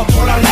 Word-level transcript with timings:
fort 0.00 0.06
pour 0.06 0.24
la 0.24 0.49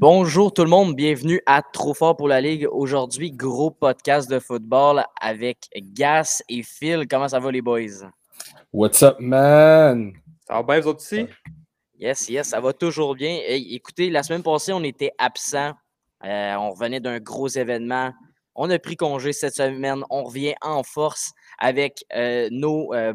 Bonjour 0.00 0.50
tout 0.50 0.64
le 0.64 0.70
monde, 0.70 0.96
bienvenue 0.96 1.42
à 1.44 1.60
Trop 1.60 1.92
fort 1.92 2.16
pour 2.16 2.26
la 2.26 2.40
Ligue. 2.40 2.66
Aujourd'hui, 2.72 3.32
gros 3.32 3.70
podcast 3.70 4.30
de 4.30 4.38
football 4.38 5.04
avec 5.20 5.68
Gas 5.76 6.42
et 6.48 6.62
Phil. 6.62 7.06
Comment 7.06 7.28
ça 7.28 7.38
va 7.38 7.52
les 7.52 7.60
boys? 7.60 8.08
What's 8.72 9.02
up, 9.02 9.16
man? 9.20 10.14
Ça 10.48 10.54
va 10.54 10.62
bien, 10.62 10.80
vous 10.80 10.88
autres 10.88 11.02
ici? 11.02 11.26
Yes, 11.98 12.30
yes, 12.30 12.48
ça 12.48 12.60
va 12.60 12.72
toujours 12.72 13.14
bien. 13.14 13.40
écoutez, 13.46 14.08
la 14.08 14.22
semaine 14.22 14.42
passée, 14.42 14.72
on 14.72 14.82
était 14.84 15.12
absent. 15.18 15.72
Euh, 16.24 16.54
on 16.54 16.70
revenait 16.70 17.00
d'un 17.00 17.18
gros 17.18 17.48
événement. 17.48 18.14
On 18.54 18.70
a 18.70 18.78
pris 18.78 18.96
congé 18.96 19.34
cette 19.34 19.54
semaine. 19.54 20.02
On 20.08 20.24
revient 20.24 20.54
en 20.62 20.82
force 20.82 21.32
avec 21.58 22.06
euh, 22.16 22.48
nos 22.50 22.94
euh, 22.94 23.12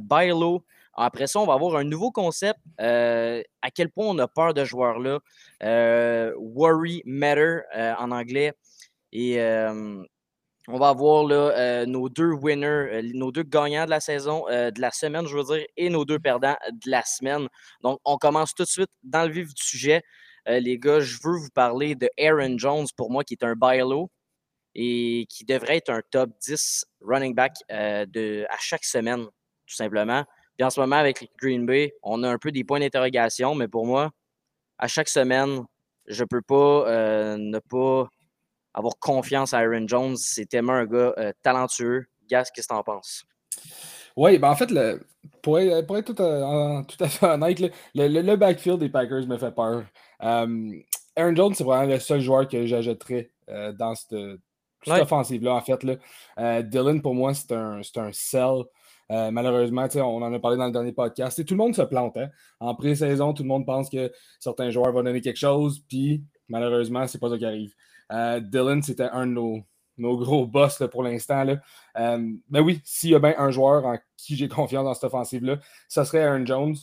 après 0.95 1.27
ça, 1.27 1.39
on 1.39 1.45
va 1.45 1.53
avoir 1.53 1.75
un 1.75 1.83
nouveau 1.83 2.11
concept. 2.11 2.59
Euh, 2.79 3.41
à 3.61 3.71
quel 3.71 3.89
point 3.89 4.07
on 4.07 4.17
a 4.19 4.27
peur 4.27 4.53
de 4.53 4.63
joueurs-là. 4.63 5.19
Euh, 5.63 6.33
worry 6.37 7.01
Matter 7.05 7.59
euh, 7.75 7.93
en 7.97 8.11
anglais. 8.11 8.53
Et 9.11 9.39
on 10.67 10.79
va 10.79 10.89
avoir 10.89 11.25
nos 11.87 12.09
deux 12.09 12.31
winners, 12.31 13.01
nos 13.13 13.31
deux 13.31 13.43
gagnants 13.43 13.85
de 13.85 13.91
la 13.91 13.99
saison, 13.99 14.45
de 14.49 14.81
la 14.81 14.91
semaine, 14.91 15.25
je 15.27 15.37
veux 15.37 15.43
dire, 15.43 15.65
et 15.77 15.89
nos 15.89 16.05
deux 16.05 16.19
perdants 16.19 16.57
de 16.71 16.89
la 16.89 17.03
semaine. 17.03 17.47
Donc, 17.81 17.99
on 18.03 18.17
commence 18.17 18.53
tout 18.53 18.63
de 18.63 18.67
suite 18.67 18.89
dans 19.03 19.25
le 19.25 19.31
vif 19.31 19.53
du 19.53 19.63
sujet. 19.63 20.01
les 20.47 20.77
gars, 20.79 20.99
je 20.99 21.17
veux 21.23 21.37
vous 21.37 21.51
parler 21.53 21.95
de 21.95 22.09
Aaron 22.19 22.57
Jones, 22.57 22.87
pour 22.97 23.09
moi, 23.09 23.23
qui 23.23 23.35
est 23.35 23.43
un 23.43 23.55
buy 23.55 23.81
et 24.73 25.27
qui 25.29 25.45
devrait 25.45 25.77
être 25.77 25.91
un 25.91 26.01
top 26.11 26.31
10 26.41 26.85
running 26.99 27.35
back 27.35 27.53
à 27.69 28.57
chaque 28.59 28.83
semaine, 28.83 29.23
tout 29.23 29.75
simplement. 29.75 30.25
Puis 30.57 30.65
en 30.65 30.69
ce 30.69 30.79
moment, 30.79 30.95
avec 30.95 31.29
Green 31.41 31.65
Bay, 31.65 31.93
on 32.01 32.23
a 32.23 32.29
un 32.29 32.37
peu 32.37 32.51
des 32.51 32.63
points 32.63 32.79
d'interrogation, 32.79 33.55
mais 33.55 33.67
pour 33.67 33.85
moi, 33.85 34.11
à 34.77 34.87
chaque 34.87 35.09
semaine, 35.09 35.63
je 36.07 36.23
ne 36.23 36.27
peux 36.27 36.41
pas 36.41 36.87
euh, 36.87 37.37
ne 37.37 37.59
pas 37.59 38.07
avoir 38.73 38.93
confiance 38.99 39.53
à 39.53 39.59
Aaron 39.59 39.87
Jones. 39.87 40.15
C'est 40.17 40.45
tellement 40.45 40.73
un 40.73 40.85
gars 40.85 41.13
euh, 41.17 41.31
talentueux. 41.41 42.05
Gas, 42.29 42.49
qu'est-ce 42.53 42.67
que 42.67 42.73
tu 42.73 42.79
en 42.79 42.83
penses? 42.83 43.23
Oui, 44.15 44.37
ben 44.37 44.49
en 44.49 44.55
fait, 44.55 44.71
le, 44.71 45.05
pour, 45.41 45.59
être, 45.59 45.85
pour 45.85 45.97
être 45.97 46.13
tout, 46.13 46.23
à, 46.23 46.83
tout, 46.87 47.03
à, 47.03 47.09
fait 47.09 47.25
honnête, 47.25 47.59
le, 47.59 48.07
le, 48.07 48.35
backfield 48.35 48.79
des 48.79 48.89
Packers 48.89 49.27
me 49.27 49.37
fait 49.37 49.53
peur. 49.53 49.83
Aaron 50.19 51.35
Jones, 51.35 51.53
c'est 51.53 51.63
vraiment 51.63 51.91
le 51.91 51.99
seul 51.99 52.21
joueur 52.21 52.47
que 52.47 52.65
j'ajouterais 52.65 53.31
euh, 53.49 53.73
dans 53.73 53.93
cette, 53.93 54.15
offensive-là, 54.87 55.55
en 55.55 55.61
fait. 55.61 55.83
Là. 55.83 56.61
Dylan, 56.61 57.01
pour 57.01 57.13
moi, 57.13 57.33
c'est 57.33 57.51
un, 57.51 57.81
un 57.95 58.11
sell. 58.13 58.63
Euh, 59.11 59.31
malheureusement, 59.31 59.87
on 59.95 60.21
en 60.21 60.33
a 60.33 60.39
parlé 60.39 60.57
dans 60.57 60.65
le 60.65 60.71
dernier 60.71 60.91
podcast. 60.91 61.43
tout 61.45 61.53
le 61.53 61.57
monde 61.57 61.75
se 61.75 61.83
plante. 61.83 62.17
Hein. 62.17 62.29
En 62.59 62.75
pré-saison, 62.75 63.33
tout 63.33 63.43
le 63.43 63.49
monde 63.49 63.65
pense 63.65 63.89
que 63.89 64.11
certains 64.39 64.69
joueurs 64.71 64.91
vont 64.91 65.03
donner 65.03 65.21
quelque 65.21 65.37
chose, 65.37 65.83
puis 65.87 66.23
malheureusement, 66.49 67.05
c'est 67.07 67.19
pas 67.19 67.29
ça 67.29 67.37
qui 67.37 67.45
arrive. 67.45 67.73
Euh, 68.11 68.39
Dylan, 68.39 68.81
c'était 68.81 69.09
un 69.11 69.27
de 69.27 69.33
nos, 69.33 70.17
gros 70.17 70.47
boss 70.47 70.81
pour 70.91 71.03
l'instant. 71.03 71.45
Euh, 71.97 72.33
mais 72.49 72.59
oui, 72.59 72.81
s'il 72.83 73.11
y 73.11 73.15
a 73.15 73.19
bien 73.19 73.35
un 73.37 73.51
joueur 73.51 73.85
en 73.85 73.97
qui 74.17 74.35
j'ai 74.35 74.47
confiance 74.49 74.85
dans 74.85 74.93
cette 74.93 75.05
offensive-là, 75.05 75.57
ce 75.87 76.03
serait 76.03 76.23
Aaron 76.23 76.45
Jones. 76.45 76.75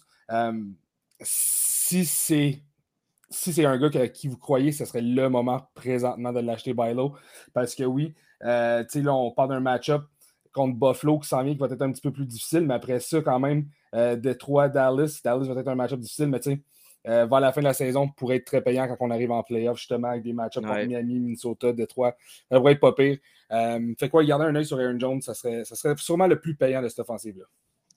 si 1.20 2.04
c'est 2.04 3.64
un 3.64 3.78
gars 3.78 4.08
qui 4.08 4.28
vous 4.28 4.38
croyez, 4.38 4.70
ce 4.72 4.84
serait 4.84 5.02
le 5.02 5.28
moment 5.28 5.68
présentement 5.74 6.32
de 6.32 6.40
l'acheter 6.40 6.72
by 6.72 6.94
low. 6.94 7.14
Parce 7.52 7.74
que 7.74 7.84
oui, 7.84 8.14
on 8.44 9.32
parle 9.32 9.48
d'un 9.48 9.60
match-up 9.60 10.04
contre 10.52 10.76
Buffalo 10.76 11.18
qui 11.18 11.28
s'en 11.28 11.42
vient, 11.42 11.52
qui 11.52 11.58
va 11.58 11.66
être 11.66 11.82
un 11.82 11.92
petit 11.92 12.00
peu 12.00 12.12
plus 12.12 12.26
difficile. 12.26 12.66
Mais 12.66 12.74
après 12.74 13.00
ça, 13.00 13.20
quand 13.20 13.40
même, 13.40 13.66
euh, 13.94 14.16
Detroit, 14.16 14.68
Dallas. 14.68 15.20
Dallas 15.24 15.46
va 15.46 15.60
être 15.60 15.68
un 15.68 15.74
match-up 15.74 16.00
difficile, 16.00 16.28
mais 16.28 16.40
tu 16.40 16.50
sais, 16.50 16.60
euh, 17.08 17.26
vers 17.26 17.40
la 17.40 17.52
fin 17.52 17.60
de 17.60 17.66
la 17.66 17.74
saison, 17.74 18.08
pourrait 18.08 18.36
être 18.36 18.44
très 18.44 18.60
payant 18.60 18.86
quand 18.86 18.96
on 19.00 19.10
arrive 19.10 19.32
en 19.32 19.42
playoff, 19.42 19.78
justement, 19.78 20.08
avec 20.08 20.22
des 20.22 20.32
match-ups 20.32 20.66
contre 20.66 20.86
Miami, 20.86 21.18
Minnesota, 21.18 21.72
Detroit. 21.72 22.14
Ça 22.48 22.56
devrait 22.56 22.72
être 22.72 22.80
pas 22.80 22.92
pire. 22.92 23.18
Euh, 23.50 23.94
fait 23.98 24.08
quoi, 24.08 24.24
garder 24.24 24.44
un 24.44 24.54
œil 24.54 24.64
sur 24.64 24.78
Aaron 24.78 24.98
Jones, 24.98 25.20
ça 25.20 25.34
serait, 25.34 25.64
ça 25.64 25.74
serait 25.74 25.94
sûrement 25.96 26.26
le 26.26 26.40
plus 26.40 26.54
payant 26.54 26.80
de 26.80 26.88
cette 26.88 27.00
offensive-là. 27.00 27.44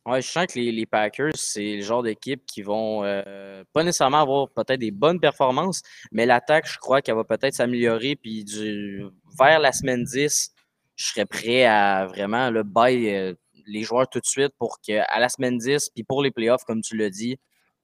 Ouais, 0.05 0.21
je 0.21 0.27
sens 0.27 0.45
que 0.45 0.59
les, 0.59 0.85
Packers, 0.85 1.31
c'est 1.35 1.77
le 1.77 1.81
genre 1.81 2.03
d'équipe 2.03 2.45
qui 2.45 2.61
vont 2.61 3.03
euh, 3.03 3.63
pas 3.73 3.83
nécessairement 3.83 4.21
avoir 4.21 4.49
peut-être 4.49 4.79
des 4.79 4.91
bonnes 4.91 5.19
performances, 5.19 5.81
mais 6.11 6.27
l'attaque, 6.27 6.67
je 6.69 6.77
crois 6.77 7.01
qu'elle 7.01 7.15
va 7.15 7.23
peut-être 7.23 7.55
s'améliorer. 7.55 8.15
Puis 8.15 8.43
du, 8.43 9.03
vers 9.39 9.59
la 9.59 9.71
semaine 9.71 10.03
10, 10.03 10.53
je 10.95 11.07
serais 11.07 11.25
prêt 11.25 11.65
à 11.65 12.05
vraiment 12.07 12.49
le 12.49 12.63
buy 12.63 13.09
euh, 13.09 13.33
les 13.67 13.83
joueurs 13.83 14.07
tout 14.07 14.19
de 14.19 14.25
suite 14.25 14.53
pour 14.57 14.79
qu'à 14.79 15.19
la 15.19 15.29
semaine 15.29 15.57
10, 15.57 15.89
puis 15.89 16.03
pour 16.03 16.21
les 16.21 16.31
playoffs, 16.31 16.63
comme 16.65 16.81
tu 16.81 16.95
l'as 16.95 17.09
dit, 17.09 17.37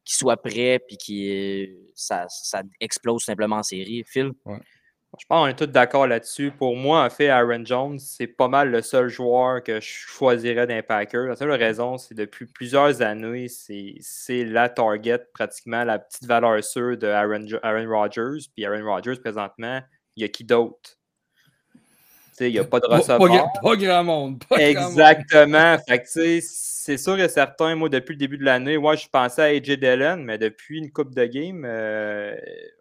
qu'ils 0.03 0.17
soient 0.17 0.37
prêts 0.37 0.79
puis 0.87 0.97
que 0.97 1.91
ça, 1.95 2.25
ça, 2.29 2.61
explose 2.79 3.23
simplement 3.23 3.57
en 3.57 3.63
série. 3.63 4.03
Phil? 4.05 4.31
Je 5.19 5.25
pense 5.27 5.43
qu'on 5.43 5.47
est 5.47 5.55
tous 5.55 5.67
d'accord 5.67 6.07
là-dessus. 6.07 6.51
Pour 6.51 6.77
moi, 6.77 7.03
en 7.03 7.09
fait, 7.09 7.27
Aaron 7.27 7.65
Jones, 7.65 7.99
c'est 7.99 8.27
pas 8.27 8.47
mal 8.47 8.71
le 8.71 8.81
seul 8.81 9.09
joueur 9.09 9.61
que 9.61 9.81
je 9.81 9.87
choisirais 9.87 10.65
d'un 10.65 10.81
Packer. 10.81 11.25
La 11.27 11.35
seule 11.35 11.51
raison, 11.51 11.97
c'est 11.97 12.15
depuis 12.15 12.45
plusieurs 12.45 13.01
années, 13.01 13.47
c'est 13.49 14.43
la 14.45 14.69
target, 14.69 15.19
pratiquement 15.33 15.83
la 15.83 15.99
petite 15.99 16.25
valeur 16.25 16.63
sûre 16.63 16.97
de 16.97 17.07
Aaron, 17.07 17.45
Aaron 17.61 17.89
Rodgers. 17.89 18.47
Puis 18.55 18.65
Aaron 18.65 18.85
Rodgers, 18.85 19.19
présentement, 19.19 19.81
il 20.15 20.21
y 20.21 20.25
a 20.25 20.29
qui 20.29 20.45
d'autre? 20.45 21.00
Il 22.47 22.53
n'y 22.53 22.59
a 22.59 22.63
pas 22.63 22.79
de 22.79 22.87
receveur. 22.87 23.47
Pas, 23.61 23.75
grand 23.75 24.03
monde. 24.03 24.43
Exactement. 24.57 25.77
c'est 26.05 26.97
sûr 26.97 27.19
et 27.19 27.29
certain, 27.29 27.75
moi, 27.75 27.89
depuis 27.89 28.13
le 28.13 28.19
début 28.19 28.37
de 28.37 28.43
l'année, 28.43 28.77
moi, 28.77 28.95
je 28.95 29.07
pensais 29.07 29.41
à 29.41 29.45
AJ 29.45 29.77
Dillon, 29.77 30.17
mais 30.17 30.37
depuis 30.37 30.79
une 30.79 30.91
coupe 30.91 31.13
de 31.13 31.25
game, 31.25 31.63
euh, 31.65 32.35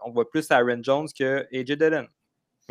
on 0.04 0.10
voit 0.10 0.28
plus 0.30 0.50
Aaron 0.50 0.80
Jones 0.82 1.08
que 1.16 1.46
AJ 1.52 1.76
Dillon. 1.76 2.06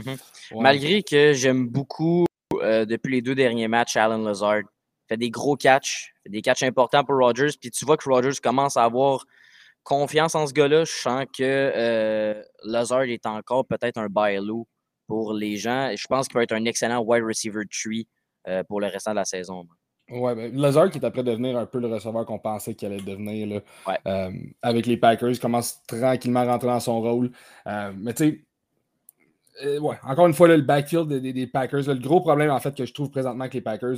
Mhm. 0.03 0.17
Malgré 0.61 1.03
que 1.03 1.33
j'aime 1.33 1.67
beaucoup, 1.67 2.25
euh, 2.55 2.85
depuis 2.85 3.11
les 3.11 3.21
deux 3.21 3.35
derniers 3.35 3.67
matchs, 3.67 3.95
Alan 3.95 4.17
Lazard. 4.17 4.61
Fait 5.07 5.17
des 5.17 5.31
gros 5.31 5.55
catchs, 5.55 6.13
fait 6.23 6.29
des 6.29 6.41
catchs 6.41 6.63
importants 6.63 7.03
pour 7.03 7.17
Rogers. 7.17 7.57
Puis 7.59 7.71
tu 7.71 7.85
vois 7.85 7.97
que 7.97 8.07
Rogers 8.07 8.39
commence 8.41 8.77
à 8.77 8.83
avoir 8.83 9.25
confiance 9.83 10.35
en 10.35 10.45
ce 10.45 10.53
gars-là. 10.53 10.85
Je 10.85 10.91
sens 10.91 11.25
que 11.35 11.43
euh, 11.43 12.41
Lazard 12.63 13.03
est 13.03 13.25
encore 13.25 13.65
peut-être 13.65 13.97
un 13.97 14.07
bailou 14.07 14.67
pour 15.09 15.33
les 15.33 15.57
gens. 15.57 15.91
Je 15.95 16.05
pense 16.07 16.27
qu'il 16.27 16.35
va 16.35 16.43
être 16.43 16.53
un 16.53 16.65
excellent 16.65 17.03
wide 17.03 17.23
receiver 17.23 17.63
tree 17.65 18.07
euh, 18.47 18.63
pour 18.63 18.79
le 18.79 18.87
restant 18.87 19.11
de 19.11 19.15
la 19.15 19.25
saison. 19.25 19.65
Ouais, 20.07 20.35
ben, 20.35 20.55
Lazard 20.55 20.91
qui 20.91 20.99
est 20.99 21.05
après 21.05 21.23
devenir 21.23 21.57
un 21.57 21.65
peu 21.65 21.79
le 21.79 21.87
receveur 21.87 22.25
qu'on 22.27 22.37
pensait 22.37 22.75
qu'il 22.75 22.87
allait 22.87 23.01
devenir 23.01 23.47
là, 23.87 23.97
euh, 24.07 24.31
avec 24.61 24.85
les 24.85 24.97
Packers, 24.97 25.31
il 25.31 25.39
commence 25.39 25.81
tranquillement 25.87 26.41
à 26.41 26.45
rentrer 26.45 26.67
dans 26.67 26.79
son 26.79 27.01
rôle. 27.01 27.31
Euh, 27.65 27.91
mais 27.97 28.13
tu 28.13 28.45
sais, 29.63 29.79
ouais, 29.79 29.95
encore 30.03 30.27
une 30.27 30.33
fois, 30.33 30.47
le 30.47 30.61
backfield 30.61 31.07
des, 31.07 31.47
Packers, 31.47 31.87
le 31.87 31.95
gros 31.95 32.21
problème 32.21 32.51
en 32.51 32.59
fait 32.59 32.75
que 32.75 32.85
je 32.85 32.93
trouve 32.93 33.09
présentement 33.09 33.41
avec 33.41 33.55
les 33.55 33.61
Packers, 33.61 33.97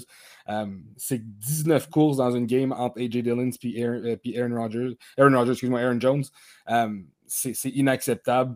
c'est 0.96 1.22
19 1.22 1.90
courses 1.90 2.18
dans 2.18 2.32
une 2.32 2.46
game 2.46 2.72
entre 2.72 3.02
AJ 3.02 3.22
Dillon 3.22 3.50
et 3.64 4.40
Aaron, 4.40 4.56
Rodgers, 4.56 4.98
Aaron 5.18 5.38
Rodgers, 5.38 5.52
excuse-moi, 5.52 5.82
Aaron 5.82 6.00
Jones. 6.00 6.24
c'est 7.28 7.70
inacceptable 7.70 8.56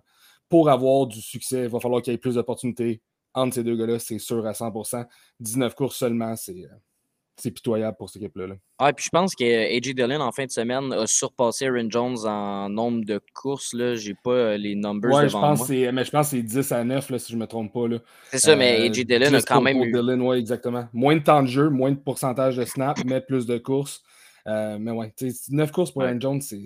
pour 0.50 0.70
avoir 0.70 1.08
du 1.08 1.22
succès, 1.22 1.64
il 1.64 1.70
va 1.70 1.80
falloir 1.80 2.02
qu'il 2.02 2.14
y 2.14 2.16
ait 2.16 2.20
plus 2.20 2.36
d'opportunités 2.36 3.02
entre 3.36 3.56
ces 3.56 3.64
deux 3.64 3.76
gars-là, 3.76 4.00
c'est 4.00 4.18
sûr 4.18 4.46
à 4.48 4.54
100%. 4.54 5.06
19 5.40 5.76
courses 5.76 5.98
seulement, 5.98 6.36
c'est, 6.38 6.56
euh, 6.64 7.52
pitoyable 7.52 7.98
pour 7.98 8.10
cette 8.10 8.22
équipe-là. 8.22 8.56
Ah, 8.80 8.94
puis 8.94 9.06
je 9.06 9.10
pense 9.10 9.36
que 9.36 9.44
AJ 9.44 9.94
Dillon, 9.94 10.22
en 10.22 10.32
fin 10.32 10.46
de 10.46 10.52
semaine, 10.52 10.94
a 10.94 11.06
surpassé 11.06 11.68
Aaron 11.68 11.90
Jones 11.90 12.18
en 12.26 12.70
nombre 12.70 13.04
de 13.04 13.20
courses. 13.34 13.72
Je 13.74 14.08
n'ai 14.08 14.16
pas 14.24 14.32
euh, 14.32 14.58
les 14.58 14.76
numbers 14.76 15.12
ouais, 15.12 15.28
je 15.28 15.34
pense 15.34 15.70
moi. 15.70 15.92
mais 15.92 16.06
je 16.06 16.12
pense 16.12 16.32
que 16.32 16.38
c'est 16.38 16.44
10 16.44 16.72
à 16.72 16.84
9, 16.86 17.10
là, 17.10 17.20
si 17.20 17.34
je 17.34 17.38
ne 17.38 17.42
me 17.42 17.48
trompe 17.48 17.74
pas. 17.74 17.88
C'est 18.32 18.40
ça, 18.40 18.56
mais 18.56 18.88
AJ 18.88 19.06
Dillon 19.06 19.34
a 19.34 19.42
quand 19.42 19.62
même 19.62 19.84
eu... 19.84 19.92
Dillon, 19.92 20.28
ouais, 20.28 20.40
exactement. 20.40 20.88
Moins 20.94 21.18
de 21.18 21.24
temps 21.24 21.44
de 21.44 21.48
jeu, 21.48 21.70
moins 21.70 21.92
de 21.92 21.98
pourcentage 21.98 22.56
de 22.56 22.64
snap, 22.64 22.98
mais 23.06 23.20
plus 23.20 23.46
de 23.46 23.58
courses. 23.58 24.02
Euh, 24.48 24.78
mais 24.80 24.92
ouais, 24.92 25.14
9 25.50 25.72
courses 25.72 25.92
pour 25.92 26.04
Aaron 26.04 26.22
Jones, 26.22 26.42
c'est, 26.42 26.64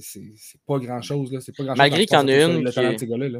pas 0.67 0.77
grand-chose. 0.77 1.31
Grand 1.31 1.75
Malgré 1.75 2.05
qu'il 2.05 2.17
y 2.17 2.21
en 2.21 2.27
a 2.27 2.45
une. 2.45 2.69
Qui... 2.69 3.05
Là. 3.07 3.39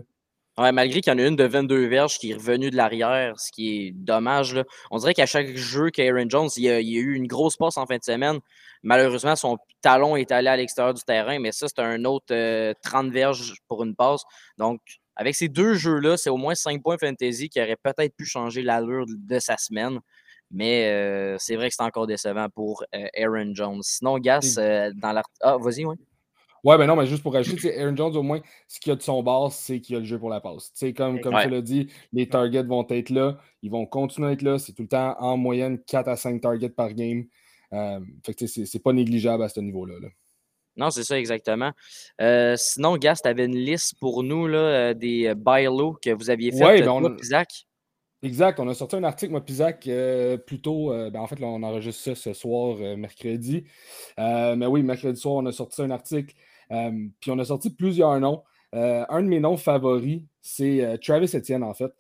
Ouais, 0.60 0.74
malgré 0.74 1.00
qu'il 1.00 1.14
y 1.14 1.16
en 1.16 1.20
a 1.20 1.26
une 1.26 1.38
de 1.38 1.46
22 1.46 1.88
verges 1.88 2.18
qui 2.18 2.32
est 2.32 2.34
revenue 2.34 2.70
de 2.70 2.76
l'arrière, 2.76 3.40
ce 3.40 3.50
qui 3.50 3.78
est 3.78 3.92
dommage. 3.92 4.54
Là. 4.54 4.66
On 4.92 4.98
dirait 4.98 5.14
qu'à 5.14 5.26
chaque 5.26 5.56
jeu 5.56 5.90
qu'Aaron 5.90 6.26
Jones, 6.28 6.50
il 6.58 6.64
y, 6.64 6.70
a, 6.70 6.82
eu 6.82 7.14
une 7.16 7.28
grosse 7.28 7.56
passe 7.56 7.78
en 7.78 7.86
fin 7.86 7.98
de 7.98 8.04
semaine. 8.04 8.40
Malheureusement, 8.84 9.38
son 9.38 9.58
talon 9.82 10.18
est 10.18 10.34
allé 10.34 10.50
à 10.50 10.58
l'extérieur 10.58 10.94
du 10.94 11.02
terrain, 11.04 11.40
mais 11.40 11.54
ça, 11.54 11.68
c'est 11.70 11.80
un 11.80 12.04
autre 12.04 12.26
30 12.82 13.06
euh, 13.06 13.10
verges 13.10 13.54
pour 13.70 13.86
une 13.86 13.96
passe. 13.96 14.24
Donc, 14.58 14.82
avec 15.16 15.34
ces 15.36 15.48
deux 15.48 15.76
jeux-là, 15.76 16.18
c'est 16.18 16.30
au 16.30 16.36
moins 16.36 16.56
5 16.56 16.84
points 16.84 16.98
fantasy 16.98 17.48
qui 17.48 17.62
auraient 17.62 17.78
peut-être 17.82 18.14
pu 18.18 18.26
changer 18.26 18.62
l'allure 18.62 19.06
de 19.08 19.40
sa 19.40 19.56
semaine. 19.56 20.00
Mais 20.52 21.38
c'est 21.40 21.56
vrai 21.56 21.70
que 21.70 21.76
c'est 21.76 21.84
encore 21.84 22.08
décevant 22.08 22.48
pour 22.50 22.84
Aaron 23.16 23.54
Jones. 23.54 23.82
Sinon, 23.84 24.18
Gas, 24.18 24.56
dans 24.58 25.12
la. 25.14 25.24
Ah, 25.42 25.58
vas-y, 25.58 25.86
oui. 25.86 25.96
Ouais, 26.64 26.78
ben 26.78 26.88
non, 26.88 26.96
mais 26.96 27.06
juste 27.06 27.24
pour 27.24 27.34
rajouter, 27.34 27.80
Aaron 27.80 27.96
Jones, 27.96 28.16
au 28.16 28.24
moins, 28.24 28.42
ce 28.68 28.80
qu'il 28.80 28.90
y 28.90 28.94
a 28.94 28.96
de 28.96 29.02
son 29.02 29.24
base, 29.24 29.54
c'est 29.56 29.80
qu'il 29.80 29.94
y 29.94 29.96
a 29.98 30.00
le 30.00 30.06
jeu 30.06 30.20
pour 30.20 30.30
la 30.30 30.42
passe. 30.42 30.72
sais, 30.74 30.94
comme, 30.94 31.22
comme 31.22 31.36
tu 31.42 31.50
l'as 31.50 31.62
dit, 31.62 31.88
les 32.12 32.28
targets 32.28 32.64
vont 32.64 32.86
être 32.90 33.10
là, 33.10 33.38
ils 33.62 33.72
vont 33.72 33.86
continuer 33.86 34.30
à 34.30 34.32
être 34.34 34.42
là. 34.42 34.60
C'est 34.60 34.74
tout 34.74 34.84
le 34.84 34.88
temps 34.88 35.16
en 35.20 35.38
moyenne 35.38 35.80
4 35.84 36.08
à 36.08 36.16
5 36.16 36.42
targets 36.42 36.70
par 36.70 36.94
game. 36.94 37.26
Euh, 37.74 38.00
fait 38.26 38.34
que 38.34 38.48
c'est 38.48 38.84
pas 38.84 38.94
négligeable 38.94 39.44
à 39.44 39.50
ce 39.50 39.60
niveau-là. 39.60 39.96
Non, 40.76 40.90
c'est 40.90 41.04
ça 41.04 41.20
exactement. 41.20 41.72
Euh, 42.22 42.56
sinon, 42.58 42.98
Gas, 42.98 43.20
tu 43.24 43.30
avais 43.30 43.46
une 43.46 43.58
liste 43.58 43.96
pour 44.00 44.24
nous 44.24 44.48
là, 44.48 44.58
euh, 44.58 44.94
des 44.94 45.34
buy 45.36 45.66
que 46.02 46.14
vous 46.14 46.30
aviez 46.30 46.52
fait, 46.52 46.64
ouais, 46.64 46.82
ben 46.82 46.90
on 46.90 47.18
Exact, 48.22 48.60
on 48.60 48.68
a 48.68 48.74
sorti 48.74 48.98
un 48.98 49.04
article, 49.06 49.32
moi, 49.32 49.46
Pisac, 49.46 49.88
euh, 49.88 50.36
plus 50.36 50.60
tôt. 50.60 50.90
ben 50.90 51.20
en 51.22 51.28
fait, 51.28 51.40
là, 51.40 51.48
on 51.48 51.64
enregistre 51.64 52.04
ça 52.04 52.16
ce 52.16 52.34
soir, 52.34 52.78
mercredi. 52.98 53.66
mais 54.18 54.66
oui, 54.66 54.84
mercredi 54.84 55.20
soir, 55.20 55.36
on 55.36 55.46
a 55.46 55.52
sorti 55.52 55.82
un 55.82 55.92
article 55.92 56.36
euh, 56.36 56.49
puis 56.70 57.32
on 57.32 57.40
a 57.40 57.46
sorti 57.46 57.70
plusieurs 57.70 58.20
noms. 58.20 58.44
Euh, 58.76 59.06
un 59.10 59.24
de 59.24 59.28
mes 59.28 59.40
noms 59.40 59.58
favoris, 59.58 60.22
c'est 60.42 60.84
euh, 60.84 60.98
Travis 60.98 61.32
Etienne, 61.36 61.64
en 61.64 61.74
fait. 61.74 61.92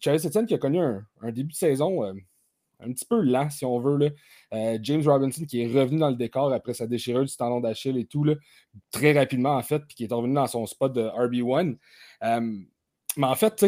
Travis 0.00 0.26
Etienne 0.26 0.46
qui 0.46 0.54
a 0.54 0.58
connu 0.58 0.80
un, 0.80 1.04
début 1.30 1.52
de 1.52 1.56
saison 1.56 2.02
un 2.02 2.92
petit 2.92 3.04
peu 3.04 3.20
lent, 3.20 3.48
si 3.50 3.64
on 3.64 3.78
veut. 3.78 3.96
Là. 3.96 4.78
James 4.82 5.02
Robinson 5.06 5.44
qui 5.44 5.62
est 5.62 5.66
revenu 5.68 6.00
dans 6.00 6.10
le 6.10 6.16
décor 6.16 6.52
après 6.52 6.74
sa 6.74 6.88
déchirure 6.88 7.24
du 7.24 7.36
tendon 7.36 7.60
d'Achille 7.60 7.96
et 7.96 8.04
tout, 8.04 8.24
là, 8.24 8.34
très 8.90 9.12
rapidement, 9.12 9.54
en 9.54 9.62
fait, 9.62 9.78
puis 9.86 9.94
qui 9.94 10.04
est 10.04 10.12
revenu 10.12 10.34
dans 10.34 10.48
son 10.48 10.66
spot 10.66 10.92
de 10.92 11.02
RB1. 11.02 11.76
mais 13.16 13.26
en 13.26 13.34
fait, 13.36 13.64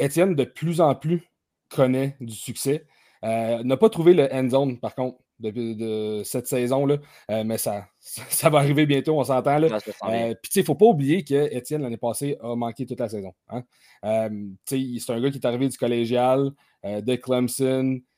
Etienne, 0.00 0.34
de 0.34 0.44
plus 0.44 0.80
en 0.80 0.94
plus, 0.94 1.28
connaît 1.68 2.16
du 2.20 2.34
succès. 2.34 2.86
n'a 3.22 3.76
pas 3.76 3.90
trouvé 3.90 4.14
le 4.14 4.32
end 4.34 4.48
zone, 4.48 4.80
par 4.80 4.94
contre 4.94 5.18
de, 5.40 6.22
cette 6.24 6.46
saison-là. 6.46 6.96
Euh, 7.30 7.44
mais 7.44 7.58
ça, 7.58 7.86
ça, 7.98 8.50
va 8.50 8.58
arriver 8.58 8.86
bientôt, 8.86 9.18
on 9.18 9.24
s'entend. 9.24 9.58
Là. 9.58 9.68
Euh, 10.04 10.34
puis, 10.42 10.50
il 10.56 10.60
ne 10.60 10.64
faut 10.64 10.74
pas 10.74 10.86
oublier 10.86 11.24
qu'Étienne, 11.24 11.82
l'année 11.82 11.96
passée, 11.96 12.36
a 12.42 12.54
manqué 12.54 12.86
toute 12.86 13.00
la 13.00 13.08
saison. 13.08 13.32
Hein. 13.48 13.62
Euh, 14.04 14.28
c'est 14.64 15.10
un 15.10 15.20
gars 15.20 15.30
qui 15.30 15.38
est 15.38 15.46
arrivé 15.46 15.68
du 15.68 15.76
collégial, 15.76 16.50
de 16.84 17.16
Clemson. 17.16 18.00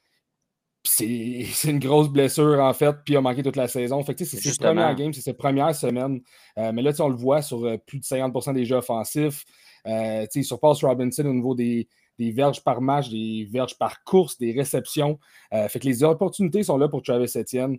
C'est 0.82 1.68
une 1.68 1.78
grosse 1.78 2.08
blessure, 2.08 2.58
en 2.58 2.72
fait, 2.72 2.96
puis 3.04 3.12
il 3.12 3.16
a 3.18 3.20
manqué 3.20 3.42
toute 3.42 3.56
la 3.56 3.68
saison. 3.68 4.02
Fait 4.02 4.18
c'est 4.18 4.24
ses 4.24 4.56
premières 4.56 4.94
games, 4.94 5.12
c'est 5.12 5.20
ses 5.20 5.34
premières 5.34 5.74
semaines. 5.74 6.22
mais 6.56 6.80
là, 6.80 6.90
on 7.00 7.08
le 7.08 7.16
voit 7.16 7.42
sur 7.42 7.78
plus 7.84 7.98
de 7.98 8.04
50% 8.04 8.54
des 8.54 8.64
jeux 8.64 8.76
offensifs. 8.76 9.44
il 9.84 10.42
surpasse 10.42 10.82
Robinson 10.82 11.26
au 11.26 11.34
niveau 11.34 11.54
des, 11.54 11.86
des 12.20 12.32
verges 12.32 12.62
par 12.62 12.82
match, 12.82 13.08
des 13.08 13.48
verges 13.50 13.78
par 13.78 14.04
course, 14.04 14.36
des 14.36 14.52
réceptions. 14.52 15.18
Euh, 15.54 15.68
fait 15.68 15.80
que 15.80 15.86
les 15.86 16.04
opportunités 16.04 16.62
sont 16.62 16.76
là 16.76 16.86
pour 16.86 17.02
Travis 17.02 17.32
Etienne. 17.34 17.78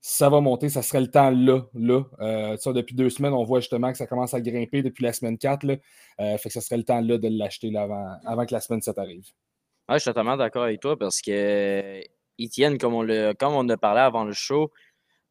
Ça 0.00 0.30
va 0.30 0.40
monter, 0.40 0.70
ça 0.70 0.82
serait 0.82 1.02
le 1.02 1.10
temps 1.10 1.30
là. 1.30 1.60
là. 1.74 2.02
Euh, 2.20 2.72
depuis 2.72 2.96
deux 2.96 3.10
semaines, 3.10 3.34
on 3.34 3.44
voit 3.44 3.60
justement 3.60 3.92
que 3.92 3.98
ça 3.98 4.06
commence 4.06 4.32
à 4.32 4.40
grimper 4.40 4.82
depuis 4.82 5.04
la 5.04 5.12
semaine 5.12 5.36
4. 5.36 5.64
Là. 5.64 5.76
Euh, 6.20 6.38
fait 6.38 6.48
que 6.48 6.54
ça 6.54 6.62
serait 6.62 6.78
le 6.78 6.84
temps 6.84 7.02
là 7.02 7.18
de 7.18 7.28
l'acheter 7.28 7.76
avant, 7.76 8.16
avant 8.24 8.46
que 8.46 8.54
la 8.54 8.60
semaine 8.60 8.80
7 8.80 8.98
arrive. 8.98 9.26
je 9.90 9.98
suis 9.98 10.04
totalement 10.04 10.38
d'accord 10.38 10.64
avec 10.64 10.80
toi 10.80 10.98
parce 10.98 11.20
que 11.20 12.00
Etienne, 12.40 12.78
comme 12.78 12.94
on, 12.94 13.02
le, 13.02 13.34
comme 13.34 13.52
on 13.52 13.68
a 13.68 13.76
parlé 13.76 14.00
avant 14.00 14.24
le 14.24 14.32
show, 14.32 14.72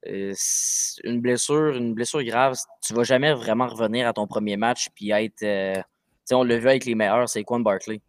une 0.05 1.19
blessure, 1.19 1.75
une 1.75 1.95
blessure 1.95 2.23
grave, 2.23 2.55
tu 2.85 2.93
vas 2.93 3.03
jamais 3.03 3.33
vraiment 3.33 3.67
revenir 3.67 4.07
à 4.07 4.13
ton 4.13 4.27
premier 4.27 4.55
match 4.55 4.89
puis 4.95 5.09
être. 5.09 5.83
on 6.31 6.43
l'a 6.43 6.57
vu 6.59 6.69
avec 6.69 6.85
les 6.85 6.93
meilleurs, 6.93 7.27
c'est 7.27 7.43
Quan 7.43 7.59
Barkley. 7.59 8.01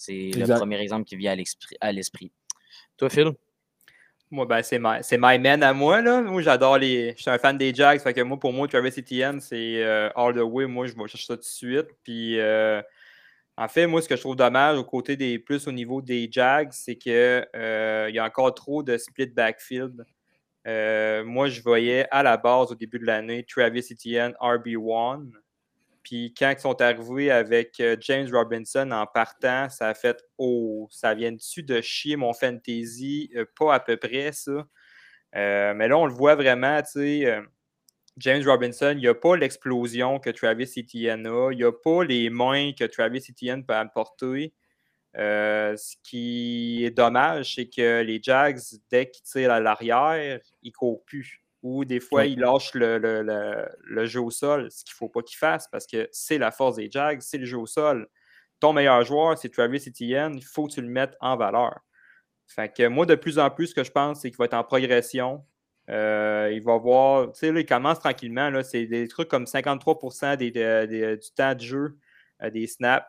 C'est 0.00 0.30
le 0.34 0.56
premier 0.56 0.80
exemple 0.80 1.04
qui 1.04 1.14
vient 1.14 1.36
à 1.82 1.92
l'esprit. 1.92 2.32
Toi, 2.96 3.10
Phil? 3.10 3.32
Moi, 4.30 4.46
ben, 4.46 4.62
c'est 4.62 4.78
my, 4.78 5.00
my, 5.12 5.38
man 5.38 5.62
à 5.62 5.74
moi. 5.74 6.00
Là. 6.00 6.22
Moi, 6.22 6.40
j'adore 6.40 6.78
les. 6.78 7.12
Je 7.18 7.20
suis 7.20 7.30
un 7.30 7.36
fan 7.36 7.58
des 7.58 7.74
Jags. 7.74 8.00
Fait 8.00 8.14
que 8.14 8.22
moi, 8.22 8.38
pour 8.38 8.50
moi, 8.54 8.66
Travis 8.66 8.94
Etienne, 8.98 9.42
c'est 9.42 9.82
euh, 9.82 10.08
all 10.16 10.34
the 10.34 10.38
way. 10.38 10.64
Moi, 10.64 10.86
je 10.86 10.94
vais 10.94 11.06
chercher 11.06 11.26
ça 11.26 11.36
tout 11.36 11.42
de 11.42 11.44
suite. 11.44 11.88
Puis, 12.02 12.40
euh, 12.40 12.80
en 13.58 13.68
fait, 13.68 13.86
moi, 13.86 14.00
ce 14.00 14.08
que 14.08 14.16
je 14.16 14.22
trouve 14.22 14.36
dommage 14.36 14.78
au 14.78 14.84
côté 14.84 15.18
des 15.18 15.38
plus 15.38 15.68
au 15.68 15.72
niveau 15.72 16.00
des 16.00 16.30
Jags, 16.32 16.70
c'est 16.72 16.96
qu'il 16.96 17.12
euh, 17.12 18.10
y 18.10 18.18
a 18.18 18.24
encore 18.24 18.54
trop 18.54 18.82
de 18.82 18.96
split 18.96 19.26
backfield. 19.26 20.06
moi, 20.64 21.50
je 21.50 21.60
voyais 21.60 22.06
à 22.10 22.22
la 22.22 22.38
base, 22.38 22.72
au 22.72 22.74
début 22.74 23.00
de 23.00 23.04
l'année, 23.04 23.44
Travis 23.44 23.86
Etienne, 23.92 24.32
RB1. 24.40 25.26
Puis 26.02 26.34
quand 26.36 26.50
ils 26.50 26.60
sont 26.60 26.80
arrivés 26.80 27.30
avec 27.30 27.78
euh, 27.80 27.96
James 28.00 28.28
Robinson 28.32 28.90
en 28.90 29.06
partant, 29.06 29.68
ça 29.68 29.88
a 29.88 29.94
fait 29.94 30.22
Oh, 30.38 30.88
ça 30.90 31.14
vient 31.14 31.32
dessus 31.32 31.62
de 31.62 31.80
chier 31.80 32.16
mon 32.16 32.32
fantasy, 32.32 33.30
euh, 33.36 33.44
pas 33.58 33.74
à 33.74 33.80
peu 33.80 33.96
près 33.96 34.32
ça. 34.32 34.66
Euh, 35.36 35.74
mais 35.74 35.88
là, 35.88 35.98
on 35.98 36.06
le 36.06 36.12
voit 36.12 36.34
vraiment, 36.34 36.80
tu 36.82 36.90
sais. 36.92 37.40
James 38.16 38.42
Robinson, 38.46 38.92
il 38.92 38.98
n'y 39.00 39.08
a 39.08 39.14
pas 39.14 39.36
l'explosion 39.36 40.18
que 40.18 40.30
Travis 40.30 40.70
Etienne 40.76 41.26
a, 41.26 41.50
il 41.52 41.58
n'y 41.58 41.64
a 41.64 41.72
pas 41.72 42.04
les 42.04 42.28
mains 42.30 42.72
que 42.72 42.84
Travis 42.84 43.24
Etienne 43.30 43.64
peut 43.64 43.74
apporter. 43.74 44.52
ce 45.14 45.96
qui 46.02 46.84
est 46.84 46.90
dommage, 46.90 47.54
c'est 47.54 47.68
que 47.68 48.02
les 48.02 48.20
Jags, 48.22 48.60
dès 48.90 49.10
qu'ils 49.10 49.24
tirent 49.24 49.52
à 49.52 49.60
l'arrière, 49.60 50.40
ils 50.62 50.72
courent 50.72 51.04
plus 51.04 51.39
ou 51.62 51.84
des 51.84 52.00
fois, 52.00 52.24
il 52.26 52.40
lâche 52.40 52.72
le, 52.74 54.06
jeu 54.06 54.20
au 54.20 54.30
sol, 54.30 54.70
ce 54.70 54.84
qu'il 54.84 54.92
ne 54.92 54.96
faut 54.96 55.08
pas 55.08 55.22
qu'il 55.22 55.36
fasse 55.36 55.68
parce 55.68 55.86
que 55.86 56.08
c'est 56.12 56.38
la 56.38 56.50
force 56.50 56.76
des 56.76 56.90
Jags, 56.90 57.20
c'est 57.20 57.38
le 57.38 57.44
jeu 57.44 57.58
au 57.58 57.66
sol. 57.66 58.08
Ton 58.60 58.72
meilleur 58.72 59.04
joueur, 59.04 59.36
c'est 59.38 59.50
Travis 59.50 59.82
Etienne, 59.86 60.34
il 60.36 60.44
faut 60.44 60.66
que 60.66 60.72
tu 60.72 60.82
le 60.82 60.88
mettes 60.88 61.16
en 61.20 61.36
valeur. 61.36 61.80
Fait 62.46 62.72
que 62.74 62.88
moi, 62.88 63.06
de 63.06 63.14
plus 63.14 63.38
en 63.38 63.50
plus, 63.50 63.68
ce 63.68 63.74
que 63.74 63.84
je 63.84 63.92
pense, 63.92 64.20
c'est 64.20 64.30
qu'il 64.30 64.38
va 64.38 64.46
être 64.46 64.54
en 64.54 64.64
progression. 64.64 65.44
Euh, 65.88 66.50
il 66.52 66.62
va 66.62 66.76
voir, 66.78 67.32
tu 67.32 67.40
sais, 67.40 67.48
il 67.48 67.66
commence 67.66 68.00
tranquillement. 68.00 68.50
C'est 68.62 68.86
des 68.86 69.06
trucs 69.08 69.28
comme 69.28 69.46
53 69.46 70.36
des, 70.36 70.50
du 70.50 71.30
temps 71.36 71.54
de 71.54 71.60
jeu, 71.60 71.98
euh, 72.42 72.50
des 72.50 72.66
snaps. 72.66 73.06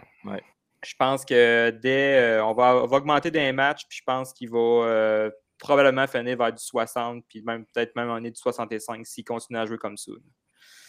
Je 0.83 0.93
pense 0.97 1.25
que 1.25 1.69
dès. 1.71 2.37
Euh, 2.37 2.45
on, 2.45 2.53
va, 2.53 2.75
augmenter 2.83 3.31
des 3.31 3.51
matchs, 3.51 3.85
puis 3.87 3.99
je 3.99 4.03
pense 4.03 4.33
qu'il 4.33 4.49
va 4.49 5.29
probablement 5.61 6.07
finir 6.07 6.37
vers 6.37 6.51
du 6.51 6.63
60, 6.63 7.23
puis 7.29 7.41
même 7.43 7.65
peut-être 7.65 7.95
même 7.95 8.09
en 8.09 8.17
est 8.17 8.31
du 8.31 8.41
65 8.41 9.05
s'il 9.05 9.23
continue 9.23 9.59
à 9.59 9.65
jouer 9.65 9.77
comme 9.77 9.95
ça. 9.95 10.11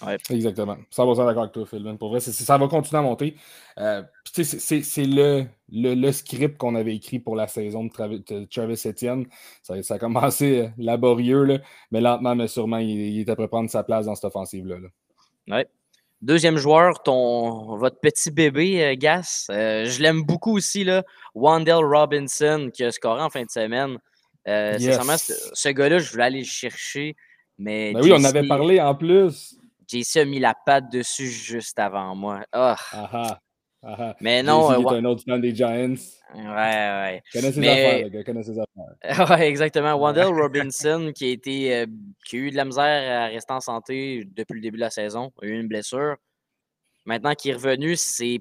Ouais. 0.04 0.16
Exactement. 0.30 0.76
100% 0.90 1.26
d'accord 1.26 1.42
avec 1.42 1.52
toi, 1.52 1.64
Phil. 1.64 1.96
Pour 1.98 2.08
vrai, 2.08 2.20
ça 2.20 2.58
va 2.58 2.66
continuer 2.66 2.98
à 2.98 3.02
monter. 3.02 3.36
Euh, 3.78 4.02
c'est 4.24 5.04
le, 5.04 5.44
le, 5.70 6.12
script 6.12 6.58
qu'on 6.58 6.74
avait 6.74 6.96
écrit 6.96 7.20
pour 7.20 7.36
la 7.36 7.46
saison 7.46 7.84
de, 7.84 8.44
Travis, 8.46 8.82
Etienne. 8.86 9.26
Ça, 9.62 9.74
a 9.94 9.98
commencé 9.98 10.60
euh, 10.60 10.68
laborieux, 10.76 11.44
là, 11.44 11.58
mais 11.92 12.00
lentement, 12.00 12.34
mais 12.34 12.48
sûrement, 12.48 12.78
il, 12.78 13.20
est 13.20 13.28
à 13.28 13.36
peu 13.36 13.46
prendre 13.46 13.70
sa 13.70 13.84
place 13.84 14.06
dans 14.06 14.16
cette 14.16 14.24
offensive-là. 14.24 14.76
Ouais. 15.48 15.68
Deuxième 16.20 16.56
joueur, 16.56 17.02
ton, 17.02 17.76
votre 17.76 18.00
petit 18.00 18.30
bébé, 18.32 18.84
euh, 18.84 18.94
Gas. 18.96 19.46
je 19.50 20.02
l'aime 20.02 20.22
beaucoup 20.22 20.56
aussi, 20.56 20.82
là. 20.82 21.04
Wandell 21.34 21.84
Robinson, 21.84 22.70
qui 22.72 22.82
a 22.82 22.90
scoré 22.90 23.22
en 23.22 23.30
fin 23.30 23.44
de 23.44 23.50
semaine. 23.50 23.98
Euh, 24.48 24.78
ce, 24.78 25.68
gars-là, 25.68 25.98
je 25.98 26.10
voulais 26.10 26.24
aller 26.24 26.38
le 26.40 26.44
chercher. 26.44 27.16
Mais 27.58 27.92
ben 27.92 28.02
oui, 28.02 28.12
on 28.12 28.24
avait 28.24 28.46
parlé 28.46 28.80
en 28.80 28.94
plus. 28.94 29.56
JC 29.88 30.16
a 30.16 30.24
mis 30.24 30.40
la 30.40 30.54
patte 30.54 30.90
dessus 30.90 31.28
juste 31.28 31.78
avant 31.78 32.14
moi. 32.16 32.44
Oh. 32.54 32.74
Mais 34.20 34.42
non. 34.42 34.70
Euh, 34.70 34.78
est 34.78 34.98
un 34.98 35.04
autre 35.04 35.24
fan 35.24 35.40
des 35.40 35.54
Giants. 35.54 35.94
Ouais, 36.34 36.42
ouais. 36.44 37.22
Connais 37.32 37.52
ses 37.52 37.68
affaires, 37.68 38.02
le 38.04 38.08
gars. 38.08 38.24
Connais 38.24 38.42
ses 38.42 38.58
affaires. 38.58 39.30
ouais, 39.38 39.48
exactement. 39.48 39.94
Wendell 39.98 40.26
Robinson, 40.40 41.12
qui 41.14 41.24
a, 41.26 41.28
été, 41.28 41.76
euh, 41.76 41.86
qui 42.26 42.36
a 42.36 42.38
eu 42.38 42.50
de 42.50 42.56
la 42.56 42.64
misère 42.64 43.22
à 43.22 43.26
rester 43.26 43.52
en 43.52 43.60
santé 43.60 44.24
depuis 44.24 44.54
le 44.54 44.60
début 44.60 44.76
de 44.76 44.82
la 44.82 44.90
saison, 44.90 45.32
a 45.42 45.46
eu 45.46 45.58
une 45.58 45.68
blessure. 45.68 46.16
Maintenant 47.04 47.34
qu'il 47.34 47.50
est 47.50 47.54
revenu, 47.54 47.96
c'est 47.96 48.40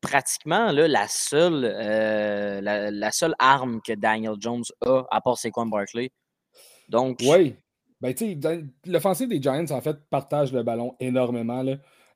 pratiquement 0.00 0.72
la, 0.72 1.08
seule, 1.08 1.64
euh, 1.64 2.60
la, 2.60 3.12
seule 3.12 3.34
arme 3.38 3.80
que 3.82 3.92
Daniel 3.92 4.34
Jones 4.38 4.64
a, 4.84 5.04
à 5.10 5.20
part 5.20 5.38
Saquon 5.38 5.66
Barkley. 5.66 6.10
Donc. 6.88 7.20
Oui. 7.22 7.54
Ben, 8.00 8.14
l'offensive 8.86 9.28
des 9.28 9.42
Giants, 9.42 9.70
en 9.70 9.80
fait, 9.82 9.98
partage 10.08 10.54
le 10.54 10.62
ballon 10.62 10.96
énormément. 11.00 11.62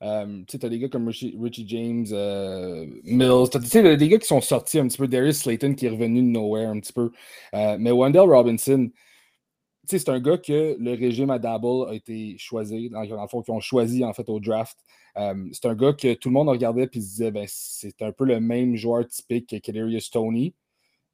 Euh, 0.02 0.42
tu 0.48 0.58
as 0.62 0.68
des 0.70 0.78
gars 0.78 0.88
comme 0.88 1.08
Richie, 1.08 1.36
James, 1.68 2.06
euh, 2.10 2.86
Mills, 3.04 3.50
tu 3.52 3.60
sais, 3.66 3.96
des 3.96 4.08
gars 4.08 4.18
qui 4.18 4.26
sont 4.26 4.40
sortis 4.40 4.78
un 4.78 4.88
petit 4.88 4.96
peu. 4.96 5.06
Darius 5.06 5.40
Slayton 5.42 5.74
qui 5.74 5.84
est 5.84 5.90
revenu 5.90 6.22
de 6.22 6.28
nowhere 6.28 6.70
un 6.70 6.80
petit 6.80 6.92
peu. 6.92 7.10
mais 7.52 7.90
Wendell 7.90 8.22
Robinson, 8.22 8.90
c'est 9.86 10.08
un 10.08 10.20
gars 10.20 10.38
que 10.38 10.76
le 10.78 10.94
régime 10.94 11.30
à 11.30 11.38
Dabble 11.38 11.90
a 11.90 11.94
été 11.94 12.36
choisi, 12.38 12.88
dans 12.88 13.02
le 13.02 13.28
fond, 13.28 13.42
qu'ils 13.42 13.52
ont 13.52 13.60
choisi 13.60 14.04
en 14.04 14.14
fait 14.14 14.28
au 14.30 14.40
draft. 14.40 14.78
Euh, 15.16 15.48
c'est 15.52 15.66
un 15.66 15.74
gars 15.74 15.92
que 15.92 16.14
tout 16.14 16.28
le 16.28 16.32
monde 16.32 16.48
regardait 16.48 16.84
et 16.84 17.00
se 17.00 17.06
disait 17.06 17.30
ben, 17.30 17.46
c'est 17.48 18.02
un 18.02 18.12
peu 18.12 18.24
le 18.24 18.40
même 18.40 18.76
joueur 18.76 19.06
typique 19.06 19.48
que 19.48 19.56
Kadarius 19.56 20.10
Tony. 20.10 20.54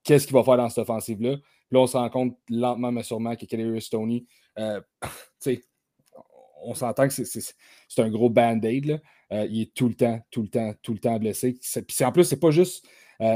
Qu'est-ce 0.03 0.27
qu'il 0.27 0.35
va 0.35 0.43
faire 0.43 0.57
dans 0.57 0.69
cette 0.69 0.79
offensive-là? 0.79 1.37
Là, 1.71 1.79
on 1.79 1.87
se 1.87 1.97
rend 1.97 2.09
compte 2.09 2.37
lentement 2.49 2.91
mais 2.91 3.03
sûrement 3.03 3.37
que 3.37 3.45
Kadarius 3.45 3.91
Tony, 3.91 4.27
euh, 4.59 4.81
on 6.63 6.75
s'entend 6.75 7.09
que 7.09 7.15
c'est 7.15 7.55
un 7.99 8.11
gros 8.11 8.31
band-aid. 8.31 9.01
Euh, 9.33 9.47
il 9.51 9.63
est 9.63 9.75
tout 9.75 9.89
le 9.89 9.95
temps, 9.95 10.21
tout 10.31 10.43
le 10.43 10.49
temps, 10.49 10.75
tout 10.83 10.93
le 10.93 10.99
temps 10.99 11.19
blessé. 11.19 11.59
En 12.03 12.13
plus, 12.13 12.25
c'est 12.25 12.41
pas 12.41 12.51
juste 12.51 12.87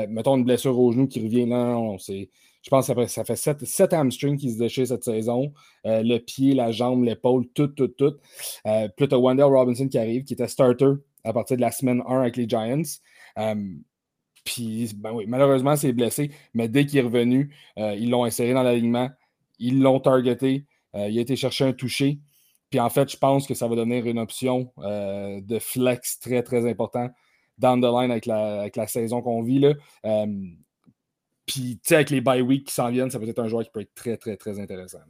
mettons 0.08 0.38
une 0.38 0.44
blessure 0.44 0.78
au 0.78 0.92
genou 0.92 1.06
qui 1.06 1.20
revient. 1.20 1.44
Non, 1.44 1.98
je 2.64 2.70
pense 2.70 2.88
que 2.88 3.06
ça 3.06 3.24
fait, 3.24 3.36
sept, 3.36 3.92
hamstrings 3.92 4.38
qui 4.38 4.50
se 4.50 4.58
déchirent 4.58 4.86
cette 4.86 5.04
saison. 5.04 5.52
Euh, 5.86 6.02
le 6.02 6.18
pied, 6.18 6.54
la 6.54 6.72
jambe, 6.72 7.04
l'épaule, 7.04 7.46
tout, 7.54 7.68
tout, 7.68 7.88
tout. 7.88 8.14
Euh, 8.66 8.88
puis 8.96 9.06
tu 9.06 9.14
as 9.14 9.18
Wendell 9.18 9.44
Robinson 9.44 9.86
qui 9.86 9.98
arrive, 9.98 10.24
qui 10.24 10.32
était 10.32 10.48
starter 10.48 10.94
à 11.24 11.32
partir 11.34 11.56
de 11.56 11.60
la 11.60 11.70
semaine 11.70 12.02
1 12.06 12.20
avec 12.20 12.36
les 12.36 12.48
Giants. 12.48 12.82
puis, 14.44 14.90
ben 14.96 15.12
malheureusement, 15.26 15.76
c'est 15.76 15.92
blessé, 15.92 16.30
mais 16.54 16.68
dès 16.68 16.86
qu'il 16.86 16.98
est 16.98 17.02
revenu, 17.02 17.54
ils 17.76 18.08
l'ont 18.08 18.24
inséré 18.24 18.54
dans 18.54 18.62
l'alignement, 18.62 19.10
ils 19.58 19.80
l'ont 19.80 20.00
targeté, 20.00 20.64
il 20.94 21.18
a 21.18 21.20
été 21.20 21.36
chercher 21.36 21.64
un 21.64 21.72
touché. 21.72 22.18
Puis 22.70 22.80
en 22.80 22.88
fait, 22.88 23.10
je 23.10 23.16
pense 23.16 23.46
que 23.46 23.54
ça 23.54 23.68
va 23.68 23.76
devenir 23.76 24.06
une 24.06 24.18
option 24.18 24.72
de 24.78 25.58
flex 25.58 26.18
très, 26.18 26.42
très 26.42 26.68
important 26.68 27.10
down 27.58 27.80
the 27.80 27.90
line 27.90 28.10
avec 28.10 28.26
la, 28.26 28.86
saison 28.86 29.22
qu'on 29.22 29.42
vit. 29.42 29.60
Là. 29.60 29.74
Euh, 30.04 30.26
puis, 31.46 31.78
tu 31.82 31.88
sais, 31.88 31.96
avec 31.96 32.10
les 32.10 32.20
bye 32.20 32.40
week 32.40 32.66
qui 32.66 32.74
s'en 32.74 32.90
viennent, 32.90 33.10
ça 33.10 33.18
peut 33.18 33.28
être 33.28 33.38
un 33.42 33.48
joueur 33.48 33.64
qui 33.64 33.70
peut 33.70 33.80
être 33.80 33.94
très, 33.94 34.16
très, 34.16 34.36
très 34.36 34.58
intéressant. 34.58 35.00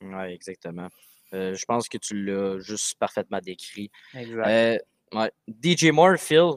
Oui, 0.00 0.24
exactement. 0.32 0.88
Euh, 1.34 1.54
je 1.54 1.64
pense 1.64 1.88
que 1.88 1.98
tu 1.98 2.24
l'as 2.24 2.58
juste 2.60 2.98
parfaitement 2.98 3.40
décrit. 3.40 3.90
Euh, 4.14 4.78
DJ 5.62 5.86
Moore, 5.86 6.18
Phil, 6.18 6.50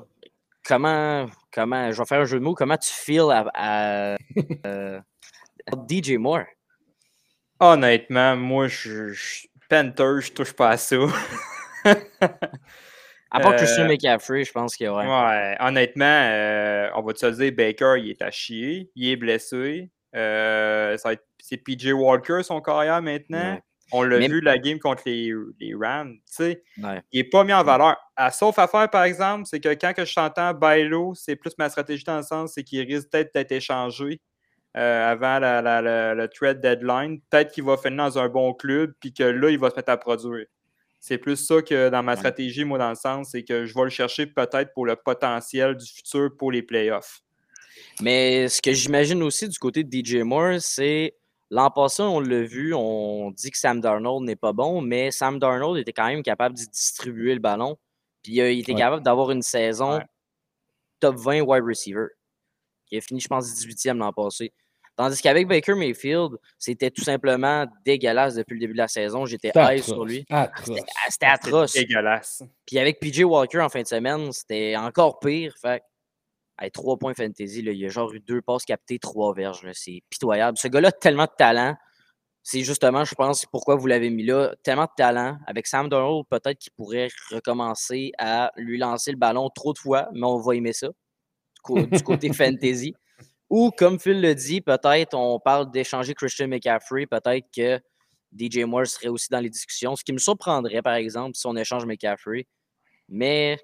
comment, 0.64 1.28
comment, 1.52 1.92
je 1.92 1.98
vais 1.98 2.06
faire 2.06 2.22
un 2.22 2.26
jeu 2.26 2.40
de 2.40 2.44
mots, 2.44 2.56
comment 2.56 2.78
tu 2.78 2.92
feels 2.92 3.32
à, 3.32 4.18
DJ 5.90 6.14
Moore? 6.18 6.46
Honnêtement, 7.60 8.36
moi, 8.36 8.68
je, 8.68 9.10
je 9.14 9.48
Panther, 9.70 10.22
je 10.22 10.32
touche 10.32 10.54
pas 10.54 10.72
à 10.72 10.78
ça. 10.78 10.98
À 13.36 13.42
part 13.42 13.56
Christian 13.58 13.84
euh, 13.84 13.90
McCaffrey, 13.90 14.46
je 14.46 14.52
pense 14.54 14.78
qu'il 14.78 14.86
y 14.86 14.90
aurait. 14.90 15.06
Ouais, 15.06 15.58
honnêtement, 15.60 16.06
euh, 16.06 16.90
on 16.96 17.02
va 17.02 17.12
te 17.12 17.26
dire, 17.26 17.52
Baker, 17.52 17.96
il 17.98 18.10
est 18.10 18.22
à 18.22 18.32
chier, 18.32 18.90
il 18.96 19.10
est 19.10 19.18
blessé. 19.18 19.92
Euh, 20.16 20.96
c'est 21.42 21.58
PJ 21.58 21.92
Walker, 21.92 22.44
son 22.44 22.62
carrière 22.62 23.02
maintenant. 23.02 23.60
On 23.92 24.04
l'a 24.04 24.20
vu 24.20 24.40
la 24.40 24.58
game 24.58 24.80
contre 24.80 25.04
les, 25.06 25.32
les 25.60 25.76
Rams. 25.76 26.16
Il 26.40 26.58
n'est 27.14 27.24
pas 27.26 27.44
mis 27.44 27.54
en 27.54 27.64
valeur. 27.64 27.98
À, 28.16 28.32
sauf 28.32 28.58
affaire, 28.58 28.90
par 28.90 29.04
exemple, 29.04 29.46
c'est 29.46 29.60
que 29.60 29.70
quand 29.70 29.94
que 29.94 30.06
je 30.06 30.16
t'entends 30.16 30.54
Bailo, 30.54 31.14
c'est 31.14 31.36
plus 31.36 31.52
ma 31.60 31.70
stratégie 31.70 32.06
dans 32.06 32.18
le 32.18 32.24
sens, 32.24 32.54
c'est 32.54 32.64
qu'il 32.64 32.82
risque 32.88 33.10
peut-être 33.12 33.34
d'être 33.34 33.52
échangé 33.52 34.22
avant 34.74 35.40
le 35.40 36.26
trade 36.28 36.62
deadline. 36.62 37.20
Peut-être 37.30 37.52
qu'il 37.52 37.66
va 37.66 37.76
finir 37.76 37.98
dans 38.06 38.18
un 38.18 38.30
bon 38.30 38.54
club, 38.54 38.94
puis 39.02 39.14
que 39.14 39.24
là, 39.24 39.50
il 39.50 39.60
va 39.60 39.70
se 39.70 39.76
mettre 39.76 39.92
à 39.92 39.98
produire. 39.98 40.46
C'est 41.08 41.20
plus 41.20 41.36
ça 41.36 41.62
que 41.62 41.90
dans 41.90 42.02
ma 42.02 42.16
stratégie, 42.16 42.64
moi, 42.64 42.80
dans 42.80 42.90
le 42.90 42.96
sens, 42.96 43.30
c'est 43.30 43.44
que 43.44 43.68
je 43.68 43.76
vais 43.76 43.84
le 43.84 43.90
chercher 43.92 44.26
peut-être 44.26 44.74
pour 44.74 44.88
le 44.88 44.96
potentiel 44.96 45.78
du 45.78 45.86
futur 45.86 46.36
pour 46.36 46.52
les 46.52 46.64
playoffs. 46.64 47.22
Mais 48.02 48.50
ce 48.50 48.60
que 48.60 48.74
j'imagine 48.74 49.22
aussi 49.22 49.48
du 49.48 49.60
côté 49.60 49.84
de 49.84 49.96
DJ 49.96 50.24
Moore, 50.24 50.60
c'est 50.62 51.16
l'an 51.52 51.70
passé, 51.70 52.02
on 52.02 52.20
l'a 52.20 52.42
vu, 52.42 52.74
on 52.74 53.30
dit 53.30 53.52
que 53.52 53.58
Sam 53.60 53.82
Darnold 53.82 54.26
n'est 54.26 54.36
pas 54.36 54.52
bon, 54.52 54.82
mais 54.82 55.12
Sam 55.12 55.38
Darnold 55.38 55.78
était 55.78 55.94
quand 55.94 56.08
même 56.08 56.24
capable 56.24 56.58
de 56.58 56.64
distribuer 56.64 57.36
le 57.36 57.40
ballon. 57.40 57.78
Puis 58.24 58.38
il 58.38 58.60
était 58.62 58.74
capable 58.74 59.04
d'avoir 59.04 59.30
une 59.30 59.44
saison 59.44 60.00
top 61.00 61.18
20 61.18 61.42
wide 61.42 61.64
receiver. 61.64 62.08
qui 62.88 62.98
a 62.98 63.02
fini, 63.02 63.20
je 63.20 63.28
pense, 63.28 63.46
18e 63.46 64.00
l'an 64.00 64.12
passé. 64.12 64.52
Tandis 64.96 65.22
qu'avec 65.22 65.48
Baker 65.48 65.76
Mayfield, 65.76 66.38
c'était 66.58 66.90
tout 66.90 67.04
simplement 67.04 67.66
dégueulasse 67.84 68.36
depuis 68.36 68.54
le 68.54 68.62
début 68.62 68.74
de 68.74 68.78
la 68.78 68.88
saison. 68.88 69.26
J'étais 69.26 69.52
high 69.56 69.82
sur 69.82 70.06
lui. 70.06 70.26
C'était 71.10 71.26
atroce. 71.26 71.74
Dégueulasse. 71.74 72.44
Puis 72.66 72.80
avec 72.80 73.00
PJ 73.00 73.24
Walker 73.24 73.60
en 73.60 73.70
fin 73.70 73.82
de 73.82 73.88
semaine, 73.88 74.32
c'était 74.32 74.76
encore 74.78 75.20
pire. 75.20 75.54
Fait 75.62 75.84
trois 76.72 76.98
points 76.98 77.14
fantasy, 77.14 77.62
là, 77.62 77.74
il 77.74 77.86
a 77.86 77.90
genre 77.90 78.14
eu 78.14 78.22
deux 78.22 78.42
passes 78.42 78.64
captées, 78.64 79.00
trois 79.00 79.34
verges. 79.34 79.68
C'est 79.74 80.02
pitoyable. 80.10 80.58
Ce 80.58 80.70
gars-là 80.70 80.88
a 80.88 80.92
tellement 80.94 81.26
de 81.26 81.36
talent. 81.38 81.76
C'est 82.42 82.62
justement, 82.62 83.04
je 83.04 83.16
pense, 83.16 83.46
pourquoi 83.48 83.76
vous 83.76 83.88
l'avez 83.88 84.10
mis 84.10 84.24
là. 84.24 84.54
Tellement 84.64 84.86
de 84.86 84.92
talent. 84.96 85.38
Avec 85.48 85.68
Sam 85.68 85.90
Darnold, 85.90 86.26
peut-être 86.30 86.60
qu'il 86.60 86.72
pourrait 86.74 87.10
recommencer 87.32 88.12
à 88.18 88.52
lui 88.56 88.78
lancer 88.78 89.12
le 89.12 89.18
ballon 89.18 89.50
trop 89.50 89.74
de 89.74 89.80
fois, 89.80 90.08
mais 90.14 90.26
on 90.26 90.38
va 90.38 90.56
aimer 90.56 90.72
ça. 90.72 90.88
Du 91.68 92.04
côté 92.04 92.32
fantasy. 92.34 92.94
Ou, 93.50 93.72
comme 93.72 94.00
Phil 94.00 94.22
le 94.22 94.34
dit, 94.34 94.62
peut-être 94.62 95.14
on 95.14 95.40
parle 95.40 95.72
d'échanger 95.72 96.14
Christian 96.14 96.48
McCaffrey. 96.48 97.06
Peut-être 97.06 97.46
que 97.56 97.80
DJ 98.38 98.60
Moore 98.66 98.88
serait 98.88 99.08
aussi 99.08 99.28
dans 99.30 99.40
les 99.40 99.50
discussions. 99.50 99.96
Ce 99.96 100.04
qui 100.04 100.14
me 100.14 100.18
surprendrait, 100.18 100.82
par 100.82 100.96
exemple, 100.96 101.36
si 101.36 101.46
on 101.46 101.56
échange 101.56 101.86
McCaffrey. 101.86 102.48
Mais 103.08 103.60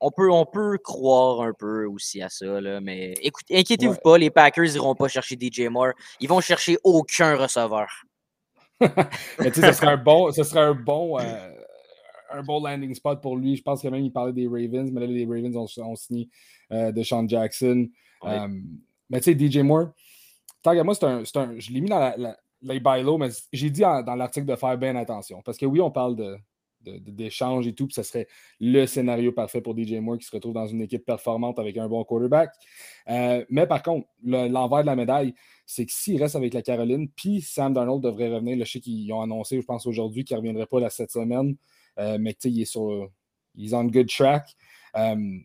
on 0.00 0.10
peut, 0.10 0.30
on 0.30 0.46
peut 0.46 0.78
croire 0.78 1.42
un 1.42 1.52
peu 1.52 1.86
aussi 1.86 2.22
à 2.22 2.28
ça. 2.28 2.60
Là, 2.60 2.80
mais 2.80 3.14
écoutez, 3.22 3.58
inquiétez-vous 3.58 3.96
pas, 4.02 4.18
les 4.18 4.30
Packers 4.30 4.72
n'iront 4.72 4.94
pas 4.94 5.08
chercher 5.08 5.36
DJ 5.40 5.62
Moore. 5.68 5.92
Ils 6.20 6.28
vont 6.28 6.40
chercher 6.40 6.78
aucun 6.84 7.36
receveur. 7.36 7.88
mais 8.80 9.50
tu 9.50 9.60
sais, 9.60 9.72
ce 9.72 9.78
serait 9.78 9.88
un 9.88 9.96
bon, 9.96 10.30
ce 10.30 10.44
serait 10.44 10.60
un 10.60 10.74
bon, 10.74 11.18
euh, 11.18 11.50
un 12.30 12.42
bon 12.42 12.60
landing 12.60 12.94
spot 12.94 13.20
pour 13.20 13.36
lui. 13.36 13.56
Je 13.56 13.62
pense 13.62 13.82
que 13.82 13.88
même 13.88 14.04
il 14.04 14.12
parlait 14.12 14.32
des 14.32 14.46
Ravens, 14.46 14.90
mais 14.92 15.00
là, 15.00 15.06
les 15.06 15.24
Ravens 15.24 15.56
ont, 15.56 15.96
signé 15.96 16.28
euh, 16.70 16.92
de 16.92 17.02
Sean 17.02 17.26
Jackson. 17.26 17.88
Euh, 18.24 18.48
mais 19.10 19.20
tu 19.20 19.32
sais, 19.32 19.50
DJ 19.50 19.58
Moore, 19.58 19.88
tant 20.62 20.72
que 20.72 20.82
moi, 20.82 20.94
c'est 20.94 21.04
un, 21.04 21.22
un, 21.22 21.58
Je 21.58 21.72
l'ai 21.72 21.80
mis 21.80 21.88
dans 21.88 21.98
la, 21.98 22.36
les 22.62 22.80
bylaws, 22.80 23.18
mais 23.18 23.28
j'ai 23.52 23.70
dit 23.70 23.82
dans 23.82 24.14
l'article 24.14 24.46
de 24.46 24.56
faire 24.56 24.76
bien 24.78 24.96
attention. 24.96 25.42
Parce 25.42 25.58
que 25.58 25.66
oui, 25.66 25.80
on 25.80 25.90
parle 25.90 26.16
de, 26.16 26.36
d'échange 26.80 27.66
et 27.66 27.74
tout, 27.74 27.86
puis 27.86 27.94
ce 27.94 28.02
serait 28.02 28.28
le 28.60 28.86
scénario 28.86 29.32
parfait 29.32 29.60
pour 29.60 29.76
DJ 29.76 29.94
Moore 29.94 30.18
qui 30.18 30.26
se 30.26 30.30
retrouve 30.30 30.54
dans 30.54 30.66
une 30.66 30.80
équipe 30.80 31.04
performante 31.04 31.58
avec 31.58 31.76
un 31.76 31.88
bon 31.88 32.04
quarterback. 32.04 32.52
Euh, 33.08 33.44
mais 33.50 33.66
par 33.66 33.82
contre, 33.82 34.06
l'envers 34.24 34.82
de 34.82 34.86
la 34.86 34.96
médaille, 34.96 35.34
c'est 35.66 35.86
que 35.86 35.92
s'il 35.92 36.20
reste 36.22 36.36
avec 36.36 36.54
la 36.54 36.62
Caroline, 36.62 37.08
puis 37.10 37.40
Sam 37.42 37.72
Darnold 37.72 38.02
devrait 38.02 38.28
revenir, 38.28 38.64
je 38.64 38.72
sais 38.72 38.80
qu'ils 38.80 39.12
ont 39.12 39.20
annoncé, 39.20 39.60
je 39.60 39.66
pense 39.66 39.86
aujourd'hui, 39.86 40.24
qu'il 40.24 40.34
ne 40.36 40.40
reviendrait 40.40 40.66
pas 40.66 40.80
la 40.80 40.90
cette 40.90 41.10
semaine, 41.10 41.56
euh, 41.98 42.16
mais 42.20 42.36
il 42.44 42.60
est 42.62 42.64
sur. 42.64 43.10
Il 43.54 43.72
est 43.72 43.74
on 43.74 43.84
good 43.84 44.08
track. 44.08 44.48
Euh, 44.96 45.38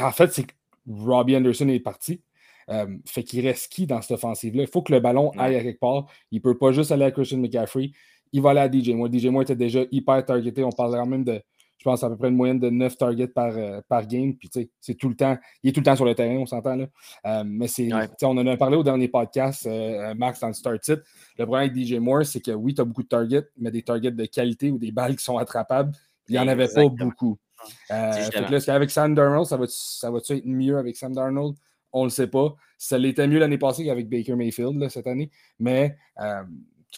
en 0.00 0.12
fait, 0.12 0.32
c'est 0.32 0.44
que 0.44 0.52
Robbie 0.88 1.36
Anderson 1.36 1.68
est 1.68 1.80
parti. 1.80 2.22
Euh, 2.70 2.86
fait 3.06 3.22
qu'il 3.22 3.46
reste 3.46 3.72
qui 3.72 3.86
dans 3.86 4.00
cette 4.02 4.12
offensive-là? 4.12 4.62
Il 4.62 4.68
faut 4.68 4.82
que 4.82 4.92
le 4.92 5.00
ballon 5.00 5.30
aille 5.38 5.56
à 5.56 5.62
quelque 5.62 5.80
part. 5.80 6.06
Il 6.30 6.36
ne 6.36 6.42
peut 6.42 6.58
pas 6.58 6.72
juste 6.72 6.92
aller 6.92 7.04
à 7.04 7.10
Christian 7.10 7.38
McCaffrey. 7.38 7.92
Il 8.32 8.42
va 8.42 8.50
aller 8.50 8.60
à 8.60 8.70
DJ 8.70 8.90
Moore. 8.90 9.08
DJ 9.12 9.26
Moore 9.26 9.42
était 9.42 9.56
déjà 9.56 9.80
hyper 9.90 10.24
targeté. 10.24 10.62
On 10.64 10.70
parle 10.70 10.92
quand 10.92 11.06
même 11.06 11.24
de, 11.24 11.40
je 11.78 11.84
pense, 11.84 12.04
à 12.04 12.10
peu 12.10 12.16
près 12.16 12.28
une 12.28 12.36
moyenne 12.36 12.58
de 12.58 12.68
9 12.68 12.96
targets 12.98 13.28
par, 13.28 13.56
euh, 13.56 13.80
par 13.88 14.06
game. 14.06 14.34
Puis, 14.34 14.50
tu 14.50 14.60
sais, 14.60 14.70
c'est 14.80 14.94
tout 14.94 15.08
le 15.08 15.16
temps. 15.16 15.38
Il 15.62 15.70
est 15.70 15.72
tout 15.72 15.80
le 15.80 15.84
temps 15.84 15.96
sur 15.96 16.04
le 16.04 16.14
terrain, 16.14 16.36
on 16.36 16.46
s'entend 16.46 16.76
là. 16.76 16.86
Euh, 17.26 17.44
mais 17.46 17.68
c'est. 17.68 17.88
On 18.22 18.36
en 18.36 18.46
a 18.46 18.56
parlé 18.58 18.76
au 18.76 18.82
dernier 18.82 19.08
podcast, 19.08 19.66
Max, 20.16 20.40
dans 20.40 20.48
le 20.48 20.52
Start 20.52 20.86
It. 20.88 21.00
Le 21.38 21.46
problème 21.46 21.70
avec 21.70 21.86
DJ 21.86 21.94
Moore, 21.94 22.26
c'est 22.26 22.40
que 22.40 22.50
oui, 22.50 22.74
tu 22.74 22.82
as 22.82 22.84
beaucoup 22.84 23.02
de 23.02 23.08
targets, 23.08 23.46
mais 23.56 23.70
des 23.70 23.82
targets 23.82 24.10
de 24.10 24.24
qualité 24.26 24.70
ou 24.70 24.78
des 24.78 24.92
balles 24.92 25.16
qui 25.16 25.24
sont 25.24 25.38
attrapables, 25.38 25.92
il 26.28 26.32
n'y 26.32 26.38
en 26.38 26.48
avait 26.48 26.68
pas 26.68 26.86
beaucoup. 26.88 27.38
fait 27.88 28.30
que 28.30 28.52
là, 28.52 28.74
avec 28.74 28.90
Sam 28.90 29.14
Darnold, 29.14 29.46
ça 29.46 29.56
va-tu 29.56 29.72
ça 29.74 30.10
va 30.10 30.18
être 30.18 30.44
mieux 30.44 30.76
avec 30.76 30.94
Sam 30.96 31.14
Darnold? 31.14 31.56
On 31.92 32.00
ne 32.00 32.06
le 32.06 32.10
sait 32.10 32.26
pas. 32.26 32.54
Ça 32.76 32.98
l'était 32.98 33.26
mieux 33.26 33.38
l'année 33.38 33.58
passée 33.58 33.84
qu'avec 33.84 34.08
Baker 34.08 34.34
Mayfield 34.36 34.88
cette 34.88 35.06
année. 35.06 35.30
Mais 35.58 35.96
euh, 36.20 36.42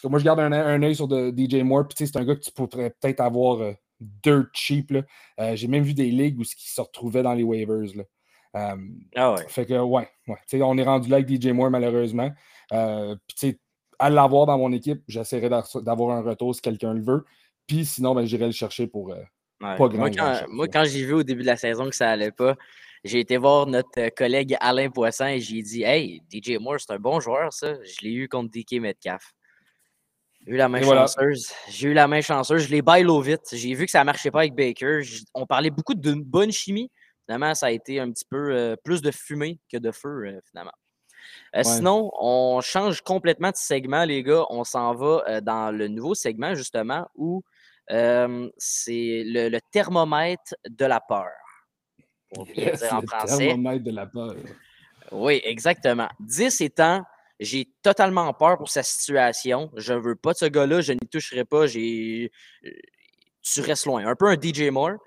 moi, 0.03 0.19
je 0.19 0.25
garde 0.25 0.39
un, 0.39 0.51
un 0.51 0.83
œil 0.83 0.95
sur 0.95 1.07
DJ 1.07 1.55
Moore. 1.63 1.85
c'est 1.95 2.15
un 2.17 2.25
gars 2.25 2.35
que 2.35 2.41
tu 2.41 2.51
pourrais 2.51 2.91
peut-être 2.99 3.19
avoir 3.19 3.61
euh, 3.61 3.73
dirt 3.99 4.47
cheap. 4.53 4.93
Euh, 5.39 5.55
j'ai 5.55 5.67
même 5.67 5.83
vu 5.83 5.93
des 5.93 6.09
ligues 6.11 6.39
où 6.39 6.43
qui 6.43 6.69
se 6.69 6.81
retrouvaient 6.81 7.23
dans 7.23 7.33
les 7.33 7.43
waivers. 7.43 7.95
Là. 7.95 8.75
ah 9.15 9.33
ouais. 9.33 9.45
Fait 9.47 9.65
que, 9.65 9.79
ouais. 9.79 10.07
ouais. 10.27 10.61
On 10.61 10.77
est 10.77 10.83
rendu 10.83 11.09
là 11.09 11.17
avec 11.17 11.29
DJ 11.29 11.47
Moore, 11.47 11.71
malheureusement. 11.71 12.31
Puis, 12.69 13.59
à 13.99 14.09
l'avoir 14.09 14.45
dans 14.47 14.57
mon 14.57 14.71
équipe, 14.71 15.03
j'essaierai 15.07 15.49
d'avoir 15.49 16.17
un 16.17 16.21
retour 16.21 16.55
si 16.55 16.61
quelqu'un 16.61 16.93
le 16.93 17.01
veut. 17.01 17.25
Puis 17.67 17.85
sinon, 17.85 18.15
ben, 18.15 18.25
j'irai 18.25 18.47
le 18.47 18.51
chercher 18.51 18.87
pour 18.87 19.13
pas 19.61 19.75
grand 19.75 19.97
Moi, 19.97 20.09
quand, 20.09 20.41
quand 20.71 20.83
j'ai 20.85 21.05
vu 21.05 21.13
au 21.13 21.23
début 21.23 21.41
de 21.41 21.47
la 21.47 21.57
saison 21.57 21.89
que 21.89 21.95
ça 21.95 22.09
allait 22.09 22.31
pas, 22.31 22.55
j'ai 23.03 23.19
été 23.19 23.37
voir 23.37 23.65
notre 23.65 23.99
euh, 23.99 24.09
collègue 24.15 24.55
Alain 24.59 24.89
Poisson 24.89 25.25
et 25.25 25.39
j'ai 25.39 25.61
dit 25.61 25.83
Hey, 25.83 26.21
DJ 26.31 26.57
Moore, 26.59 26.79
c'est 26.79 26.91
un 26.91 26.99
bon 26.99 27.19
joueur, 27.19 27.51
ça. 27.51 27.73
Je 27.83 28.01
l'ai 28.01 28.13
eu 28.13 28.27
contre 28.27 28.51
DK 28.51 28.79
Metcalf. 28.79 29.33
J'ai 30.45 30.53
eu 30.53 30.57
la 30.57 30.69
main 30.69 30.81
chanceuse. 30.81 31.51
J'ai 31.69 31.89
eu 31.89 31.93
la 31.93 32.07
main 32.07 32.21
chanceuse. 32.21 32.63
Je 32.63 32.69
l'ai 32.69 32.81
bailo 32.81 33.19
vite. 33.21 33.47
J'ai 33.51 33.73
vu 33.73 33.85
que 33.85 33.91
ça 33.91 33.99
ne 33.99 34.05
marchait 34.05 34.31
pas 34.31 34.39
avec 34.39 34.53
Baker. 34.53 35.01
On 35.33 35.45
parlait 35.45 35.69
beaucoup 35.69 35.93
de 35.93 36.13
bonne 36.13 36.51
chimie. 36.51 36.91
Finalement, 37.25 37.55
ça 37.55 37.67
a 37.67 37.71
été 37.71 37.99
un 37.99 38.11
petit 38.11 38.25
peu 38.25 38.51
euh, 38.51 38.75
plus 38.83 39.01
de 39.01 39.11
fumée 39.11 39.59
que 39.71 39.77
de 39.77 39.91
feu, 39.91 40.25
euh, 40.27 40.39
finalement. 40.49 40.71
Sinon, 41.63 42.11
on 42.19 42.61
change 42.61 43.01
complètement 43.01 43.51
de 43.51 43.55
segment, 43.55 44.03
les 44.05 44.23
gars. 44.23 44.45
On 44.49 44.63
s'en 44.63 44.93
va 44.95 45.41
dans 45.41 45.71
le 45.71 45.87
nouveau 45.87 46.15
segment, 46.15 46.55
justement, 46.55 47.07
où 47.15 47.43
c'est 47.89 49.23
le, 49.25 49.59
thermomètre 49.71 50.55
de 50.67 50.85
la 50.85 50.99
peur 50.99 51.29
pour 52.33 52.45
bien 52.55 52.73
dire 52.73 52.93
en 52.93 53.01
français. 53.01 53.55
de 53.55 53.91
la 53.91 54.05
peur. 54.05 54.35
Oui, 55.11 55.41
exactement. 55.43 56.09
10 56.19 56.61
étant, 56.61 57.03
j'ai 57.39 57.67
totalement 57.81 58.33
peur 58.33 58.57
pour 58.57 58.69
sa 58.69 58.83
situation. 58.83 59.71
Je 59.75 59.93
ne 59.93 59.99
veux 59.99 60.15
pas 60.15 60.33
de 60.33 60.37
ce 60.37 60.45
gars-là, 60.45 60.81
je 60.81 60.93
n'y 60.93 60.99
toucherai 60.99 61.45
pas. 61.45 61.67
J'ai... 61.67 62.31
Tu 63.41 63.61
restes 63.61 63.85
loin. 63.85 64.05
Un 64.05 64.15
peu 64.15 64.27
un 64.27 64.35
DJ 64.39 64.69
Moore. 64.69 64.97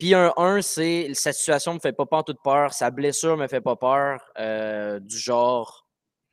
Puis 0.00 0.14
un 0.14 0.32
1, 0.38 0.62
c'est 0.62 1.10
cette 1.12 1.34
situation 1.34 1.74
me 1.74 1.78
fait 1.78 1.92
pas 1.92 2.06
peur 2.06 2.24
toute 2.24 2.42
peur, 2.42 2.72
sa 2.72 2.90
blessure 2.90 3.36
me 3.36 3.46
fait 3.48 3.60
pas 3.60 3.76
peur, 3.76 4.22
euh, 4.38 4.98
du 4.98 5.18
genre, 5.18 5.86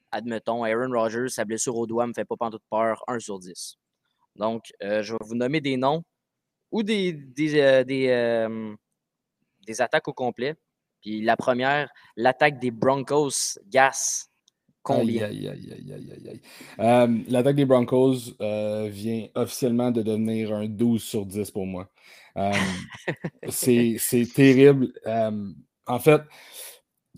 admettons, 0.10 0.64
Aaron 0.64 0.90
Rodgers, 0.90 1.28
sa 1.28 1.44
blessure 1.44 1.76
au 1.76 1.86
doigt 1.86 2.08
me 2.08 2.14
fait 2.14 2.24
pas 2.24 2.38
toute 2.50 2.64
peur, 2.70 3.04
1 3.10 3.20
sur 3.20 3.40
10. 3.40 3.76
Donc, 4.38 4.72
euh, 4.82 5.04
je 5.04 5.12
vais 5.12 5.20
vous 5.22 5.36
nommer 5.36 5.60
des 5.60 5.76
noms 5.76 6.04
ou 6.72 6.82
des, 6.82 7.12
des, 7.12 7.60
euh, 7.60 7.84
des, 7.84 8.08
des 9.68 9.82
attaques 9.82 10.08
au 10.08 10.14
complet. 10.14 10.56
Puis 11.02 11.22
la 11.22 11.38
première, 11.38 11.92
l'attaque 12.16 12.60
des 12.60 12.72
Broncos, 12.72 13.60
Gas. 13.68 14.30
Combien? 14.82 15.26
Aïe, 15.26 15.48
aïe, 15.48 15.74
aïe, 15.74 15.94
aïe, 15.94 16.42
aïe, 16.80 17.26
L'attaque 17.28 17.58
des 17.58 17.66
Broncos 17.66 18.34
vient 18.40 19.28
officiellement 19.36 19.92
de 19.92 20.02
devenir 20.02 20.54
un 20.54 20.66
12 20.66 21.04
sur 21.04 21.26
10 21.26 21.52
pour 21.52 21.68
moi. 21.68 21.90
Euh, 22.38 22.52
c'est 23.50 24.34
terrible. 24.34 24.94
Euh, 25.06 25.52
en 25.86 26.00
fait, 26.00 26.22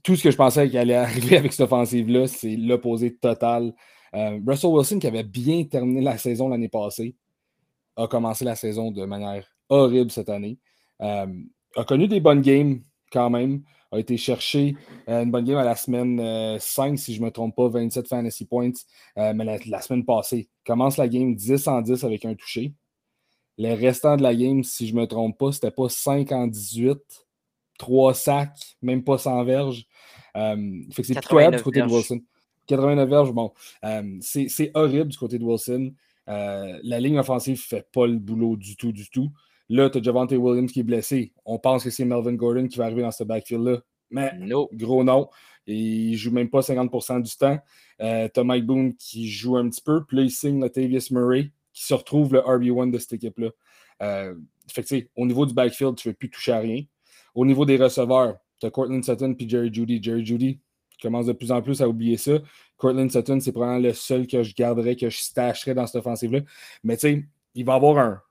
tout 0.03 0.15
ce 0.15 0.23
que 0.23 0.31
je 0.31 0.37
pensais 0.37 0.69
qu'il 0.69 0.77
allait 0.77 0.95
arriver 0.95 1.37
avec 1.37 1.51
cette 1.51 1.65
offensive-là, 1.65 2.27
c'est 2.27 2.55
l'opposé 2.55 3.15
total. 3.15 3.73
Euh, 4.15 4.39
Russell 4.45 4.71
Wilson, 4.71 4.99
qui 4.99 5.07
avait 5.07 5.23
bien 5.23 5.63
terminé 5.65 6.01
la 6.01 6.17
saison 6.17 6.49
l'année 6.49 6.69
passée, 6.69 7.15
a 7.95 8.07
commencé 8.07 8.45
la 8.45 8.55
saison 8.55 8.91
de 8.91 9.05
manière 9.05 9.45
horrible 9.67 10.09
cette 10.09 10.29
année. 10.29 10.57
A 11.75 11.83
connu 11.83 12.07
des 12.07 12.19
bonnes 12.19 12.41
games 12.41 12.81
quand 13.11 13.29
même. 13.29 13.63
A 13.91 13.97
été 13.97 14.17
chercher 14.17 14.75
une 15.07 15.31
bonne 15.31 15.45
game 15.45 15.57
à 15.57 15.63
la 15.63 15.75
semaine 15.75 16.59
5, 16.59 16.99
si 16.99 17.15
je 17.15 17.21
ne 17.21 17.25
me 17.25 17.31
trompe 17.31 17.55
pas, 17.55 17.69
27 17.69 18.07
fantasy 18.07 18.45
points. 18.45 18.71
mais 19.15 19.43
la, 19.43 19.57
la, 19.65 19.81
semaine 19.81 20.05
passée, 20.05 20.47
commence 20.63 20.97
la 20.97 21.07
game 21.07 21.33
10 21.33 21.67
en 21.67 21.81
10 21.81 22.03
avec 22.03 22.23
un 22.23 22.35
touché. 22.35 22.75
Le 23.57 23.73
restant 23.73 24.15
de 24.15 24.23
la 24.23 24.33
game, 24.33 24.63
si 24.63 24.87
je 24.87 24.95
ne 24.95 25.01
me 25.01 25.05
trompe 25.05 25.37
pas, 25.37 25.51
c'était 25.51 25.69
pas 25.69 25.89
5 25.89 26.31
en 26.31 26.47
18, 26.47 26.97
3 27.77 28.13
sacs, 28.13 28.77
même 28.81 29.03
pas 29.03 29.17
100 29.17 29.43
verges. 29.43 29.85
Euh, 30.37 30.81
fait 30.91 31.01
que 31.01 31.07
c'est 31.07 31.19
pitoyable 31.19 31.57
du 31.57 31.63
côté 31.63 31.81
de 31.81 31.87
Wilson. 31.87 32.21
89 32.67 33.09
verges, 33.09 33.31
bon, 33.33 33.51
euh, 33.83 34.17
c'est 34.21 34.71
horrible 34.75 35.09
du 35.09 35.17
côté 35.17 35.39
de 35.39 35.43
Wilson. 35.43 35.91
Euh, 36.29 36.79
la 36.83 36.99
ligne 36.99 37.17
offensive 37.17 37.57
ne 37.57 37.77
fait 37.77 37.87
pas 37.91 38.05
le 38.05 38.17
boulot 38.17 38.55
du 38.55 38.77
tout, 38.77 38.93
du 38.93 39.09
tout. 39.09 39.29
Là, 39.69 39.89
tu 39.89 39.99
as 39.99 40.01
Javante 40.01 40.31
Williams 40.31 40.71
qui 40.71 40.79
est 40.79 40.83
blessé. 40.83 41.33
On 41.45 41.59
pense 41.59 41.83
que 41.83 41.89
c'est 41.89 42.05
Melvin 42.05 42.33
Gordon 42.33 42.67
qui 42.67 42.77
va 42.77 42.85
arriver 42.85 43.03
dans 43.03 43.11
ce 43.11 43.23
backfield-là. 43.23 43.81
Mais 44.09 44.31
gros 44.73 45.03
non. 45.03 45.29
Il 45.67 46.11
ne 46.11 46.17
joue 46.17 46.31
même 46.31 46.49
pas 46.49 46.61
50% 46.61 47.21
du 47.21 47.35
temps. 47.37 47.59
Euh, 48.01 48.27
tu 48.33 48.39
as 48.39 48.43
Mike 48.43 48.65
Boone 48.65 48.95
qui 48.95 49.29
joue 49.29 49.57
un 49.57 49.69
petit 49.69 49.81
peu. 49.81 50.03
Puis 50.05 50.17
là, 50.17 50.23
il 50.23 50.31
signe 50.31 50.59
Latavius 50.59 51.11
Murray 51.11 51.51
qui 51.73 51.83
se 51.85 51.93
retrouve 51.93 52.33
le 52.33 52.39
RB1 52.39 52.91
de 52.91 52.97
cette 52.97 53.13
équipe-là. 53.13 53.49
Euh, 54.01 54.35
fait 54.67 55.09
au 55.15 55.25
niveau 55.25 55.45
du 55.45 55.53
backfield, 55.53 55.95
tu 55.95 56.07
ne 56.07 56.11
veux 56.11 56.17
plus 56.17 56.29
toucher 56.29 56.53
à 56.53 56.59
rien. 56.59 56.83
Au 57.35 57.45
niveau 57.45 57.65
des 57.65 57.77
receveurs, 57.77 58.37
tu 58.59 58.65
as 58.65 58.71
Cortland 58.71 59.03
Sutton 59.03 59.35
puis 59.35 59.47
Jerry 59.47 59.71
Judy. 59.71 60.01
Jerry 60.01 60.25
Judy 60.25 60.59
commence 61.01 61.27
de 61.27 61.33
plus 61.33 61.51
en 61.51 61.61
plus 61.61 61.81
à 61.81 61.87
oublier 61.87 62.17
ça. 62.17 62.39
Cortland 62.77 63.11
Sutton, 63.11 63.39
c'est 63.39 63.51
probablement 63.51 63.87
le 63.87 63.93
seul 63.93 64.25
que 64.25 64.41
je 64.41 64.53
garderais, 64.55 64.95
que 64.95 65.09
je 65.09 65.17
stacherais 65.17 65.73
dans 65.73 65.85
cette 65.85 65.97
offensive-là. 65.97 66.41
Mais 66.83 66.97
tu 66.97 67.01
sais, 67.01 67.25
il 67.55 67.65
va 67.65 67.75
avoir 67.75 67.97
un. 67.99 68.21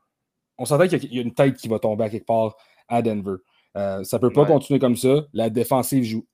On 0.58 0.64
s'entend 0.64 0.88
qu'il 0.88 1.14
y 1.14 1.18
a 1.18 1.22
une 1.22 1.34
tête 1.34 1.56
qui 1.56 1.68
va 1.68 1.78
tomber 1.78 2.04
à 2.04 2.10
quelque 2.10 2.26
part 2.26 2.56
à 2.88 3.02
Denver. 3.02 3.36
Euh, 3.76 4.02
ça 4.04 4.16
ne 4.16 4.20
peut 4.20 4.32
pas 4.32 4.44
continuer 4.44 4.78
comme 4.78 4.96
ça. 4.96 5.26
La 5.32 5.50
défensive 5.50 6.04
joue 6.04 6.26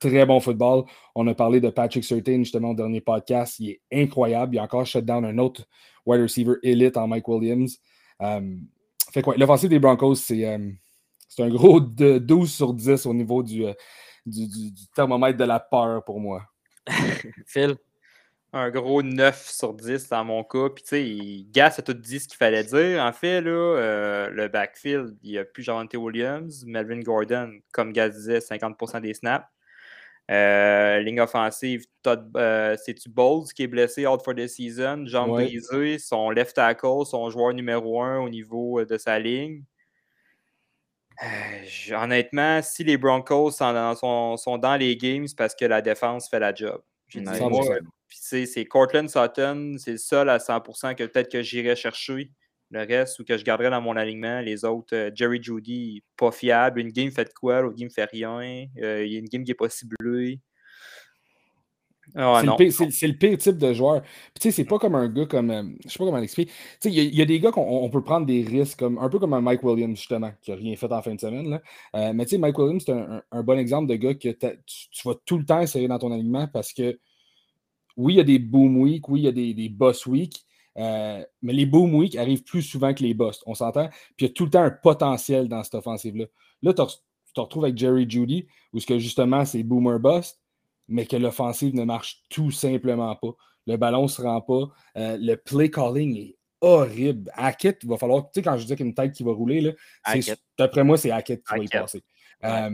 très 0.00 0.24
bon 0.26 0.40
football. 0.40 0.84
On 1.14 1.26
a 1.26 1.34
parlé 1.34 1.60
de 1.60 1.70
Patrick 1.70 2.04
Surtain 2.04 2.38
justement 2.38 2.70
au 2.70 2.74
dernier 2.74 3.00
podcast. 3.00 3.58
Il 3.58 3.70
est 3.70 3.80
incroyable. 3.92 4.54
Il 4.54 4.58
a 4.58 4.62
encore 4.62 4.86
shut 4.86 5.04
down 5.04 5.24
un 5.24 5.38
autre 5.38 5.62
wide 6.06 6.22
receiver 6.22 6.54
élite 6.62 6.96
en 6.96 7.08
Mike 7.08 7.26
Williams. 7.28 7.78
Euh, 8.22 8.56
fait 9.12 9.22
quoi, 9.22 9.36
l'offensive 9.36 9.70
des 9.70 9.78
Broncos, 9.78 10.16
c'est 10.16 10.44
euh, 10.46 10.70
un 11.38 11.48
gros 11.48 11.80
de 11.80 12.18
12 12.18 12.52
sur 12.52 12.74
10 12.74 13.06
au 13.06 13.14
niveau 13.14 13.42
du, 13.42 13.64
du, 14.26 14.72
thermomètre 14.94 15.38
de 15.38 15.44
la 15.44 15.60
peur 15.60 16.04
pour 16.04 16.20
moi. 16.20 16.42
Phil? 17.46 17.76
Un 18.56 18.70
gros 18.70 19.02
9 19.02 19.50
sur 19.50 19.74
10 19.74 20.08
dans 20.08 20.24
mon 20.24 20.44
cas. 20.44 20.68
Puis, 20.68 20.84
tu 20.84 20.88
sais, 20.88 21.46
Gas 21.50 21.74
a 21.78 21.82
tout 21.82 21.92
dit 21.92 22.20
ce 22.20 22.28
qu'il 22.28 22.36
fallait 22.36 22.62
dire. 22.62 23.02
En 23.02 23.12
fait, 23.12 23.40
là, 23.40 24.28
le 24.30 24.48
backfield, 24.48 25.16
il 25.24 25.32
n'y 25.32 25.38
a 25.38 25.44
plus 25.44 25.64
Javante 25.64 25.92
Williams, 25.94 26.64
Melvin 26.64 27.00
Gordon, 27.00 27.58
comme 27.72 27.92
Gas 27.92 28.10
disait, 28.10 28.38
50% 28.38 29.00
des 29.00 29.12
snaps. 29.12 29.44
Euh, 30.30 31.00
ligne 31.00 31.20
offensive, 31.20 31.84
euh, 32.06 32.76
c'est-tu 32.82 33.10
Bowles 33.10 33.52
qui 33.54 33.64
est 33.64 33.66
blessé 33.66 34.06
out 34.06 34.22
for 34.24 34.34
the 34.34 34.46
season, 34.46 35.04
jambe 35.04 35.32
brisée, 35.32 35.98
son 35.98 36.30
left 36.30 36.54
tackle, 36.54 37.04
son 37.04 37.28
joueur 37.28 37.52
numéro 37.52 38.00
un 38.00 38.20
au 38.20 38.30
niveau 38.30 38.80
euh, 38.80 38.86
de 38.86 38.96
sa 38.96 39.18
ligne. 39.18 39.62
honnêtement, 41.92 42.62
si 42.62 42.84
les 42.84 42.96
Broncos 42.96 43.50
sont 43.50 43.74
dans, 43.74 44.36
sont, 44.38 44.58
dans 44.58 44.76
les 44.76 44.96
games, 44.96 45.26
c'est 45.26 45.36
parce 45.36 45.54
que 45.54 45.66
la 45.66 45.82
défense 45.82 46.30
fait 46.30 46.40
la 46.40 46.54
job. 46.54 46.80
C'est 48.46 48.64
Cortland 48.64 49.08
Sutton, 49.08 49.76
c'est 49.78 49.92
le 49.92 49.98
seul 49.98 50.30
à 50.30 50.38
100% 50.38 50.94
que 50.94 51.04
peut-être 51.04 51.30
que 51.30 51.42
j'irai 51.42 51.76
chercher 51.76 52.30
le 52.70 52.80
reste 52.80 53.18
ou 53.20 53.24
que 53.24 53.36
je 53.36 53.44
garderai 53.44 53.70
dans 53.70 53.82
mon 53.82 53.96
alignement. 53.96 54.40
Les 54.40 54.64
autres, 54.64 54.96
euh, 54.96 55.10
Jerry 55.14 55.42
Judy, 55.42 56.02
pas 56.16 56.32
fiable. 56.32 56.80
Une 56.80 56.90
game 56.90 57.10
fait 57.10 57.32
quoi, 57.34 57.60
l'autre 57.60 57.76
game 57.76 57.90
fait 57.90 58.06
rien. 58.06 58.66
Euh, 58.82 59.04
il 59.04 59.12
y 59.12 59.16
a 59.16 59.18
une 59.18 59.28
game 59.28 59.44
qui 59.44 59.50
n'est 59.50 59.54
pas 59.54 59.68
ciblée. 59.68 60.40
Ah, 62.14 62.42
c'est, 62.70 63.08
le 63.08 63.16
pire, 63.16 63.38
type 63.38 63.56
de 63.56 63.72
joueur. 63.72 64.02
tu 64.34 64.42
sais, 64.42 64.50
c'est 64.50 64.64
pas 64.64 64.78
comme 64.78 64.94
un 64.94 65.08
gars 65.08 65.26
comme. 65.26 65.50
Euh, 65.50 65.62
je 65.84 65.90
sais 65.90 65.98
pas 65.98 66.04
comment 66.04 66.18
l'expliquer. 66.18 66.52
Tu 66.80 66.90
sais, 66.90 66.94
il 66.94 67.14
y, 67.14 67.22
a 67.22 67.24
des 67.24 67.40
gars 67.40 67.50
qu'on 67.50 67.88
peut 67.90 68.02
prendre 68.02 68.26
des 68.26 68.42
risques, 68.42 68.78
comme, 68.78 68.98
un 68.98 69.08
peu 69.08 69.18
comme 69.18 69.32
un 69.32 69.40
Mike 69.40 69.62
Williams, 69.62 69.98
justement, 69.98 70.30
qui 70.42 70.52
a 70.52 70.54
rien 70.54 70.76
fait 70.76 70.92
en 70.92 71.02
fin 71.02 71.14
de 71.14 71.20
semaine. 71.20 71.48
Là. 71.48 72.12
mais 72.12 72.24
tu 72.24 72.32
sais, 72.32 72.38
Mike 72.38 72.58
Williams, 72.58 72.84
c'est 72.86 72.92
un, 72.92 73.42
bon 73.42 73.58
exemple 73.58 73.88
de 73.88 73.96
gars 73.96 74.14
que 74.14 74.28
tu, 74.28 75.08
vas 75.08 75.14
tout 75.24 75.38
le 75.38 75.46
temps 75.46 75.60
essayer 75.60 75.88
dans 75.88 75.98
ton 75.98 76.12
alignement 76.12 76.46
parce 76.46 76.72
que 76.74 76.98
oui, 77.96 78.14
il 78.14 78.16
y 78.16 78.20
a 78.20 78.24
des 78.24 78.38
boom 78.38 78.78
week, 78.78 79.08
oui, 79.08 79.20
il 79.20 79.24
y 79.24 79.28
a 79.28 79.32
des, 79.32 79.54
des 79.54 79.68
boss 79.68 80.06
week, 80.06 80.44
euh, 80.76 81.24
mais 81.42 81.52
les 81.52 81.66
boom 81.66 81.94
week 81.94 82.16
arrivent 82.16 82.42
plus 82.42 82.62
souvent 82.62 82.92
que 82.94 83.02
les 83.02 83.14
busts, 83.14 83.42
on 83.46 83.54
s'entend? 83.54 83.88
Puis 84.16 84.26
il 84.26 84.28
y 84.28 84.30
a 84.30 84.32
tout 84.32 84.44
le 84.44 84.50
temps 84.50 84.62
un 84.62 84.70
potentiel 84.70 85.48
dans 85.48 85.62
cette 85.62 85.76
offensive-là. 85.76 86.26
Là, 86.62 86.74
tu 86.74 86.82
te 87.34 87.40
retrouves 87.40 87.64
avec 87.64 87.78
Jerry 87.78 88.08
Judy, 88.08 88.46
où 88.72 88.80
ce 88.80 88.86
que 88.86 88.98
justement 88.98 89.44
c'est 89.44 89.62
boomer 89.62 90.00
bust, 90.00 90.40
mais 90.88 91.06
que 91.06 91.16
l'offensive 91.16 91.74
ne 91.74 91.84
marche 91.84 92.22
tout 92.28 92.50
simplement 92.50 93.14
pas. 93.16 93.34
Le 93.66 93.76
ballon 93.76 94.02
ne 94.02 94.08
se 94.08 94.20
rend 94.20 94.40
pas. 94.40 94.70
Euh, 94.96 95.16
le 95.18 95.36
play 95.36 95.70
calling 95.70 96.16
est 96.18 96.36
horrible. 96.60 97.30
Hackett, 97.34 97.78
il 97.82 97.88
va 97.88 97.96
falloir. 97.96 98.24
Tu 98.24 98.30
sais, 98.34 98.42
quand 98.42 98.58
je 98.58 98.66
dis 98.66 98.76
qu'il 98.76 98.80
y 98.80 98.82
a 98.82 98.86
une 98.88 98.94
tête 98.94 99.12
qui 99.12 99.22
va 99.22 99.32
rouler, 99.32 99.74
d'après 100.58 100.84
moi, 100.84 100.98
c'est 100.98 101.10
Hackett 101.10 101.42
qui 101.42 101.58
va 101.58 101.64
y 101.64 101.68
passer. 101.68 102.02
Euh, 102.44 102.70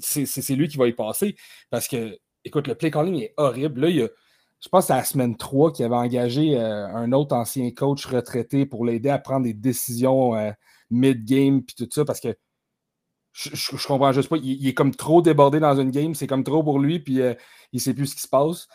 c'est 0.00 0.56
lui 0.56 0.66
qui 0.66 0.76
va 0.76 0.88
y 0.88 0.92
passer 0.92 1.36
parce 1.70 1.86
que, 1.86 2.18
écoute, 2.44 2.66
le 2.66 2.74
play 2.74 2.90
calling 2.90 3.22
est 3.22 3.34
horrible. 3.36 3.82
Là, 3.82 3.88
il 3.88 3.96
y 3.96 4.02
a 4.02 4.08
je 4.62 4.68
pense 4.68 4.84
que 4.84 4.86
c'est 4.88 4.94
la 4.94 5.04
semaine 5.04 5.36
3 5.36 5.72
qu'il 5.72 5.84
avait 5.84 5.96
engagé 5.96 6.56
euh, 6.56 6.86
un 6.86 7.10
autre 7.12 7.34
ancien 7.34 7.68
coach 7.72 8.06
retraité 8.06 8.64
pour 8.64 8.84
l'aider 8.84 9.10
à 9.10 9.18
prendre 9.18 9.44
des 9.44 9.54
décisions 9.54 10.36
euh, 10.36 10.52
mid-game 10.90 11.62
puis 11.62 11.74
tout 11.74 11.88
ça 11.92 12.04
parce 12.04 12.20
que 12.20 12.36
je, 13.32 13.50
je, 13.54 13.86
comprends 13.86 14.12
juste 14.12 14.28
pas. 14.28 14.36
Il, 14.36 14.68
est 14.68 14.74
comme 14.74 14.94
trop 14.94 15.22
débordé 15.22 15.58
dans 15.58 15.74
une 15.80 15.90
game, 15.90 16.14
c'est 16.14 16.26
comme 16.26 16.44
trop 16.44 16.62
pour 16.62 16.78
lui, 16.78 17.00
puis 17.00 17.22
euh, 17.22 17.34
il 17.72 17.80
sait 17.80 17.94
plus 17.94 18.08
ce 18.08 18.14
qui 18.14 18.20
se 18.20 18.28
passe. 18.28 18.68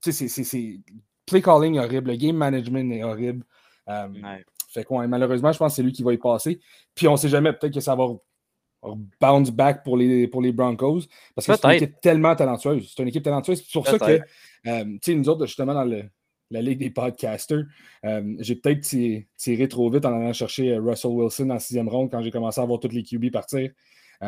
tu 0.00 0.12
sais, 0.12 0.28
c'est 0.28 0.80
play 1.26 1.42
calling 1.42 1.78
horrible, 1.78 2.12
le 2.12 2.16
game 2.16 2.36
management 2.36 2.92
est 2.92 3.02
horrible. 3.02 3.44
Fait 4.68 4.84
quoi, 4.84 5.06
malheureusement, 5.08 5.52
je 5.52 5.58
pense 5.58 5.72
que 5.72 5.76
c'est 5.76 5.82
lui 5.82 5.92
qui 5.92 6.04
va 6.04 6.12
y 6.12 6.18
passer. 6.18 6.60
Puis 6.94 7.08
on 7.08 7.16
sait 7.16 7.28
jamais, 7.28 7.52
peut-être 7.52 7.74
que 7.74 7.80
ça 7.80 7.96
va 7.96 8.06
bounce 9.20 9.50
back 9.50 9.82
pour 9.82 9.96
les, 9.96 10.28
pour 10.28 10.40
les 10.40 10.52
Broncos. 10.52 11.02
Parce 11.34 11.46
que 11.46 11.56
c'est 11.56 11.64
une 11.64 11.70
équipe 11.72 12.00
tellement 12.00 12.34
talentueuse. 12.36 12.92
C'est 12.94 13.02
une 13.02 13.08
équipe 13.08 13.22
talentueuse. 13.22 13.62
C'est 13.64 13.72
pour 13.72 13.86
ça 13.86 13.98
que, 13.98 14.20
euh, 14.66 14.84
tu 14.84 14.98
sais, 15.02 15.14
nous 15.14 15.28
autres, 15.28 15.46
justement, 15.46 15.74
dans 15.74 15.84
la 16.50 16.62
Ligue 16.62 16.78
des 16.78 16.90
podcasters, 16.90 17.64
euh, 18.04 18.34
j'ai 18.38 18.56
peut-être 18.56 18.80
tiré, 19.36 19.68
trop 19.68 19.90
vite 19.90 20.04
en 20.04 20.14
allant 20.14 20.32
chercher 20.32 20.72
euh, 20.72 20.80
Russell 20.80 21.12
Wilson 21.12 21.50
en 21.50 21.58
sixième 21.58 21.88
ronde 21.88 22.10
quand 22.10 22.22
j'ai 22.22 22.30
commencé 22.30 22.60
à 22.60 22.64
voir 22.64 22.80
toutes 22.80 22.92
les 22.92 23.02
QB 23.02 23.30
partir. 23.30 23.70
tu 24.20 24.26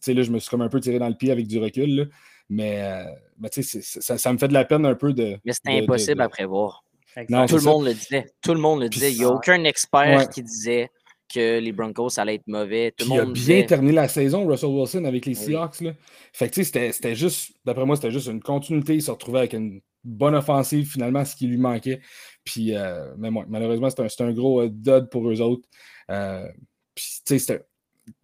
sais, 0.00 0.14
là, 0.14 0.22
je 0.22 0.30
me 0.30 0.38
suis 0.38 0.50
comme 0.50 0.62
un 0.62 0.68
peu 0.68 0.80
tiré 0.80 0.98
dans 0.98 1.08
le 1.08 1.14
pied 1.14 1.30
avec 1.30 1.46
du 1.46 1.58
recul. 1.58 2.10
Mais, 2.50 3.04
tu 3.52 3.62
sais, 3.62 3.80
ça, 3.82 4.32
me 4.32 4.38
fait 4.38 4.48
de 4.48 4.54
la 4.54 4.64
peine 4.64 4.86
un 4.86 4.94
peu 4.94 5.12
de. 5.12 5.38
Mais 5.44 5.52
c'était 5.52 5.78
impossible 5.78 6.22
à 6.22 6.28
prévoir. 6.28 6.84
tout 7.14 7.24
le 7.28 7.62
monde 7.62 7.84
le 7.84 7.94
disait. 7.94 8.26
Tout 8.40 8.54
le 8.54 8.60
monde 8.60 8.80
le 8.80 8.88
disait. 8.88 9.12
Il 9.12 9.18
n'y 9.18 9.24
a 9.24 9.30
aucun 9.30 9.64
expert 9.64 10.28
qui 10.30 10.42
disait 10.42 10.90
que 11.32 11.58
les 11.58 11.72
Broncos 11.72 12.18
allaient 12.18 12.36
être 12.36 12.46
mauvais. 12.46 12.92
Tout 12.96 13.06
il 13.08 13.20
a 13.20 13.24
bien 13.24 13.62
terminé 13.62 13.92
la 13.92 14.08
saison, 14.08 14.46
Russell 14.46 14.70
Wilson, 14.70 15.04
avec 15.04 15.26
les 15.26 15.34
Seahawks. 15.34 15.80
Là. 15.80 15.92
Fait 16.32 16.48
que 16.48 16.62
c'était 16.62 17.14
juste, 17.14 17.52
d'après 17.64 17.84
moi, 17.84 17.96
c'était 17.96 18.10
juste 18.10 18.28
une 18.28 18.40
continuité. 18.40 18.94
Il 18.94 19.02
se 19.02 19.10
retrouvait 19.10 19.40
avec 19.40 19.52
une 19.52 19.80
bonne 20.04 20.34
offensive, 20.34 20.90
finalement, 20.90 21.24
ce 21.24 21.36
qui 21.36 21.46
lui 21.46 21.58
manquait. 21.58 22.00
Puis, 22.44 22.74
euh, 22.74 23.14
mais 23.18 23.30
malheureusement, 23.48 23.90
c'était 23.90 24.24
un, 24.24 24.32
gros 24.32 24.62
euh, 24.62 24.68
dud 24.70 25.08
pour 25.10 25.28
eux 25.28 25.40
autres. 25.40 25.68
Euh, 26.10 26.48
puis, 26.94 27.06
tu 27.26 27.38
sais, 27.38 27.66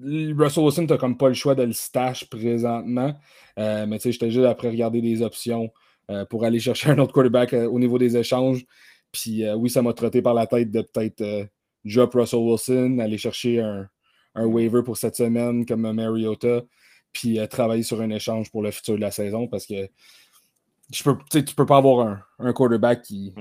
Russell 0.00 0.64
Wilson, 0.64 0.86
tu 0.86 0.96
comme 0.96 1.18
pas 1.18 1.28
le 1.28 1.34
choix 1.34 1.54
de 1.54 1.62
le 1.62 1.72
stash 1.72 2.28
présentement. 2.30 3.14
mais 3.56 3.98
tu 3.98 4.02
sais, 4.02 4.12
j'étais 4.12 4.30
juste 4.30 4.46
après 4.46 4.70
regarder 4.70 5.02
des 5.02 5.20
options 5.20 5.70
pour 6.30 6.44
aller 6.44 6.58
chercher 6.60 6.90
un 6.90 6.98
autre 6.98 7.12
quarterback 7.12 7.52
au 7.52 7.78
niveau 7.78 7.98
des 7.98 8.16
échanges. 8.16 8.64
Puis 9.12 9.44
oui, 9.52 9.68
ça 9.68 9.82
m'a 9.82 9.92
trotté 9.92 10.22
par 10.22 10.32
la 10.32 10.46
tête 10.46 10.70
de 10.70 10.80
peut-être 10.80 11.48
drop 11.84 12.14
Russell 12.14 12.40
Wilson, 12.40 12.98
aller 13.00 13.18
chercher 13.18 13.60
un, 13.60 13.88
un 14.34 14.46
waiver 14.46 14.82
pour 14.82 14.96
cette 14.96 15.16
semaine 15.16 15.66
comme 15.66 15.90
Mariota, 15.92 16.62
puis 17.12 17.38
travailler 17.48 17.82
sur 17.82 18.00
un 18.00 18.10
échange 18.10 18.50
pour 18.50 18.62
le 18.62 18.70
futur 18.70 18.96
de 18.96 19.00
la 19.00 19.10
saison 19.10 19.46
parce 19.46 19.66
que 19.66 19.88
je 20.92 21.02
peux, 21.02 21.16
tu 21.30 21.38
ne 21.38 21.54
peux 21.56 21.66
pas 21.66 21.78
avoir 21.78 22.22
un, 22.38 22.52
quarterback 22.52 23.02
qui, 23.02 23.34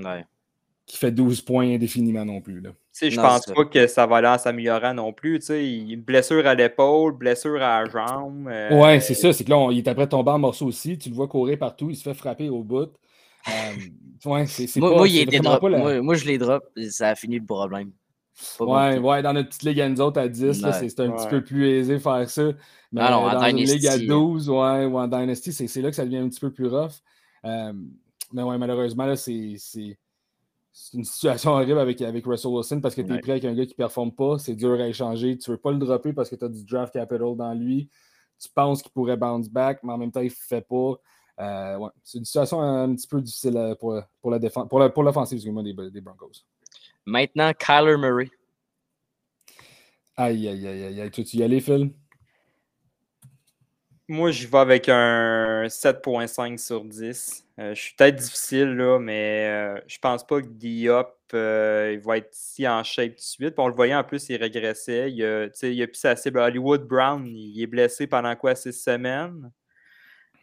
qui 0.85 0.97
fait 0.97 1.11
12 1.11 1.41
points 1.41 1.73
indéfiniment 1.73 2.25
non 2.25 2.41
plus. 2.41 2.61
Là. 2.61 2.71
Je 3.01 3.15
pense 3.15 3.45
pas 3.47 3.65
que 3.65 3.87
ça 3.87 4.05
va 4.05 4.17
aller 4.17 4.39
s'améliorer 4.39 4.93
non 4.93 5.13
plus. 5.13 5.49
Une 5.49 6.01
blessure 6.01 6.45
à 6.45 6.53
l'épaule, 6.53 7.13
blessure 7.13 7.61
à 7.61 7.83
la 7.83 7.89
jambe. 7.89 8.47
Euh, 8.47 8.79
ouais, 8.79 8.99
c'est 8.99 9.15
ça. 9.15 9.33
C'est 9.33 9.43
que 9.43 9.49
là, 9.49 9.69
il 9.71 9.79
est 9.79 9.87
après 9.87 10.07
tomber 10.07 10.31
en 10.31 10.39
morceau 10.39 10.67
aussi. 10.67 10.97
Tu 10.97 11.09
le 11.09 11.15
vois 11.15 11.27
courir 11.27 11.57
partout, 11.57 11.89
il 11.89 11.95
se 11.95 12.03
fait 12.03 12.13
frapper 12.13 12.49
au 12.49 12.63
bout. 12.63 12.91
Euh, 13.47 14.29
ouais, 14.29 14.45
c'est, 14.45 14.73
moi, 14.77 14.91
pas, 14.91 14.97
moi, 14.97 15.07
il 15.07 15.41
drop. 15.41 15.63
moi, 16.03 16.15
je 16.15 16.25
les 16.25 16.37
drop. 16.37 16.63
Ça 16.89 17.09
a 17.09 17.15
fini 17.15 17.39
le 17.39 17.45
problème. 17.45 17.91
Ouais, 18.59 18.97
ouais, 18.97 19.21
dans 19.21 19.33
notre 19.33 19.49
petite 19.49 19.63
ligue 19.63 19.81
à 19.81 19.89
nous 19.89 20.01
autres 20.01 20.19
à 20.19 20.27
10, 20.27 20.65
c'est 20.71 20.99
un 20.99 21.11
petit 21.11 21.27
peu 21.27 21.43
plus 21.43 21.67
aisé 21.69 21.99
faire 21.99 22.29
ça. 22.29 22.51
Mais 22.91 23.01
ah 23.03 23.11
non, 23.11 23.31
dans 23.31 23.45
une 23.47 23.57
ligue 23.57 23.87
à 23.87 23.97
12 23.97 24.49
ouais, 24.49 24.85
ou 24.85 24.97
en 24.97 25.07
Dynasty, 25.07 25.53
c'est 25.53 25.81
là 25.81 25.89
que 25.89 25.95
ça 25.95 26.05
devient 26.05 26.17
un 26.17 26.29
petit 26.29 26.39
peu 26.39 26.51
plus 26.51 26.67
rough. 26.67 26.91
Euh, 27.45 27.73
mais 28.31 28.43
ouais, 28.43 28.57
malheureusement, 28.57 29.05
là, 29.05 29.15
c'est 29.15 29.57
une 30.93 31.03
situation 31.03 31.51
horrible 31.51 31.79
avec, 31.79 32.01
avec 32.01 32.25
Russell 32.25 32.51
Wilson 32.51 32.81
parce 32.81 32.95
que 32.95 33.01
tu 33.01 33.13
es 33.13 33.19
prêt 33.19 33.33
avec 33.33 33.45
un 33.45 33.53
gars 33.53 33.65
qui 33.65 33.73
ne 33.73 33.77
performe 33.77 34.11
pas. 34.11 34.39
C'est 34.39 34.55
dur 34.55 34.73
à 34.73 34.87
échanger. 34.87 35.37
Tu 35.37 35.49
ne 35.49 35.55
veux 35.55 35.61
pas 35.61 35.71
le 35.71 35.77
dropper 35.77 36.13
parce 36.13 36.29
que 36.29 36.35
tu 36.35 36.45
as 36.45 36.49
du 36.49 36.63
draft 36.65 36.93
capital 36.93 37.35
dans 37.35 37.53
lui. 37.53 37.89
Tu 38.39 38.49
penses 38.53 38.81
qu'il 38.81 38.91
pourrait 38.91 39.17
bounce 39.17 39.49
back, 39.49 39.79
mais 39.83 39.93
en 39.93 39.97
même 39.97 40.11
temps, 40.11 40.21
il 40.21 40.25
ne 40.25 40.29
fait 40.29 40.67
pas. 40.67 40.95
Euh, 41.39 41.77
ouais. 41.77 41.89
C'est 42.03 42.17
une 42.17 42.25
situation 42.25 42.61
un 42.61 42.93
petit 42.95 43.07
peu 43.07 43.21
difficile 43.21 43.57
euh, 43.57 43.75
pour, 43.75 43.99
pour 44.21 44.31
la 44.31 44.39
défense, 44.39 44.67
pour, 44.69 44.93
pour 44.93 45.03
l'offensive 45.03 45.43
des, 45.43 45.91
des 45.91 46.01
Broncos. 46.01 46.43
Maintenant, 47.05 47.51
Kyler 47.53 47.97
Murray. 47.97 48.29
Aïe, 50.15 50.47
aïe, 50.47 50.67
aïe, 50.67 51.01
aïe. 51.01 51.11
Tu 51.11 51.37
y 51.37 51.43
aller, 51.43 51.59
Phil? 51.59 51.91
Moi, 54.07 54.31
je 54.31 54.47
vais 54.47 54.57
avec 54.57 54.89
un 54.89 55.63
7.5 55.67 56.57
sur 56.57 56.83
10. 56.83 57.47
Euh, 57.59 57.73
je 57.73 57.81
suis 57.81 57.95
peut-être 57.95 58.17
difficile, 58.17 58.75
là, 58.75 58.99
mais 58.99 59.47
euh, 59.49 59.81
je 59.87 59.97
pense 59.97 60.25
pas 60.25 60.41
que 60.41 60.47
Diop 60.47 61.15
euh, 61.33 61.99
va 62.03 62.17
être 62.17 62.29
si 62.33 62.67
en 62.67 62.83
shape 62.83 63.11
tout 63.11 63.15
de 63.15 63.21
suite. 63.21 63.55
on 63.57 63.67
le 63.67 63.73
voyait 63.73 63.95
en 63.95 64.03
plus, 64.03 64.27
il 64.29 64.35
régressait. 64.35 65.11
Il 65.11 65.23
a, 65.23 65.47
il 65.63 65.81
a 65.81 65.87
pu 65.87 65.95
sa 65.95 66.15
cible. 66.15 66.39
Hollywood 66.39 66.85
Brown, 66.85 67.25
il 67.25 67.61
est 67.61 67.67
blessé 67.67 68.05
pendant 68.05 68.35
quoi, 68.35 68.55
six 68.55 68.73
semaines? 68.73 69.51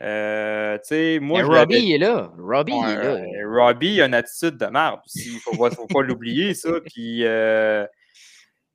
Moi, 0.00 1.42
Robbie, 1.42 1.76
il 1.76 1.92
est 1.92 1.98
là. 1.98 2.32
Robbie, 2.38 2.72
il 2.72 2.90
est 2.90 2.96
là. 2.96 3.24
Robbie 3.46 4.00
a 4.00 4.06
une 4.06 4.14
attitude 4.14 4.56
de 4.56 4.66
merde 4.66 5.00
Il 5.14 5.34
ne 5.34 5.38
faut, 5.38 5.70
faut, 5.70 5.86
pas 5.86 6.02
l'oublier, 6.02 6.54
ça. 6.54 6.80
Puis, 6.86 7.24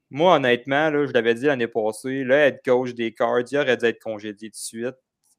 moi, 0.10 0.36
honnêtement, 0.36 0.90
là, 0.90 1.06
je 1.06 1.12
l'avais 1.12 1.34
dit 1.34 1.46
l'année 1.46 1.68
passée, 1.68 2.24
le 2.24 2.36
head 2.36 2.60
coach 2.64 2.94
des 2.94 3.14
Cards, 3.14 3.44
il 3.52 3.58
aurait 3.58 3.78
dû 3.78 3.86
être 3.86 4.02
congédié 4.02 4.50
tout 4.50 4.54
de 4.54 4.56
suite. 4.56 4.96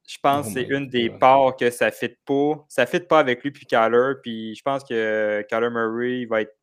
Je 0.09 0.19
pense 0.23 0.47
oh 0.47 0.49
que 0.49 0.55
c'est 0.55 0.67
une 0.69 0.89
des 0.89 1.11
parts 1.11 1.57
que 1.57 1.71
ça 1.71 1.87
ne 1.87 1.91
fit 1.91 2.15
pas. 2.25 2.65
Ça 2.69 2.83
ne 2.83 2.87
fit 2.87 3.01
pas 3.01 3.19
avec 3.19 3.43
lui 3.43 3.51
puis 3.51 3.67
Kyler. 3.67 4.13
Puis 4.23 4.55
je 4.55 4.63
pense 4.63 4.85
que 4.85 5.45
Kyler 5.49 5.71
Murray 5.71 6.27
va 6.27 6.43
être. 6.43 6.55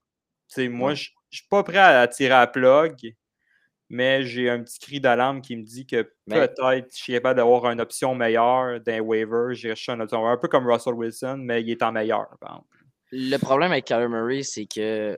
moi, 0.70 0.94
je 0.94 1.10
ne 1.10 1.36
suis 1.36 1.48
pas 1.50 1.64
prêt 1.64 1.78
à 1.78 2.08
tirer 2.08 2.36
à 2.36 2.48
plug, 2.48 2.96
mais 3.94 4.26
j'ai 4.26 4.50
un 4.50 4.64
petit 4.64 4.80
cri 4.80 5.00
d'alarme 5.00 5.40
qui 5.40 5.56
me 5.56 5.62
dit 5.62 5.86
que 5.86 6.02
peut-être 6.28 6.88
je 6.90 6.96
suis 6.98 7.14
capable 7.14 7.38
d'avoir 7.38 7.68
une 7.68 7.80
option 7.80 8.16
meilleure 8.16 8.82
d'un 8.82 9.02
waiver. 9.02 9.54
J'ai 9.54 9.70
cherché 9.76 9.92
une 9.92 10.02
option 10.02 10.28
un 10.28 10.36
peu 10.36 10.48
comme 10.48 10.68
Russell 10.68 10.96
Wilson, 10.96 11.38
mais 11.40 11.62
il 11.62 11.70
est 11.70 11.84
en 11.84 11.92
meilleur, 11.92 12.26
Le 13.12 13.38
problème 13.38 13.72
avec 13.72 13.86
Kyler 13.86 14.08
Murray, 14.08 14.42
c'est 14.42 14.66
que 14.66 15.16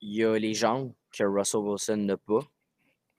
il 0.00 0.16
y 0.16 0.24
a 0.24 0.38
les 0.38 0.54
jambes 0.54 0.94
que 1.12 1.22
Russell 1.22 1.60
Wilson 1.60 1.98
n'a 1.98 2.16
pas. 2.16 2.40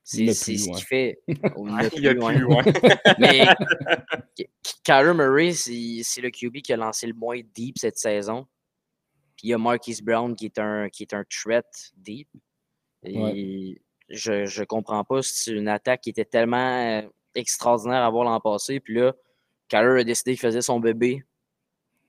C'est 0.04 0.34
ce 0.34 0.52
qui 0.52 0.82
fait. 0.82 1.20
il 1.28 2.08
a 2.08 2.16
plus 2.16 2.40
loin. 2.40 2.64
Mais 3.20 3.46
Kyler 4.84 5.14
Murray, 5.14 5.52
c'est 5.52 6.22
le 6.22 6.32
QB 6.32 6.64
qui 6.64 6.74
a 6.74 6.78
lancé 6.78 7.06
le 7.06 7.14
moins 7.14 7.40
deep 7.54 7.78
cette 7.78 8.00
saison. 8.00 8.48
Puis 9.38 9.50
il 9.50 9.52
y 9.52 9.54
a 9.54 9.60
Marquis 9.60 10.02
Brown 10.02 10.36
qui 10.36 10.46
est 10.46 10.58
un, 10.58 10.90
qui 10.90 11.04
est 11.04 11.14
un 11.14 11.24
threat 11.30 11.92
deep. 11.96 12.28
Et 13.04 13.80
je 14.10 14.60
ne 14.60 14.66
comprends 14.66 15.04
pas. 15.04 15.22
C'est 15.22 15.52
une 15.52 15.68
attaque 15.68 16.02
qui 16.02 16.10
était 16.10 16.26
tellement 16.26 16.58
euh, 16.58 17.02
extraordinaire 17.34 18.04
à 18.04 18.10
voir 18.10 18.26
l'an 18.26 18.40
passé. 18.40 18.80
Puis 18.80 18.96
là, 18.96 19.14
Kyler 19.68 20.02
a 20.02 20.04
décidé 20.04 20.32
qu'il 20.32 20.42
faisait 20.42 20.62
son 20.62 20.80
bébé. 20.80 21.24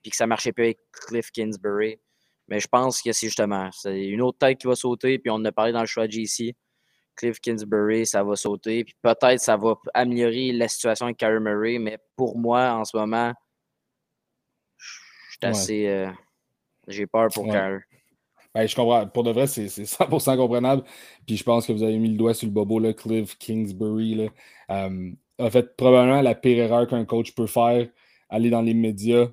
Puis 0.01 0.11
que 0.11 0.17
ça 0.17 0.27
marchait 0.27 0.53
pas 0.53 0.63
avec 0.63 0.79
Cliff 0.91 1.31
Kingsbury. 1.31 1.99
Mais 2.47 2.59
je 2.59 2.67
pense 2.67 3.01
que 3.01 3.11
c'est 3.11 3.27
justement 3.27 3.69
c'est 3.71 4.05
une 4.05 4.21
autre 4.21 4.37
tête 4.37 4.57
qui 4.57 4.67
va 4.67 4.75
sauter. 4.75 5.19
Puis 5.19 5.29
on 5.29 5.35
en 5.35 5.45
a 5.45 5.51
parlé 5.51 5.71
dans 5.71 5.81
le 5.81 5.87
choix 5.87 6.07
de 6.07 6.11
JC. 6.11 6.55
Cliff 7.15 7.39
Kingsbury, 7.39 8.05
ça 8.05 8.23
va 8.23 8.35
sauter. 8.35 8.83
Puis 8.83 8.95
peut-être 9.01 9.39
ça 9.39 9.57
va 9.57 9.75
améliorer 9.93 10.51
la 10.51 10.67
situation 10.67 11.07
avec 11.07 11.17
Kyler 11.17 11.39
Murray. 11.39 11.79
Mais 11.79 11.97
pour 12.15 12.37
moi, 12.37 12.73
en 12.73 12.85
ce 12.85 12.95
moment, 12.95 13.33
je 14.77 15.47
assez. 15.47 15.87
Euh, 15.87 16.11
j'ai 16.87 17.05
peur 17.05 17.27
pour 17.33 17.47
ouais. 17.47 17.79
Ben, 18.57 18.67
je 18.67 18.75
comprends. 18.75 19.05
Pour 19.07 19.23
de 19.23 19.31
vrai, 19.31 19.45
c'est 19.45 19.67
100% 19.67 20.35
comprenable. 20.35 20.83
Puis 21.27 21.37
je 21.37 21.43
pense 21.43 21.67
que 21.67 21.73
vous 21.73 21.83
avez 21.83 21.97
mis 21.99 22.09
le 22.09 22.17
doigt 22.17 22.33
sur 22.33 22.47
le 22.47 22.53
bobo, 22.53 22.79
là, 22.79 22.91
Cliff 22.93 23.37
Kingsbury. 23.37 24.15
Là. 24.15 24.29
Euh, 24.71 25.11
en 25.37 25.49
fait, 25.51 25.75
probablement 25.77 26.21
la 26.23 26.33
pire 26.33 26.57
erreur 26.57 26.87
qu'un 26.87 27.05
coach 27.05 27.35
peut 27.35 27.45
faire, 27.45 27.87
aller 28.29 28.49
dans 28.49 28.63
les 28.63 28.73
médias, 28.73 29.27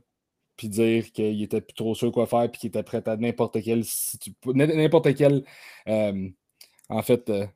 puis 0.56 0.68
dire 0.68 1.10
qu'il 1.12 1.42
était 1.42 1.62
plus 1.62 1.74
trop 1.74 1.94
sûr 1.94 2.12
quoi 2.12 2.26
faire, 2.26 2.50
puis 2.50 2.60
qu'il 2.60 2.68
était 2.68 2.82
prêt 2.82 3.02
à 3.08 3.16
n'importe 3.16 3.62
quelle, 3.62 3.84
n'importe 4.46 5.08
euh, 5.88 6.28
en 6.90 7.02
fait, 7.02 7.30
euh, 7.30 7.46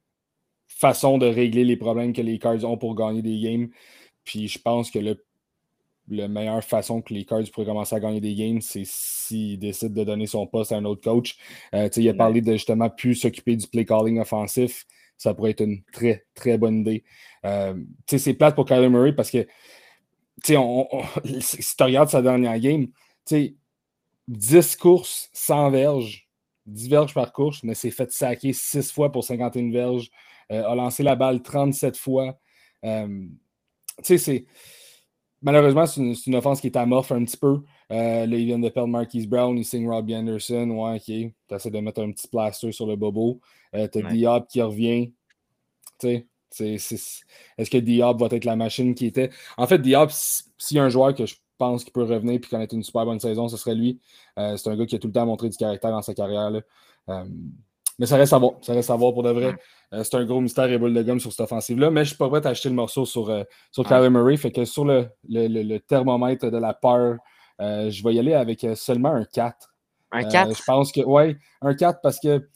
façon 0.68 1.18
de 1.18 1.26
régler 1.26 1.64
les 1.64 1.76
problèmes 1.76 2.12
que 2.14 2.22
les 2.22 2.38
Cards 2.38 2.64
ont 2.64 2.78
pour 2.78 2.94
gagner 2.94 3.22
des 3.22 3.40
games. 3.40 3.68
Puis 4.24 4.48
je 4.48 4.58
pense 4.58 4.90
que 4.90 4.98
le, 5.00 5.22
la 6.10 6.28
meilleure 6.28 6.64
façon 6.64 7.02
que 7.02 7.14
les 7.14 7.24
Cards 7.24 7.44
pourraient 7.52 7.66
commencer 7.66 7.94
à 7.94 8.00
gagner 8.00 8.20
des 8.20 8.34
games, 8.34 8.60
c'est 8.60 8.84
s'ils 8.84 9.58
décident 9.58 9.94
de 9.94 10.04
donner 10.04 10.26
son 10.26 10.46
poste 10.46 10.72
à 10.72 10.76
un 10.76 10.84
autre 10.84 11.02
coach. 11.02 11.36
Euh, 11.74 11.88
il 11.96 12.08
a 12.08 12.14
parlé 12.14 12.40
de 12.40 12.52
justement 12.52 12.90
plus 12.90 13.14
s'occuper 13.14 13.56
du 13.56 13.66
play 13.66 13.84
calling 13.84 14.20
offensif. 14.20 14.86
Ça 15.16 15.34
pourrait 15.34 15.50
être 15.50 15.62
une 15.62 15.82
très, 15.92 16.24
très 16.34 16.58
bonne 16.58 16.80
idée. 16.80 17.04
c'est 18.06 18.34
plate 18.34 18.54
pour 18.54 18.66
Kyler 18.66 18.88
Murray 18.88 19.12
parce 19.12 19.30
que 19.30 19.46
si 20.44 21.76
tu 21.76 21.82
regardes 21.82 22.08
sa 22.08 22.22
dernière 22.22 22.58
game, 22.58 22.86
10 24.28 24.76
courses, 24.76 25.30
100 25.32 25.70
verges, 25.70 26.28
10 26.66 26.88
verges 26.88 27.14
par 27.14 27.32
course, 27.32 27.62
mais 27.62 27.74
s'est 27.74 27.90
fait 27.90 28.12
saquer 28.12 28.52
6 28.52 28.92
fois 28.92 29.10
pour 29.10 29.24
51 29.24 29.70
verges, 29.70 30.10
euh, 30.52 30.64
a 30.64 30.74
lancé 30.74 31.02
la 31.02 31.16
balle 31.16 31.42
37 31.42 31.96
fois. 31.96 32.38
Euh, 32.84 33.26
c'est. 34.02 34.46
Malheureusement, 35.40 35.86
c'est 35.86 36.00
une, 36.26 36.34
offense 36.34 36.60
qui 36.60 36.66
est 36.66 36.76
amorphe 36.76 37.12
un 37.12 37.24
petit 37.24 37.36
peu. 37.36 37.62
Euh, 37.92 38.26
là, 38.26 38.36
ils 38.36 38.44
viennent 38.44 38.60
de 38.60 38.68
perdre 38.68 38.88
Marquise 38.88 39.28
Brown, 39.28 39.56
ils 39.56 39.64
signent 39.64 39.88
Robbie 39.88 40.16
Anderson. 40.16 40.68
Ouais, 40.70 40.96
ok. 40.96 41.04
Tu 41.04 41.34
essaies 41.54 41.70
de 41.70 41.78
mettre 41.78 42.02
un 42.02 42.10
petit 42.10 42.26
plaster 42.26 42.72
sur 42.72 42.86
le 42.86 42.96
bobo. 42.96 43.40
Euh, 43.74 43.86
tu 43.86 44.04
as 44.04 44.10
Diop 44.10 44.48
qui 44.48 44.60
revient. 44.60 45.12
Tu 46.00 46.26
sais, 46.50 46.74
est-ce 46.74 47.70
que 47.70 47.78
Diop 47.78 48.18
va 48.18 48.26
être 48.30 48.44
la 48.44 48.56
machine 48.56 48.94
qui 48.94 49.06
était? 49.06 49.30
En 49.56 49.66
fait, 49.66 49.78
Diop, 49.78 50.10
s'il 50.10 50.76
y 50.76 50.80
a 50.80 50.84
un 50.84 50.88
joueur 50.88 51.14
que 51.14 51.24
je 51.24 51.36
pense 51.58 51.84
qu'il 51.84 51.92
peut 51.92 52.04
revenir 52.04 52.34
et 52.34 52.40
connaître 52.40 52.74
une 52.74 52.82
super 52.82 53.04
bonne 53.04 53.20
saison, 53.20 53.48
ce 53.48 53.56
serait 53.56 53.74
lui. 53.74 54.00
Euh, 54.38 54.56
c'est 54.56 54.70
un 54.70 54.76
gars 54.76 54.86
qui 54.86 54.96
a 54.96 54.98
tout 54.98 55.08
le 55.08 55.12
temps 55.12 55.26
montré 55.26 55.48
du 55.48 55.56
caractère 55.56 55.90
dans 55.90 56.02
sa 56.02 56.14
carrière. 56.14 56.50
Euh, 57.08 57.24
mais 57.98 58.06
ça 58.06 58.16
reste 58.16 58.32
à 58.32 58.38
voir. 58.38 58.52
Ça 58.62 58.72
reste 58.72 58.90
à 58.90 58.96
voir 58.96 59.12
pour 59.12 59.22
de 59.22 59.30
vrai. 59.30 59.54
Euh, 59.92 60.04
c'est 60.04 60.16
un 60.16 60.24
gros 60.24 60.40
mystère 60.40 60.70
et 60.70 60.78
boule 60.78 60.94
de 60.94 61.02
gomme 61.02 61.20
sur 61.20 61.30
cette 61.30 61.40
offensive-là. 61.40 61.90
Mais 61.90 62.00
je 62.00 62.10
ne 62.10 62.14
suis 62.14 62.16
pas 62.16 62.28
prêt 62.28 62.46
à 62.46 62.50
acheter 62.50 62.68
le 62.68 62.74
morceau 62.74 63.04
sur, 63.04 63.32
sur 63.70 63.84
Kyler 63.84 64.10
Murray. 64.10 64.36
Fait 64.36 64.52
que 64.52 64.64
sur 64.64 64.84
le, 64.84 65.08
le, 65.28 65.78
thermomètre 65.78 66.50
de 66.50 66.58
la 66.58 66.74
peur, 66.74 67.16
je 67.58 68.04
vais 68.04 68.14
y 68.14 68.18
aller 68.18 68.34
avec 68.34 68.66
seulement 68.74 69.14
un 69.14 69.24
4. 69.24 69.74
Un 70.12 70.24
4? 70.24 70.56
je 70.56 70.62
pense 70.64 70.92
que, 70.92 71.00
ouais, 71.00 71.36
un 71.60 71.74
4 71.74 72.00
parce 72.02 72.18
que 72.20 72.48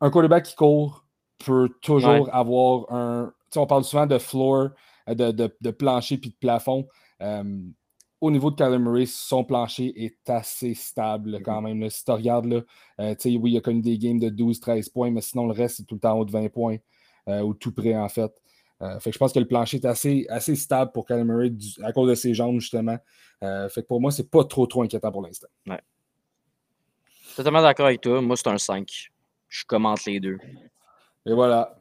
un 0.00 0.10
quarterback 0.10 0.44
qui 0.44 0.54
court, 0.54 1.04
peut 1.44 1.68
toujours 1.80 2.28
avoir 2.32 2.92
un. 2.92 3.32
on 3.56 3.66
parle 3.66 3.84
souvent 3.84 4.06
de 4.06 4.18
floor, 4.18 4.70
euh, 5.08 5.32
de, 5.32 5.70
plancher 5.70 6.18
puis 6.18 6.30
de 6.30 6.36
plafond. 6.36 6.86
Euh, 8.22 8.26
au 8.26 8.30
niveau 8.30 8.50
de 8.50 8.56
Kyler 8.56 8.78
Murray, 8.78 9.06
son 9.06 9.44
plancher 9.44 9.92
est 10.04 10.28
assez 10.28 10.74
stable 10.74 11.36
mm-hmm. 11.36 11.42
quand 11.42 11.60
même. 11.62 11.90
Si 11.90 12.04
tu 12.04 12.10
regardes, 12.10 12.46
là, 12.46 12.60
euh, 13.00 13.14
oui, 13.24 13.52
il 13.52 13.56
a 13.56 13.60
connu 13.60 13.80
des 13.80 13.98
games 13.98 14.18
de 14.18 14.28
12-13 14.30 14.92
points, 14.92 15.10
mais 15.10 15.20
sinon 15.20 15.46
le 15.46 15.52
reste, 15.52 15.78
c'est 15.78 15.84
tout 15.84 15.94
le 15.94 16.00
temps 16.00 16.12
en 16.12 16.20
haut 16.20 16.24
de 16.24 16.32
20 16.32 16.48
points, 16.48 16.76
ou 17.26 17.54
tout 17.54 17.72
près 17.72 17.96
en 17.96 18.08
fait. 18.08 18.32
fait 18.80 19.10
que 19.10 19.12
je 19.12 19.18
pense 19.18 19.32
que 19.32 19.38
le 19.38 19.46
plancher 19.46 19.76
est 19.76 19.84
assez, 19.84 20.26
assez 20.28 20.56
stable 20.56 20.90
pour 20.92 21.06
Kyler 21.06 21.24
Murray 21.24 21.52
à 21.82 21.92
cause 21.92 22.08
de 22.08 22.14
ses 22.14 22.34
jambes, 22.34 22.58
justement. 22.60 22.98
fait 23.40 23.82
que 23.82 23.86
pour 23.86 24.00
moi, 24.00 24.10
c'est 24.10 24.30
pas 24.30 24.44
trop 24.44 24.66
trop 24.66 24.82
inquiétant 24.82 25.12
pour 25.12 25.22
l'instant. 25.22 25.48
Ouais. 25.66 25.80
Totalement 27.36 27.62
d'accord 27.62 27.86
avec 27.86 28.00
toi. 28.00 28.20
Moi, 28.20 28.36
c'est 28.36 28.48
un 28.48 28.58
5. 28.58 29.10
Je 29.48 29.64
commente 29.64 30.04
les 30.04 30.20
deux. 30.20 30.38
Et 31.26 31.32
voilà. 31.32 31.80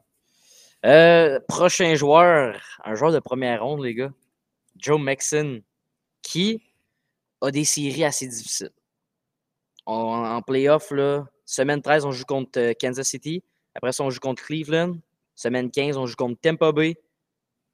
Euh, 0.86 1.39
prochain 1.47 1.95
joueur, 1.95 2.56
un 2.86 2.95
joueur 2.95 3.12
de 3.12 3.19
première 3.19 3.63
ronde, 3.63 3.84
les 3.84 3.93
gars. 3.93 4.13
Joe 4.78 4.99
Mixon, 5.02 5.62
qui 6.30 6.62
a 7.42 7.50
des 7.50 7.65
séries 7.65 8.04
assez 8.04 8.28
difficiles. 8.28 8.72
en 9.86 10.42
playoff, 10.44 10.92
là, 10.92 11.26
semaine 11.46 11.82
13, 11.82 12.06
on 12.06 12.12
joue 12.12 12.26
contre 12.26 12.60
euh, 12.60 12.74
Kansas 12.80 13.08
City. 13.08 13.44
Après 13.74 13.92
ça, 13.92 14.04
on 14.04 14.12
joue 14.12 14.20
contre 14.20 14.44
Cleveland. 14.44 14.98
Semaine 15.36 15.72
15, 15.72 15.98
on 15.98 16.06
joue 16.06 16.15
contre 16.15 16.39
Tampa 16.39 16.72
Bay, 16.72 16.98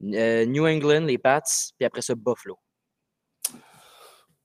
euh, 0.03 0.45
New 0.45 0.65
England, 0.65 1.01
les 1.01 1.17
Pats, 1.17 1.41
puis 1.77 1.85
après 1.85 2.01
ça, 2.01 2.13
Buffalo. 2.15 2.57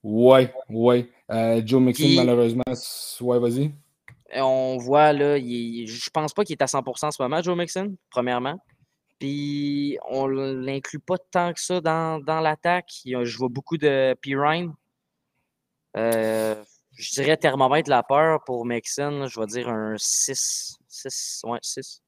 Ouais, 0.02 0.52
ouais. 0.70 1.08
Euh, 1.30 1.62
Joe 1.64 1.80
Mixon, 1.80 2.08
malheureusement, 2.16 2.64
ouais, 3.20 3.38
vas-y. 3.38 3.70
On 4.34 4.78
voit 4.78 5.12
là, 5.12 5.36
il, 5.36 5.86
je 5.86 6.10
pense 6.10 6.32
pas 6.32 6.44
qu'il 6.44 6.54
est 6.54 6.62
à 6.62 6.66
100% 6.66 7.06
en 7.06 7.10
ce 7.10 7.22
moment, 7.22 7.42
Joe 7.42 7.56
Mixon, 7.56 7.94
premièrement. 8.10 8.58
Puis 9.20 9.98
on 10.08 10.26
l'inclut 10.26 10.98
pas 10.98 11.18
tant 11.18 11.52
que 11.52 11.60
ça 11.60 11.80
dans, 11.80 12.40
l'attaque. 12.42 12.90
Je 13.04 13.36
vois 13.36 13.50
beaucoup 13.50 13.76
de 13.76 14.16
Pirine. 14.20 14.72
Euh, 15.96 16.54
je 16.92 17.12
dirais 17.12 17.36
thermomètre 17.36 17.90
la 17.90 18.02
peur 18.02 18.42
pour 18.44 18.64
Mixon. 18.64 19.26
Je 19.28 19.38
vais 19.38 19.46
dire 19.46 19.68
un 19.68 19.94
6. 19.98 20.78
6, 20.88 21.42
ouais, 21.44 21.58
6. 21.62 22.02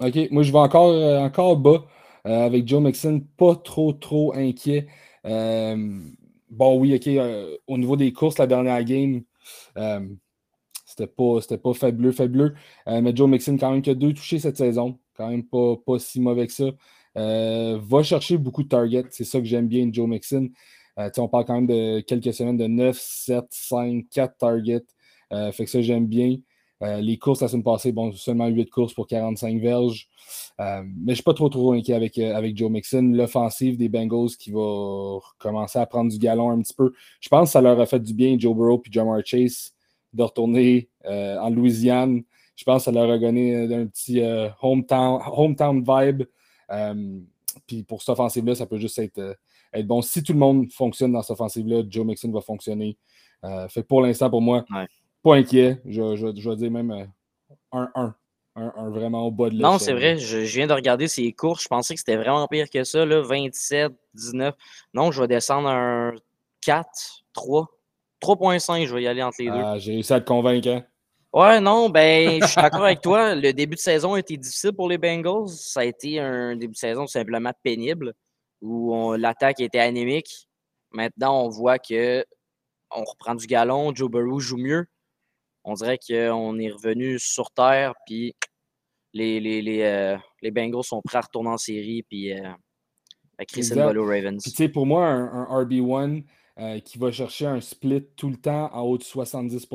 OK, 0.00 0.30
moi 0.30 0.42
je 0.42 0.52
vais 0.52 0.58
encore, 0.58 0.90
euh, 0.90 1.18
encore 1.18 1.56
bas 1.56 1.86
avec 2.24 2.68
Joe 2.68 2.82
Mixon. 2.82 3.22
Pas 3.38 3.56
trop, 3.56 3.94
trop 3.94 4.34
inquiet. 4.34 4.88
bon, 5.24 6.78
oui, 6.78 6.94
OK, 6.94 7.08
au 7.66 7.78
niveau 7.78 7.96
des 7.96 8.12
courses, 8.12 8.36
la 8.36 8.46
dernière 8.46 8.84
game, 8.84 9.22
c'était 10.90 11.06
pas, 11.06 11.38
pas 11.62 11.72
faibleux. 11.72 12.54
Euh, 12.88 13.00
mais 13.00 13.14
Joe 13.14 13.28
Mixon, 13.28 13.56
quand 13.58 13.70
même, 13.70 13.82
qui 13.82 13.90
a 13.90 13.94
deux 13.94 14.12
touchés 14.12 14.38
cette 14.38 14.56
saison. 14.56 14.98
Quand 15.20 15.28
même 15.28 15.44
pas, 15.44 15.76
pas 15.76 15.98
si 15.98 16.18
mauvais 16.18 16.46
que 16.46 16.52
ça. 16.54 16.70
Euh, 17.18 17.78
va 17.82 18.02
chercher 18.02 18.38
beaucoup 18.38 18.62
de 18.62 18.68
targets. 18.68 19.04
C'est 19.10 19.24
ça 19.24 19.38
que 19.38 19.44
j'aime 19.44 19.68
bien, 19.68 19.90
Joe 19.92 20.08
Mixon. 20.08 20.48
Euh, 20.98 21.10
on 21.18 21.28
parle 21.28 21.44
quand 21.44 21.56
même 21.56 21.66
de 21.66 22.00
quelques 22.00 22.32
semaines 22.32 22.56
de 22.56 22.66
9, 22.66 22.98
7, 22.98 23.44
5, 23.50 24.06
4 24.10 24.38
targets. 24.38 24.80
fait 25.30 25.64
que 25.64 25.70
ça, 25.70 25.82
j'aime 25.82 26.06
bien. 26.06 26.36
les 26.80 27.18
courses 27.18 27.42
la 27.42 27.48
semaine 27.48 27.62
passée, 27.62 27.92
bon, 27.92 28.12
seulement 28.12 28.46
8 28.46 28.70
courses 28.70 28.94
pour 28.94 29.06
45 29.06 29.60
verges. 29.60 30.08
mais 30.58 30.84
je 30.86 31.10
ne 31.10 31.14
suis 31.14 31.22
pas 31.22 31.34
trop 31.34 31.50
trop 31.50 31.74
inquiet 31.74 31.92
avec, 31.92 32.16
avec 32.18 32.56
Joe 32.56 32.70
Mixon. 32.70 33.12
L'offensive 33.12 33.76
des 33.76 33.90
Bengals 33.90 34.36
qui 34.38 34.52
va 34.52 35.18
commencer 35.38 35.78
à 35.78 35.84
prendre 35.84 36.10
du 36.10 36.18
galon 36.18 36.50
un 36.50 36.62
petit 36.62 36.74
peu. 36.74 36.94
Je 37.20 37.28
pense 37.28 37.50
que 37.50 37.52
ça 37.52 37.60
leur 37.60 37.78
a 37.78 37.84
fait 37.84 38.00
du 38.00 38.14
bien, 38.14 38.38
Joe 38.38 38.56
Burrow 38.56 38.82
et 38.86 38.90
Jamar 38.90 39.20
Chase 39.22 39.74
de 40.12 40.22
retourner 40.22 40.88
euh, 41.06 41.38
en 41.38 41.50
Louisiane. 41.50 42.22
Je 42.60 42.64
pense 42.66 42.84
que 42.84 42.84
ça 42.84 42.92
leur 42.92 43.10
a 43.10 43.16
donné 43.16 43.56
un 43.74 43.86
petit 43.86 44.20
euh, 44.20 44.50
hometown, 44.60 45.22
hometown 45.32 45.82
vibe. 45.82 46.24
Euh, 46.70 47.18
puis 47.66 47.84
pour 47.84 48.02
cette 48.02 48.10
offensive-là, 48.10 48.54
ça 48.54 48.66
peut 48.66 48.76
juste 48.76 48.98
être, 48.98 49.34
être, 49.72 49.86
bon. 49.86 50.02
Si 50.02 50.22
tout 50.22 50.34
le 50.34 50.38
monde 50.38 50.70
fonctionne 50.70 51.12
dans 51.12 51.22
cette 51.22 51.30
offensive-là, 51.30 51.84
Joe 51.88 52.04
Mixon 52.04 52.30
va 52.30 52.42
fonctionner. 52.42 52.98
fait 53.70 53.82
pour 53.82 54.02
l'instant, 54.02 54.28
pour 54.28 54.42
moi, 54.42 54.66
pas 55.22 55.36
inquiet. 55.36 55.80
Je, 55.86 56.16
je, 56.16 56.38
je 56.38 56.50
vais 56.50 56.56
dire 56.56 56.70
même 56.70 57.08
1-1. 57.72 58.12
Un, 58.56 58.90
vraiment 58.90 59.26
au 59.26 59.30
bas 59.30 59.48
de 59.48 59.54
Non, 59.54 59.78
c'est 59.78 59.94
vrai. 59.94 60.18
Je, 60.18 60.36
viens 60.38 60.66
de 60.66 60.74
regarder 60.74 61.08
ses 61.08 61.32
courses. 61.32 61.62
Je 61.62 61.68
pensais 61.68 61.94
que 61.94 62.00
c'était 62.00 62.16
vraiment 62.16 62.46
pire 62.46 62.68
que 62.68 62.84
ça. 62.84 63.06
Là, 63.06 63.22
27, 63.22 63.90
19. 64.12 64.54
Non, 64.92 65.10
je 65.10 65.22
vais 65.22 65.28
descendre 65.28 65.68
un 65.70 66.12
4, 66.60 67.24
3. 67.32 67.68
3.5, 68.20 68.86
je 68.86 68.94
vais 68.94 69.02
y 69.02 69.06
aller 69.06 69.22
entre 69.22 69.36
les 69.38 69.46
deux. 69.46 69.54
Ah, 69.54 69.78
j'ai 69.78 69.92
réussi 69.92 70.12
à 70.12 70.20
te 70.20 70.26
convaincre. 70.26 70.68
Hein? 70.68 70.84
Ouais, 71.32 71.60
non, 71.60 71.88
ben, 71.88 72.40
je 72.42 72.46
suis 72.46 72.60
d'accord 72.60 72.84
avec 72.84 73.00
toi. 73.00 73.34
Le 73.34 73.52
début 73.52 73.76
de 73.76 73.80
saison 73.80 74.14
a 74.14 74.18
été 74.18 74.36
difficile 74.36 74.72
pour 74.72 74.88
les 74.88 74.98
Bengals. 74.98 75.48
Ça 75.48 75.80
a 75.80 75.84
été 75.84 76.18
un 76.18 76.56
début 76.56 76.72
de 76.72 76.78
saison 76.78 77.06
simplement 77.06 77.52
pénible, 77.62 78.14
où 78.60 79.14
l'attaque 79.14 79.60
était 79.60 79.78
anémique. 79.78 80.48
Maintenant, 80.90 81.44
on 81.44 81.48
voit 81.48 81.78
que 81.78 82.24
on 82.90 83.04
reprend 83.04 83.36
du 83.36 83.46
galon. 83.46 83.94
Joe 83.94 84.10
Burrow 84.10 84.40
joue 84.40 84.56
mieux. 84.56 84.86
On 85.62 85.74
dirait 85.74 85.98
qu'on 85.98 86.58
est 86.58 86.70
revenu 86.70 87.18
sur 87.18 87.50
terre, 87.52 87.94
puis 88.06 88.34
les, 89.12 89.40
les, 89.40 89.62
les, 89.62 89.82
euh, 89.82 90.16
les, 90.42 90.50
Bengals 90.50 90.84
sont 90.84 91.02
prêts 91.02 91.18
à 91.18 91.22
retourner 91.22 91.50
en 91.50 91.58
série, 91.58 92.02
puis 92.02 92.32
euh, 92.32 92.48
à 93.38 93.44
Chris 93.44 93.68
Ravens. 93.74 94.42
tu 94.42 94.50
sais, 94.50 94.68
pour 94.68 94.86
moi, 94.86 95.06
un, 95.06 95.50
un 95.50 95.64
RB1, 95.64 96.24
euh, 96.58 96.78
qui 96.80 96.98
va 96.98 97.10
chercher 97.10 97.46
un 97.46 97.60
split 97.60 98.04
tout 98.16 98.28
le 98.28 98.36
temps 98.36 98.70
en 98.74 98.82
haut 98.82 98.98
de 98.98 99.02
70 99.02 99.66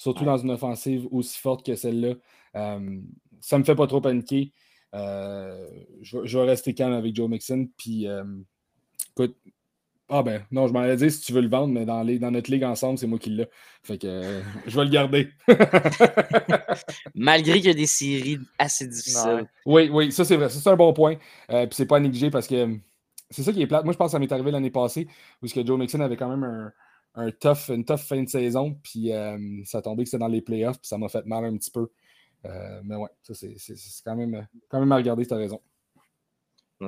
surtout 0.00 0.24
dans 0.24 0.38
une 0.38 0.50
offensive 0.50 1.06
aussi 1.10 1.38
forte 1.38 1.64
que 1.64 1.74
celle-là. 1.74 2.14
Euh, 2.56 3.00
ça 3.42 3.56
ne 3.56 3.60
me 3.60 3.64
fait 3.66 3.74
pas 3.74 3.86
trop 3.86 4.00
paniquer. 4.00 4.50
Euh, 4.94 5.68
je, 6.00 6.38
vais 6.38 6.44
rester 6.44 6.72
calme 6.72 6.94
avec 6.94 7.14
Joe 7.14 7.28
Mixon. 7.28 7.68
Puis, 7.76 8.06
écoute, 9.10 9.36
ah 10.08 10.22
ben, 10.22 10.42
non, 10.50 10.66
je 10.66 10.72
m'en 10.72 10.80
allais 10.80 10.96
dire 10.96 11.12
si 11.12 11.20
tu 11.20 11.34
veux 11.34 11.42
le 11.42 11.50
vendre, 11.50 11.74
mais 11.74 11.84
dans, 11.84 12.02
les, 12.02 12.18
dans 12.18 12.30
notre 12.30 12.50
ligue 12.50 12.64
ensemble, 12.64 12.96
c'est 12.96 13.06
moi 13.06 13.18
qui 13.18 13.28
l'ai. 13.28 13.46
Fait 13.82 13.98
que 13.98 14.40
je 14.66 14.74
vais 14.74 14.84
le 14.84 14.90
garder. 14.90 15.28
Malgré 17.14 17.56
qu'il 17.56 17.66
y 17.66 17.70
a 17.70 17.74
des 17.74 17.86
séries 17.86 18.38
assez 18.58 18.86
difficiles. 18.86 19.46
Oui, 19.66 19.90
oui, 19.92 20.10
ça 20.12 20.24
c'est 20.24 20.36
vrai. 20.36 20.48
C'est 20.48 20.66
un 20.66 20.76
bon 20.76 20.94
point. 20.94 21.16
puis 21.46 21.68
c'est 21.72 21.84
pas 21.84 22.00
négligé 22.00 22.30
parce 22.30 22.46
que 22.46 22.74
c'est 23.28 23.42
ça 23.42 23.52
qui 23.52 23.60
est 23.60 23.66
plate. 23.66 23.84
Moi, 23.84 23.92
je 23.92 23.98
pense 23.98 24.06
que 24.06 24.12
ça 24.12 24.18
m'est 24.18 24.32
arrivé 24.32 24.50
l'année 24.50 24.70
passée, 24.70 25.08
où 25.42 25.46
que 25.46 25.66
Joe 25.66 25.78
Mixon 25.78 26.00
avait 26.00 26.16
quand 26.16 26.30
même 26.30 26.44
un, 26.44 26.72
tough, 27.40 27.68
une 27.68 27.84
tough 27.84 27.98
fin 27.98 28.22
de 28.22 28.28
saison, 28.28 28.78
puis 28.82 29.12
euh, 29.12 29.38
ça 29.64 29.78
a 29.78 29.82
tombé 29.82 30.04
que 30.04 30.10
c'était 30.10 30.20
dans 30.20 30.28
les 30.28 30.42
playoffs, 30.42 30.78
puis 30.78 30.88
ça 30.88 30.98
m'a 30.98 31.08
fait 31.08 31.24
mal 31.26 31.44
un 31.44 31.56
petit 31.56 31.70
peu. 31.70 31.88
Euh, 32.46 32.80
mais 32.84 32.96
ouais, 32.96 33.08
ça, 33.22 33.34
c'est 33.34 33.54
quand 34.04 34.16
même, 34.16 34.46
quand 34.68 34.80
même 34.80 34.92
à 34.92 34.96
regarder, 34.96 35.26
tu 35.26 35.34
as 35.34 35.36
raison. 35.36 35.60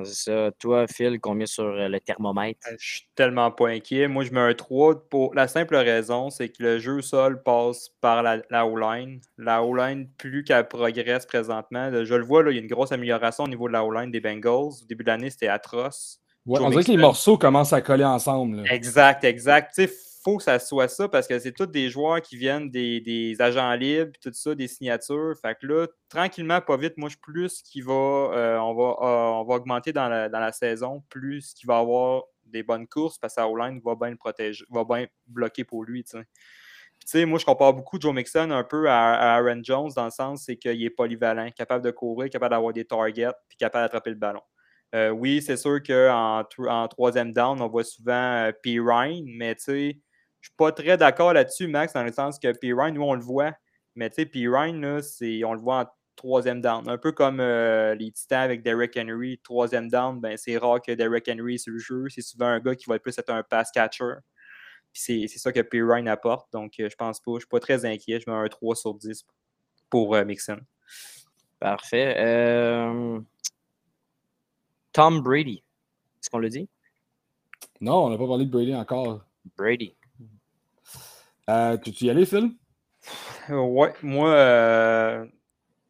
C'est 0.05 0.31
ça. 0.31 0.51
Toi, 0.57 0.87
Phil, 0.87 1.19
combien 1.19 1.45
sur 1.45 1.65
euh, 1.65 1.87
le 1.87 1.99
thermomètre? 1.99 2.67
Je 2.79 2.93
suis 2.95 3.07
tellement 3.13 3.51
pas 3.51 3.67
inquiet. 3.67 4.07
Moi, 4.07 4.23
je 4.23 4.31
mets 4.31 4.39
un 4.39 4.55
3 4.55 5.07
pour 5.07 5.35
la 5.35 5.47
simple 5.47 5.75
raison, 5.75 6.31
c'est 6.31 6.49
que 6.49 6.63
le 6.63 6.79
jeu 6.79 7.01
sol 7.01 7.43
passe 7.43 7.89
par 8.01 8.23
la, 8.23 8.41
la 8.49 8.65
O-line. 8.65 9.21
La 9.37 9.63
O-line, 9.63 10.09
plus 10.17 10.43
qu'elle 10.43 10.67
progresse 10.67 11.27
présentement, 11.27 11.91
je 12.03 12.15
le 12.15 12.23
vois, 12.23 12.41
là, 12.41 12.49
il 12.49 12.55
y 12.55 12.57
a 12.57 12.61
une 12.61 12.67
grosse 12.67 12.91
amélioration 12.91 13.43
au 13.43 13.47
niveau 13.47 13.67
de 13.67 13.73
la 13.73 13.85
O-line 13.85 14.09
des 14.09 14.19
Bengals. 14.19 14.81
Au 14.81 14.85
début 14.89 15.03
de 15.03 15.09
l'année, 15.09 15.29
c'était 15.29 15.47
atroce 15.47 16.23
on 16.45 16.69
dirait 16.69 16.83
que 16.83 16.91
les 16.91 16.97
morceaux 16.97 17.37
commencent 17.37 17.73
à 17.73 17.81
coller 17.81 18.03
ensemble. 18.03 18.63
Exact, 18.69 19.23
exact. 19.23 19.73
Il 19.77 19.89
faut 20.23 20.37
que 20.37 20.43
ça 20.43 20.57
soit 20.59 20.87
ça 20.87 21.07
parce 21.07 21.27
que 21.27 21.37
c'est 21.39 21.51
tous 21.51 21.65
des 21.65 21.89
joueurs 21.89 22.21
qui 22.21 22.37
viennent 22.37 22.69
des, 22.69 23.35
agents 23.39 23.73
libres, 23.73 24.13
tout 24.21 24.31
ça, 24.33 24.55
des 24.55 24.67
signatures. 24.67 25.33
Fait 25.41 25.55
que 25.59 25.67
là, 25.67 25.87
tranquillement, 26.09 26.61
pas 26.61 26.77
vite, 26.77 26.97
moi, 26.97 27.09
je 27.09 27.17
plus 27.17 27.61
qu'il 27.61 27.83
va, 27.83 27.93
euh, 27.93 28.57
on, 28.57 28.73
va 28.73 28.83
euh, 28.83 29.41
on 29.41 29.43
va 29.43 29.55
augmenter 29.55 29.91
dans 29.91 30.07
la, 30.07 30.51
saison, 30.51 31.03
plus 31.09 31.53
qu'il 31.53 31.67
va 31.67 31.79
avoir 31.79 32.23
des 32.45 32.63
bonnes 32.63 32.87
courses 32.87 33.17
parce 33.17 33.35
que 33.35 33.41
line 33.41 33.81
va 33.83 33.95
bien 33.95 34.11
le 34.11 34.17
protéger, 34.17 34.63
va 34.69 34.83
bien 34.83 35.07
bloquer 35.27 35.63
pour 35.63 35.83
lui. 35.83 36.05
moi, 37.15 37.39
je 37.39 37.45
compare 37.45 37.73
beaucoup 37.73 37.99
Joe 37.99 38.13
Mixon 38.13 38.51
un 38.51 38.63
peu 38.63 38.89
à, 38.89 39.35
Aaron 39.35 39.61
Jones 39.63 39.91
dans 39.95 40.05
le 40.05 40.11
sens 40.11 40.43
c'est 40.45 40.57
qu'il 40.57 40.83
est 40.83 40.89
polyvalent, 40.89 41.49
capable 41.51 41.83
de 41.83 41.91
courir, 41.91 42.29
capable 42.29 42.51
d'avoir 42.51 42.73
des 42.73 42.85
targets, 42.85 43.33
puis 43.49 43.57
capable 43.57 43.85
d'attraper 43.85 44.11
le 44.11 44.17
ballon. 44.17 44.41
Euh, 44.93 45.09
oui, 45.09 45.41
c'est 45.41 45.57
sûr 45.57 45.81
qu'en 45.81 46.43
en 46.67 46.87
troisième 46.87 47.33
down, 47.33 47.59
on 47.61 47.67
voit 47.67 47.83
souvent 47.83 48.45
euh, 48.45 48.51
P. 48.51 48.79
Ryan, 48.79 49.23
mais 49.25 49.55
tu 49.55 49.63
sais, 49.63 49.99
je 50.43 50.49
suis 50.49 50.55
pas 50.57 50.73
très 50.73 50.97
d'accord 50.97 51.31
là-dessus, 51.31 51.67
Max, 51.67 51.93
dans 51.93 52.03
le 52.03 52.11
sens 52.11 52.37
que 52.37 52.51
P. 52.51 52.73
Ryan, 52.73 52.91
nous, 52.91 53.03
on 53.03 53.13
le 53.13 53.21
voit. 53.21 53.53
Mais 53.95 54.09
tu 54.09 54.15
sais, 54.15 54.25
P. 54.25 54.45
Ryan, 54.49 54.73
là, 54.73 54.99
on 55.47 55.53
le 55.53 55.59
voit 55.59 55.79
en 55.83 55.85
troisième 56.17 56.59
down. 56.59 56.89
Un 56.89 56.97
peu 56.97 57.13
comme 57.13 57.39
euh, 57.39 57.95
les 57.95 58.11
Titans 58.11 58.41
avec 58.41 58.61
Derrick 58.61 58.97
Henry. 58.97 59.39
Troisième 59.41 59.87
down, 59.87 60.19
ben, 60.19 60.35
c'est 60.35 60.57
rare 60.57 60.81
que 60.81 60.91
Derrick 60.91 61.29
Henry 61.29 61.59
sur 61.59 61.71
le 61.71 61.79
jeu. 61.79 62.07
C'est 62.09 62.21
souvent 62.21 62.47
un 62.47 62.59
gars 62.59 62.75
qui 62.75 62.89
va 62.89 62.99
plus 62.99 63.17
être 63.17 63.29
un 63.29 63.41
pass 63.41 63.71
catcher. 63.71 64.15
Puis 64.91 65.29
c'est 65.29 65.39
ça 65.39 65.53
que 65.53 65.61
P. 65.61 65.81
Ryan 65.81 66.07
apporte. 66.07 66.51
Donc, 66.51 66.73
je 66.77 66.95
pense 66.97 67.21
pas. 67.21 67.31
Je 67.35 67.39
suis 67.39 67.47
pas 67.47 67.61
très 67.61 67.85
inquiet. 67.85 68.19
Je 68.19 68.29
mets 68.29 68.35
un 68.35 68.45
3 68.45 68.75
sur 68.75 68.95
10 68.95 69.25
pour 69.89 70.13
Mixon. 70.25 70.59
Parfait. 71.57 72.15
Tom 74.91 75.21
Brady. 75.21 75.63
Est-ce 76.21 76.29
qu'on 76.29 76.39
le 76.39 76.49
dit? 76.49 76.67
Non, 77.79 78.07
on 78.07 78.09
n'a 78.09 78.17
pas 78.17 78.27
parlé 78.27 78.45
de 78.45 78.51
Brady 78.51 78.75
encore. 78.75 79.21
Brady. 79.57 79.95
Euh, 81.49 81.77
tu 81.77 82.05
y 82.05 82.09
allais, 82.09 82.25
Phil? 82.25 82.51
ouais, 83.49 83.93
moi, 84.01 84.29
euh, 84.29 85.25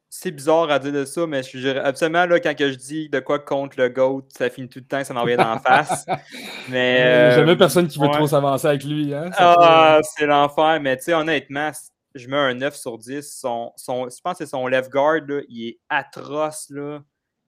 c'est 0.10 0.32
bizarre 0.32 0.70
à 0.72 0.80
dire 0.80 0.92
de 0.92 1.06
ça, 1.06 1.28
mais 1.28 1.44
je, 1.44 1.78
absolument, 1.78 2.26
là, 2.26 2.40
quand 2.40 2.56
que 2.56 2.72
je 2.72 2.78
dis 2.78 3.10
de 3.10 3.20
quoi 3.20 3.40
contre 3.40 3.80
le 3.80 3.90
GOAT, 3.90 4.26
ça 4.30 4.50
finit 4.50 4.70
tout 4.70 4.80
le 4.80 4.86
temps, 4.86 5.04
ça 5.04 5.14
m'en 5.14 5.26
vient 5.26 5.38
d'en 5.38 5.60
face. 5.60 6.06
Mais. 6.70 7.02
Euh, 7.02 7.36
Jamais 7.36 7.56
personne 7.56 7.88
qui 7.88 8.00
veut 8.00 8.10
trop 8.10 8.28
s'avancer 8.28 8.68
avec 8.68 8.84
lui. 8.84 9.14
Hein, 9.14 9.30
ah, 9.38 10.00
c'est 10.04 10.26
l'enfer, 10.26 10.80
mais 10.82 10.98
tu 10.98 11.04
sais, 11.04 11.14
honnêtement, 11.14 11.72
je 12.16 12.28
mets 12.28 12.38
un 12.38 12.54
9 12.54 12.76
sur 12.76 12.98
10. 12.98 13.22
Son, 13.22 13.72
son, 13.76 14.10
je 14.10 14.22
pense 14.24 14.38
que 14.38 14.46
c'est 14.46 14.50
son 14.50 14.66
left 14.68 14.90
guard, 14.90 15.22
là, 15.28 15.42
il 15.50 15.68
est 15.68 15.80
atroce. 15.90 16.70
Là 16.70 17.02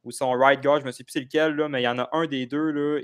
ou 0.06 0.12
son 0.12 0.32
right 0.32 0.62
guard, 0.62 0.80
je 0.82 0.86
ne 0.86 0.92
sais 0.92 1.04
plus 1.04 1.12
c'est 1.12 1.20
lequel, 1.22 1.56
là, 1.56 1.68
mais 1.68 1.82
il 1.82 1.86
y 1.86 1.88
en 1.88 2.00
a 2.00 2.08
un 2.14 2.28
des 2.28 2.46
deux. 2.46 2.72
Là, 2.72 3.02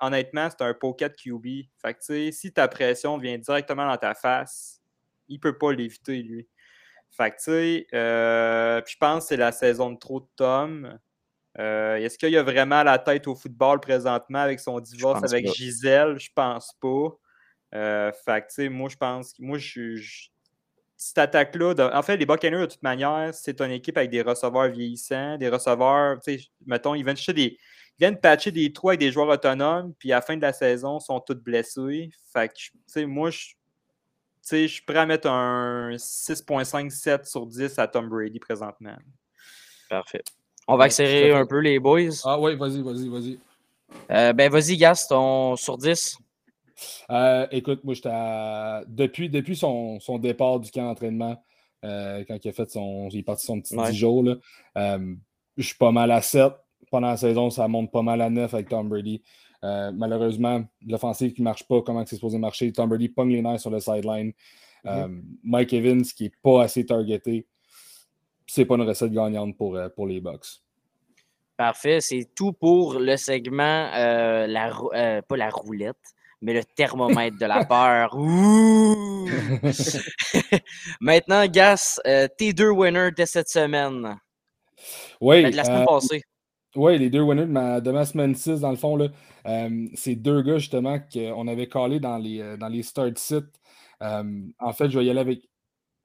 honnêtement, 0.00 0.48
c'est 0.50 0.64
un 0.64 0.74
pocket 0.74 1.14
QB. 1.16 1.46
Fait 1.80 1.94
que, 1.94 2.30
si 2.30 2.52
ta 2.52 2.68
pression 2.68 3.18
vient 3.18 3.38
directement 3.38 3.86
dans 3.86 3.96
ta 3.96 4.14
face, 4.14 4.80
il 5.28 5.36
ne 5.36 5.40
peut 5.40 5.56
pas 5.56 5.72
l'éviter, 5.72 6.22
lui. 6.22 6.48
Fait 7.10 7.30
que, 7.30 7.36
tu 7.36 7.42
sais, 7.42 7.86
euh, 7.94 8.80
je 8.86 8.96
pense 8.98 9.24
que 9.24 9.28
c'est 9.28 9.36
la 9.36 9.52
saison 9.52 9.90
de 9.90 9.98
trop 9.98 10.20
de 10.20 10.28
Tom. 10.36 10.98
Euh, 11.58 11.96
est-ce 11.96 12.16
qu'il 12.16 12.30
y 12.30 12.36
a 12.36 12.42
vraiment 12.42 12.82
la 12.84 12.98
tête 12.98 13.26
au 13.26 13.34
football 13.34 13.80
présentement 13.80 14.38
avec 14.38 14.60
son 14.60 14.78
divorce 14.80 15.20
avec 15.32 15.44
Gisèle? 15.52 16.18
Je 16.18 16.30
pense 16.34 16.72
pas. 16.80 17.08
Euh, 17.74 18.12
fait 18.24 18.42
que, 18.42 18.46
tu 18.48 18.54
sais, 18.54 18.68
moi, 18.68 18.88
je 18.88 18.96
pense 18.96 19.32
que 19.32 19.42
moi, 19.42 19.58
je, 19.58 20.00
cette 20.96 21.18
attaque-là, 21.18 21.74
de- 21.74 21.82
en 21.82 22.02
fait, 22.02 22.16
les 22.16 22.26
Buccaneers, 22.26 22.60
de 22.60 22.66
toute 22.66 22.82
manière, 22.82 23.30
c'est 23.32 23.60
une 23.60 23.70
équipe 23.72 23.96
avec 23.96 24.10
des 24.10 24.22
receveurs 24.22 24.68
vieillissants, 24.68 25.38
des 25.38 25.48
receveurs, 25.48 26.20
tu 26.20 26.38
sais, 26.38 26.44
mettons, 26.66 26.94
ils 26.94 27.04
viennent 27.04 27.16
chercher 27.16 27.32
des. 27.32 27.58
Viennent 28.00 28.18
patcher 28.18 28.50
des 28.50 28.72
trous 28.72 28.88
avec 28.88 29.00
des 29.00 29.12
joueurs 29.12 29.28
autonomes, 29.28 29.92
puis 29.98 30.10
à 30.10 30.16
la 30.16 30.22
fin 30.22 30.34
de 30.34 30.42
la 30.42 30.54
saison, 30.54 30.98
ils 30.98 31.04
sont 31.04 31.20
tous 31.20 31.34
blessés. 31.34 32.10
Fait 32.32 32.48
que, 32.48 32.54
tu 32.54 32.72
sais, 32.86 33.04
moi, 33.04 33.30
je. 33.30 33.38
tu 33.38 33.54
sais, 34.40 34.66
je 34.66 34.72
suis 34.72 34.82
prêt 34.82 34.98
à 34.98 35.06
mettre 35.06 35.28
un 35.28 35.90
6.57 35.90 37.26
sur 37.28 37.46
10 37.46 37.78
à 37.78 37.86
Tom 37.86 38.08
Brady 38.08 38.40
présentement. 38.40 38.96
Parfait. 39.90 40.22
On 40.66 40.76
va 40.76 40.84
accélérer 40.84 41.32
un 41.32 41.44
peu 41.44 41.58
les 41.58 41.78
boys. 41.78 42.08
Ah 42.24 42.40
oui, 42.40 42.56
vas-y, 42.56 42.80
vas-y, 42.80 43.08
vas-y. 43.08 43.38
Euh, 44.10 44.32
ben, 44.32 44.50
vas-y, 44.50 44.76
Gas, 44.78 45.06
ton 45.08 45.56
sur 45.56 45.76
10. 45.76 46.16
Euh, 47.10 47.46
écoute, 47.50 47.84
moi, 47.84 47.94
j'étais 47.94 48.08
depuis, 48.88 49.28
depuis 49.28 49.56
son, 49.56 50.00
son 50.00 50.18
départ 50.18 50.60
du 50.60 50.70
camp 50.70 50.84
d'entraînement, 50.84 51.42
euh, 51.84 52.24
quand 52.26 52.42
il 52.42 52.48
a 52.48 52.52
fait 52.52 52.70
son. 52.70 53.08
Il 53.10 53.18
est 53.18 53.22
parti 53.22 53.46
son 53.46 53.60
petit 53.60 53.76
Ouais. 53.76 53.90
10 53.90 53.96
jours, 53.96 54.22
là, 54.22 54.36
euh, 54.78 55.14
je 55.56 55.66
suis 55.66 55.76
pas 55.76 55.92
mal 55.92 56.10
à 56.10 56.22
7. 56.22 56.52
Pendant 56.90 57.08
la 57.08 57.16
saison, 57.16 57.50
ça 57.50 57.68
monte 57.68 57.92
pas 57.92 58.02
mal 58.02 58.20
à 58.20 58.30
9 58.30 58.52
avec 58.52 58.68
Tom 58.68 58.88
Brady. 58.88 59.22
Euh, 59.62 59.92
malheureusement, 59.94 60.64
l'offensive 60.86 61.32
qui 61.32 61.42
ne 61.42 61.44
marche 61.44 61.64
pas, 61.64 61.82
comment 61.82 62.04
c'est 62.06 62.16
supposé 62.16 62.38
marcher. 62.38 62.72
Tom 62.72 62.88
Brady 62.88 63.08
pogne 63.08 63.30
les 63.30 63.42
nerfs 63.42 63.60
sur 63.60 63.70
le 63.70 63.80
sideline. 63.80 64.32
Euh, 64.86 65.08
Mike 65.44 65.72
Evans 65.72 66.02
qui 66.02 66.24
n'est 66.24 66.32
pas 66.42 66.62
assez 66.62 66.84
targeté. 66.86 67.46
C'est 68.46 68.64
pas 68.64 68.76
une 68.76 68.82
recette 68.82 69.12
gagnante 69.12 69.56
pour, 69.56 69.76
euh, 69.76 69.88
pour 69.90 70.06
les 70.06 70.20
Bucks. 70.20 70.62
Parfait. 71.56 72.00
C'est 72.00 72.30
tout 72.34 72.52
pour 72.52 72.98
le 72.98 73.16
segment, 73.16 73.90
la, 73.92 75.22
pas 75.28 75.36
la 75.36 75.50
roulette, 75.50 75.96
mais 76.40 76.54
le 76.54 76.64
thermomètre 76.64 77.38
de 77.38 77.44
la 77.44 77.64
peur. 77.66 78.16
Ouh! 78.16 79.28
Maintenant, 81.00 81.46
Gas, 81.46 82.00
tes 82.38 82.54
deux 82.54 82.70
winners 82.70 83.10
de 83.14 83.26
cette 83.26 83.50
semaine. 83.50 84.16
Oui, 85.20 85.42
Ben, 85.42 85.50
de 85.50 85.56
la 85.56 85.64
semaine 85.64 85.84
passée. 85.86 86.22
Oui, 86.76 86.98
les 86.98 87.10
deux 87.10 87.20
winners 87.20 87.46
de 87.46 87.50
ma, 87.50 87.80
de 87.80 87.90
ma 87.90 88.04
semaine 88.04 88.34
6, 88.34 88.60
dans 88.60 88.70
le 88.70 88.76
fond, 88.76 88.94
là, 88.96 89.08
euh, 89.46 89.88
c'est 89.94 90.14
deux 90.14 90.40
gars 90.42 90.58
justement 90.58 91.00
qu'on 91.12 91.48
avait 91.48 91.66
collés 91.68 91.98
dans 91.98 92.16
les, 92.16 92.40
euh, 92.40 92.56
dans 92.56 92.68
les 92.68 92.84
start 92.84 93.18
sites. 93.18 93.60
Euh, 94.02 94.42
en 94.60 94.72
fait, 94.72 94.88
je 94.88 94.98
vais 94.98 95.04
y 95.04 95.10
aller 95.10 95.18
avec 95.20 95.48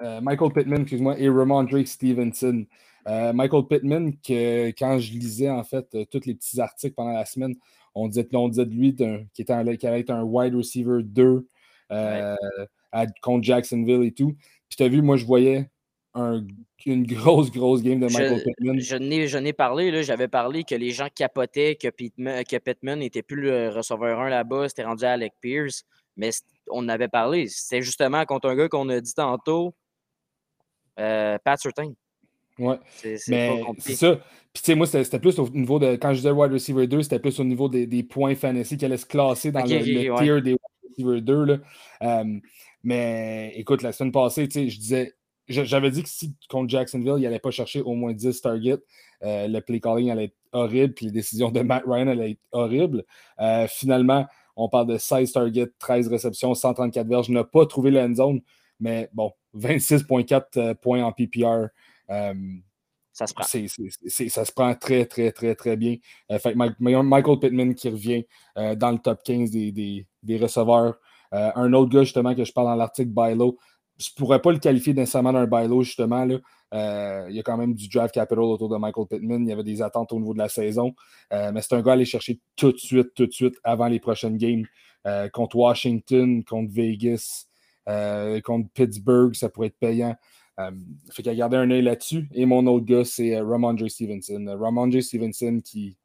euh, 0.01 0.21
Michael 0.21 0.53
Pittman, 0.53 0.81
excuse-moi, 0.83 1.19
et 1.19 1.29
Ramon 1.29 1.63
Drake 1.65 1.87
Stevenson. 1.87 2.65
Michael 3.07 3.67
Pittman, 3.69 4.13
que 4.21 4.69
quand 4.71 4.99
je 4.99 5.13
lisais 5.13 5.49
en 5.49 5.63
fait 5.63 5.87
tous 6.11 6.21
les 6.25 6.35
petits 6.35 6.61
articles 6.61 6.95
pendant 6.95 7.13
la 7.13 7.25
semaine, 7.25 7.55
on 7.95 8.07
disait, 8.09 8.27
on 8.33 8.49
disait 8.49 8.65
de 8.65 8.71
lui 8.75 8.95
qu'il 8.95 9.27
était 9.39 9.53
un- 9.53 9.75
qu'il 9.77 9.89
allait 9.89 10.01
être 10.01 10.11
un 10.11 10.23
wide 10.23 10.55
receiver 10.55 11.03
2 11.03 11.47
euh, 11.91 12.35
à- 12.91 13.07
contre 13.21 13.43
Jacksonville 13.43 14.03
et 14.03 14.11
tout. 14.13 14.33
Puis 14.69 14.77
tu 14.77 14.83
as 14.83 14.89
vu, 14.89 15.01
moi 15.03 15.17
je 15.17 15.25
voyais 15.25 15.69
un- 16.15 16.45
une 16.85 17.05
grosse, 17.05 17.51
grosse 17.51 17.81
game 17.81 17.99
de 17.99 18.05
Michael 18.05 18.43
Pittman. 18.43 18.79
Je 18.79 18.95
n'ai, 18.95 19.27
je 19.27 19.37
n'ai 19.37 19.53
parlé, 19.53 20.03
j'avais 20.03 20.27
parlé 20.27 20.63
que 20.63 20.75
les 20.75 20.91
gens 20.91 21.07
capotaient 21.13 21.75
que 21.75 21.89
Pittman, 21.89 22.43
que 22.43 22.57
Pittman 22.57 22.99
n'était 22.99 23.23
plus 23.23 23.41
le 23.41 23.69
receveur 23.69 24.19
1 24.19 24.29
là-bas, 24.29 24.69
c'était 24.69 24.83
rendu 24.83 25.03
à 25.03 25.13
Alec 25.13 25.33
Pierce. 25.41 25.83
Mais 26.15 26.29
on 26.69 26.85
en 26.85 26.89
avait 26.89 27.07
parlé. 27.07 27.47
C'était 27.47 27.81
justement 27.81 28.23
contre 28.25 28.49
un 28.49 28.55
gars 28.55 28.69
qu'on 28.69 28.87
a 28.89 29.01
dit 29.01 29.13
tantôt, 29.13 29.73
euh, 30.99 31.37
Pat 31.43 31.59
Surtain. 31.59 31.91
Ouais. 32.57 32.79
C'est, 32.95 33.17
ça. 33.17 34.15
Puis 34.53 34.63
tu 34.63 34.71
sais, 34.71 34.75
moi, 34.75 34.87
c'était 34.87 35.19
plus 35.19 35.37
au 35.39 35.49
niveau 35.49 35.77
de. 35.79 35.95
Quand 35.97 36.11
je 36.11 36.17
disais 36.19 36.31
wide 36.31 36.53
receiver 36.53 36.87
2, 36.87 37.01
c'était 37.01 37.19
plus 37.19 37.37
au 37.39 37.43
niveau 37.43 37.67
des, 37.67 37.85
des 37.85 38.03
points 38.03 38.35
fantasy 38.35 38.77
qui 38.77 38.85
allaient 38.85 38.95
se 38.95 39.05
classer 39.05 39.51
dans 39.51 39.65
le, 39.65 39.75
ok, 39.75 39.85
le 39.85 40.11
ouais. 40.11 40.23
tier 40.23 40.41
des 40.41 40.51
wide 40.51 40.91
receiver 40.97 41.21
2. 41.21 41.43
Là. 41.43 41.57
Euh, 42.03 42.39
mais 42.83 43.51
écoute, 43.55 43.81
la 43.81 43.91
semaine 43.91 44.13
passée, 44.13 44.47
tu 44.47 44.53
sais, 44.53 44.69
je 44.69 44.79
disais. 44.79 45.13
J'avais 45.47 45.91
dit 45.91 46.01
que 46.03 46.09
si 46.09 46.33
contre 46.49 46.69
Jacksonville, 46.69 47.13
il 47.17 47.21
n'allait 47.23 47.39
pas 47.39 47.51
chercher 47.51 47.81
au 47.81 47.93
moins 47.93 48.13
10 48.13 48.41
targets, 48.41 48.77
euh, 49.23 49.47
le 49.47 49.61
play 49.61 49.79
calling 49.79 50.09
allait 50.11 50.25
être 50.25 50.35
horrible, 50.51 50.93
puis 50.93 51.05
les 51.07 51.11
décisions 51.11 51.51
de 51.51 51.59
Matt 51.61 51.83
Ryan 51.85 52.07
allaient 52.07 52.31
être 52.31 52.41
horribles. 52.51 53.03
Euh, 53.39 53.67
finalement, 53.67 54.25
on 54.55 54.69
parle 54.69 54.87
de 54.87 54.97
16 54.97 55.31
targets, 55.31 55.67
13 55.79 56.07
réceptions, 56.07 56.53
134 56.55 57.07
verges. 57.07 57.27
Je 57.27 57.31
n'ai 57.33 57.43
pas 57.43 57.65
trouvé 57.65 57.91
la 57.91 58.05
end 58.05 58.13
zone, 58.15 58.41
mais 58.79 59.09
bon, 59.13 59.31
26,4 59.53 60.57
euh, 60.57 60.73
points 60.73 61.03
en 61.03 61.11
PPR. 61.11 61.67
Euh, 62.09 62.33
Ça 63.11 63.27
se 63.27 63.33
prend. 63.33 63.43
ça 63.43 64.45
se 64.45 64.51
prend 64.51 64.73
très, 64.75 65.05
très, 65.05 65.31
très, 65.31 65.55
très 65.55 65.77
bien. 65.77 65.97
Fait 66.39 66.55
Mike- 66.55 66.79
Michael 66.79 67.39
Pittman 67.39 67.73
qui 67.75 67.89
revient 67.89 68.25
dans 68.55 68.91
le 68.91 68.97
top 68.97 69.21
15 69.23 69.51
des, 69.51 69.71
des- 69.71 70.05
des 70.23 70.37
receveurs. 70.37 70.95
Un 71.31 71.71
autre 71.73 71.91
gars, 71.91 72.03
justement, 72.03 72.33
que 72.35 72.43
je 72.45 72.51
parle 72.53 72.67
dans 72.67 72.75
l'article 72.75 73.09
Bilo, 73.09 73.57
je 73.97 74.09
ne 74.09 74.17
pourrais 74.17 74.41
pas 74.41 74.51
le 74.51 74.59
qualifier 74.59 74.93
nécessairement 74.93 75.31
d'un 75.33 75.45
Bilo, 75.47 75.81
justement. 75.83 76.25
Là. 76.25 76.37
Euh, 76.73 77.27
il 77.29 77.35
y 77.35 77.39
a 77.39 77.43
quand 77.43 77.55
même 77.55 77.73
du 77.73 77.87
draft 77.87 78.13
capital 78.13 78.39
autour 78.39 78.67
de 78.67 78.75
Michael 78.77 79.05
Pittman. 79.07 79.43
Il 79.43 79.49
y 79.49 79.53
avait 79.53 79.63
des 79.63 79.81
attentes 79.81 80.11
au 80.11 80.19
niveau 80.19 80.33
de 80.33 80.39
la 80.39 80.49
saison. 80.49 80.93
Euh, 81.31 81.51
mais 81.53 81.61
c'est 81.61 81.75
un 81.75 81.81
gars 81.81 81.91
à 81.91 81.93
aller 81.93 82.05
chercher 82.05 82.39
tout 82.57 82.73
de 82.73 82.77
suite, 82.77 83.13
tout 83.15 83.25
de 83.25 83.31
suite, 83.31 83.55
avant 83.63 83.87
les 83.87 83.99
prochaines 83.99 84.37
games. 84.37 84.65
Euh, 85.07 85.29
contre 85.29 85.55
Washington, 85.55 86.43
contre 86.43 86.73
Vegas, 86.73 87.45
contre 88.43 88.69
Pittsburgh, 88.73 89.33
ça 89.35 89.47
pourrait 89.49 89.67
être 89.67 89.79
payant. 89.79 90.15
Fait 91.11 91.23
qu'à 91.23 91.35
garder 91.35 91.57
un 91.57 91.69
œil 91.69 91.83
là-dessus. 91.83 92.27
Et 92.33 92.45
mon 92.45 92.65
autre 92.67 92.85
gars, 92.85 93.05
c'est 93.05 93.39
Ramondre 93.39 93.89
Stevenson. 93.89 94.57
Ramondre 94.59 95.01
Stevenson 95.01 95.59
qui, 95.63 95.95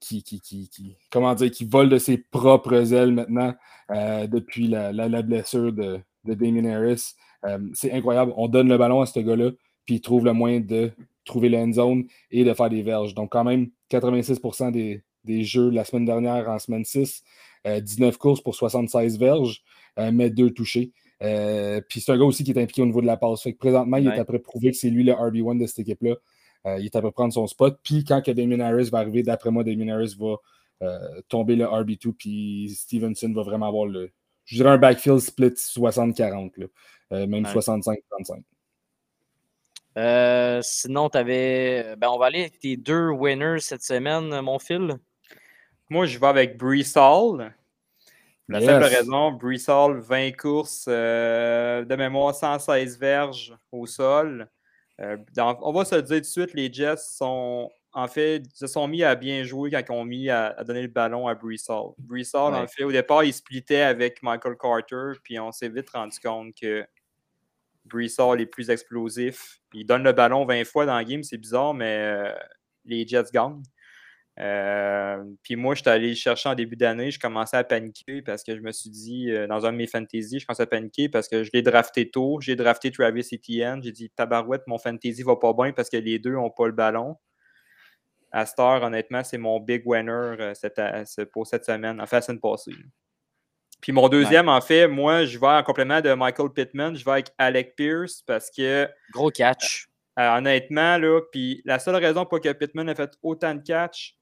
qui, 0.00 0.22
qui, 0.22 0.40
qui, 0.40 0.96
comment 1.10 1.34
dire, 1.34 1.50
qui 1.50 1.66
vole 1.66 1.90
de 1.90 1.98
ses 1.98 2.16
propres 2.18 2.94
ailes 2.94 3.12
maintenant 3.12 3.54
depuis 3.90 4.68
la- 4.68 4.92
la 4.92 5.22
blessure 5.22 5.72
de, 5.72 6.00
de 6.24 6.34
Damien 6.34 6.64
Harris. 6.64 7.14
Euh, 7.44 7.58
c'est 7.74 7.92
incroyable. 7.92 8.32
On 8.36 8.48
donne 8.48 8.68
le 8.68 8.78
ballon 8.78 9.00
à 9.00 9.06
ce 9.06 9.20
gars-là, 9.20 9.50
puis 9.86 9.96
il 9.96 10.00
trouve 10.00 10.24
le 10.24 10.32
moyen 10.32 10.60
de 10.60 10.92
trouver 11.24 11.48
la 11.48 11.60
end 11.60 11.72
zone 11.72 12.04
et 12.30 12.44
de 12.44 12.54
faire 12.54 12.70
des 12.70 12.82
verges. 12.82 13.14
Donc, 13.14 13.32
quand 13.32 13.44
même, 13.44 13.70
86% 13.90 14.72
des, 14.72 15.02
des 15.24 15.44
jeux 15.44 15.70
la 15.70 15.84
semaine 15.84 16.04
dernière 16.04 16.48
en 16.48 16.58
semaine 16.58 16.84
6, 16.84 17.22
euh, 17.66 17.80
19 17.80 18.16
courses 18.16 18.40
pour 18.40 18.54
76 18.54 19.18
verges, 19.18 19.62
euh, 19.98 20.10
mais 20.12 20.30
deux 20.30 20.50
touchés. 20.50 20.92
Euh, 21.22 21.80
puis 21.86 22.00
c'est 22.00 22.12
un 22.12 22.18
gars 22.18 22.24
aussi 22.24 22.44
qui 22.44 22.52
est 22.52 22.58
impliqué 22.58 22.82
au 22.82 22.86
niveau 22.86 23.00
de 23.00 23.06
la 23.06 23.16
passe. 23.16 23.42
Fait 23.42 23.52
que 23.52 23.58
présentement, 23.58 23.98
il 23.98 24.06
est 24.06 24.18
après 24.18 24.38
prouver 24.38 24.70
que 24.70 24.76
c'est 24.76 24.90
lui 24.90 25.04
le 25.04 25.12
RB1 25.12 25.58
de 25.58 25.66
cette 25.66 25.80
équipe-là. 25.80 26.16
Euh, 26.66 26.78
il 26.78 26.86
est 26.86 26.96
après 26.96 27.12
prendre 27.12 27.32
son 27.32 27.46
spot. 27.46 27.78
Puis 27.82 28.04
quand 28.04 28.22
que 28.22 28.30
Damien 28.30 28.60
Harris 28.60 28.90
va 28.90 28.98
arriver, 28.98 29.22
d'après 29.22 29.50
moi, 29.50 29.64
Damien 29.64 29.88
Harris 29.88 30.16
va 30.18 30.36
euh, 30.82 31.20
tomber 31.28 31.56
le 31.56 31.64
RB2. 31.64 32.12
Puis 32.12 32.74
Stevenson 32.76 33.32
va 33.34 33.42
vraiment 33.42 33.68
avoir 33.68 33.86
le. 33.86 34.10
Je 34.50 34.56
dirais 34.56 34.70
un 34.70 34.78
backfield 34.78 35.20
split 35.20 35.54
60-40, 35.56 36.56
là. 36.56 36.66
Euh, 37.12 37.26
même 37.26 37.44
Ouais. 37.44 37.52
65-35. 37.52 38.42
Euh, 39.98 40.60
sinon, 40.62 41.08
t'avais. 41.08 41.94
Ben, 41.96 42.08
on 42.10 42.18
va 42.18 42.26
aller 42.26 42.40
avec 42.40 42.58
tes 42.58 42.76
deux 42.76 43.10
winners 43.10 43.60
cette 43.60 43.82
semaine, 43.82 44.40
mon 44.40 44.58
fil. 44.58 44.96
Moi, 45.88 46.06
je 46.06 46.18
vais 46.18 46.26
avec 46.26 46.56
Brees 46.56 46.96
Hall. 46.96 47.52
La 48.48 48.60
simple 48.60 48.84
raison, 48.84 49.30
Brees 49.32 49.68
Hall, 49.68 50.00
20 50.00 50.32
courses, 50.36 50.86
euh, 50.88 51.84
de 51.84 51.94
mémoire 51.96 52.34
116 52.34 52.98
verges 52.98 53.54
au 53.70 53.86
sol. 53.86 54.48
Euh, 55.00 55.16
dans- 55.34 55.56
on 55.62 55.72
va 55.72 55.84
se 55.84 55.94
le 55.94 56.02
dire 56.02 56.16
tout 56.16 56.20
de 56.22 56.26
suite, 56.26 56.54
les 56.54 56.72
Jets 56.72 56.96
sont 56.96 57.70
en 57.92 58.06
fait 58.08 58.42
se 58.54 58.66
sont 58.66 58.86
mis 58.88 59.02
à 59.02 59.14
bien 59.16 59.42
jouer 59.44 59.70
quand 59.70 59.82
ils 59.88 59.92
ont 59.92 60.04
mis 60.04 60.30
à, 60.30 60.48
à 60.48 60.64
donner 60.64 60.82
le 60.82 60.88
ballon 60.88 61.26
à 61.28 61.32
Hall. 61.32 61.94
Brees 61.98 62.30
Hall, 62.34 62.54
en 62.54 62.62
Ouais. 62.62 62.68
fait, 62.68 62.84
au 62.84 62.92
départ, 62.92 63.24
il 63.24 63.32
splittait 63.32 63.82
avec 63.82 64.22
Michael 64.22 64.56
Carter, 64.60 65.12
puis 65.22 65.38
on 65.40 65.50
s'est 65.52 65.68
vite 65.68 65.90
rendu 65.90 66.18
compte 66.20 66.54
que 66.60 66.84
Hall 68.18 68.40
est 68.40 68.46
plus 68.46 68.70
explosif. 68.70 69.58
Il 69.74 69.84
donne 69.86 70.04
le 70.04 70.12
ballon 70.12 70.44
20 70.44 70.64
fois 70.64 70.86
dans 70.86 70.98
le 70.98 71.04
game, 71.04 71.22
c'est 71.22 71.38
bizarre, 71.38 71.74
mais 71.74 71.96
euh, 71.98 72.32
les 72.84 73.06
Jets 73.06 73.24
gagnent. 73.32 73.62
Euh, 74.38 75.22
puis 75.42 75.56
moi, 75.56 75.74
je 75.74 75.82
suis 75.82 75.90
allé 75.90 76.08
le 76.10 76.14
chercher 76.14 76.48
en 76.48 76.54
début 76.54 76.76
d'année. 76.76 77.10
Je 77.10 77.18
commençais 77.18 77.56
à 77.58 77.64
paniquer 77.64 78.22
parce 78.22 78.42
que 78.42 78.56
je 78.56 78.60
me 78.62 78.72
suis 78.72 78.88
dit, 78.88 79.30
euh, 79.30 79.46
dans 79.46 79.66
un 79.66 79.72
de 79.72 79.76
mes 79.76 79.86
fantasy, 79.86 80.38
je 80.38 80.46
commençais 80.46 80.62
à 80.62 80.66
paniquer 80.66 81.08
parce 81.08 81.28
que 81.28 81.42
je 81.44 81.50
l'ai 81.52 81.62
drafté 81.62 82.10
tôt. 82.10 82.40
J'ai 82.40 82.56
drafté 82.56 82.90
Travis 82.90 83.26
Etienne. 83.32 83.82
J'ai 83.82 83.92
dit, 83.92 84.10
tabarouette, 84.10 84.62
mon 84.66 84.78
fantasy 84.78 85.22
va 85.24 85.36
pas 85.36 85.52
bien 85.52 85.72
parce 85.72 85.90
que 85.90 85.98
les 85.98 86.18
deux 86.18 86.32
n'ont 86.32 86.50
pas 86.50 86.66
le 86.66 86.72
ballon. 86.72 87.16
À 88.32 88.46
cette 88.46 88.58
heure, 88.60 88.82
honnêtement, 88.82 89.24
c'est 89.24 89.38
mon 89.38 89.58
big 89.58 89.82
winner 89.84 90.10
euh, 90.12 90.54
cette- 90.54 90.78
euh, 90.78 91.04
pour 91.32 91.46
cette 91.46 91.64
semaine, 91.64 92.00
en 92.00 92.06
fait, 92.06 92.16
la 92.16 92.22
semaine 92.22 92.40
passée. 92.40 92.72
Puis 93.80 93.92
mon 93.92 94.08
deuxième, 94.08 94.48
en 94.48 94.60
fait, 94.60 94.86
moi, 94.86 95.24
je 95.24 95.38
vais 95.38 95.46
en 95.46 95.62
complément 95.62 96.00
de 96.00 96.12
Michael 96.12 96.50
Pittman, 96.50 96.94
je 96.94 97.04
vais 97.04 97.10
avec 97.12 97.28
Alec 97.38 97.74
Pierce 97.76 98.22
parce 98.26 98.50
que 98.50 98.86
Gros 99.12 99.30
catch. 99.30 99.88
euh, 100.18 100.36
honnêtement, 100.36 100.98
là, 100.98 101.20
puis 101.32 101.62
la 101.64 101.78
seule 101.78 101.96
raison 101.96 102.26
pour 102.26 102.40
que 102.40 102.52
Pittman 102.52 102.88
ait 102.90 102.94
fait 102.94 103.10
autant 103.22 103.54
de 103.54 103.62
catch, 103.62 104.16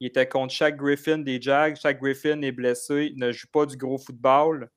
il 0.00 0.06
était 0.06 0.26
contre 0.26 0.52
chaque 0.54 0.76
Griffin 0.76 1.18
des 1.18 1.40
Jags. 1.40 1.76
Chaque 1.76 2.00
Griffin 2.00 2.40
est 2.42 2.52
blessé, 2.52 3.12
il 3.14 3.18
ne 3.20 3.30
joue 3.32 3.46
pas 3.52 3.66
du 3.66 3.76
gros 3.76 3.98
football. 3.98 4.68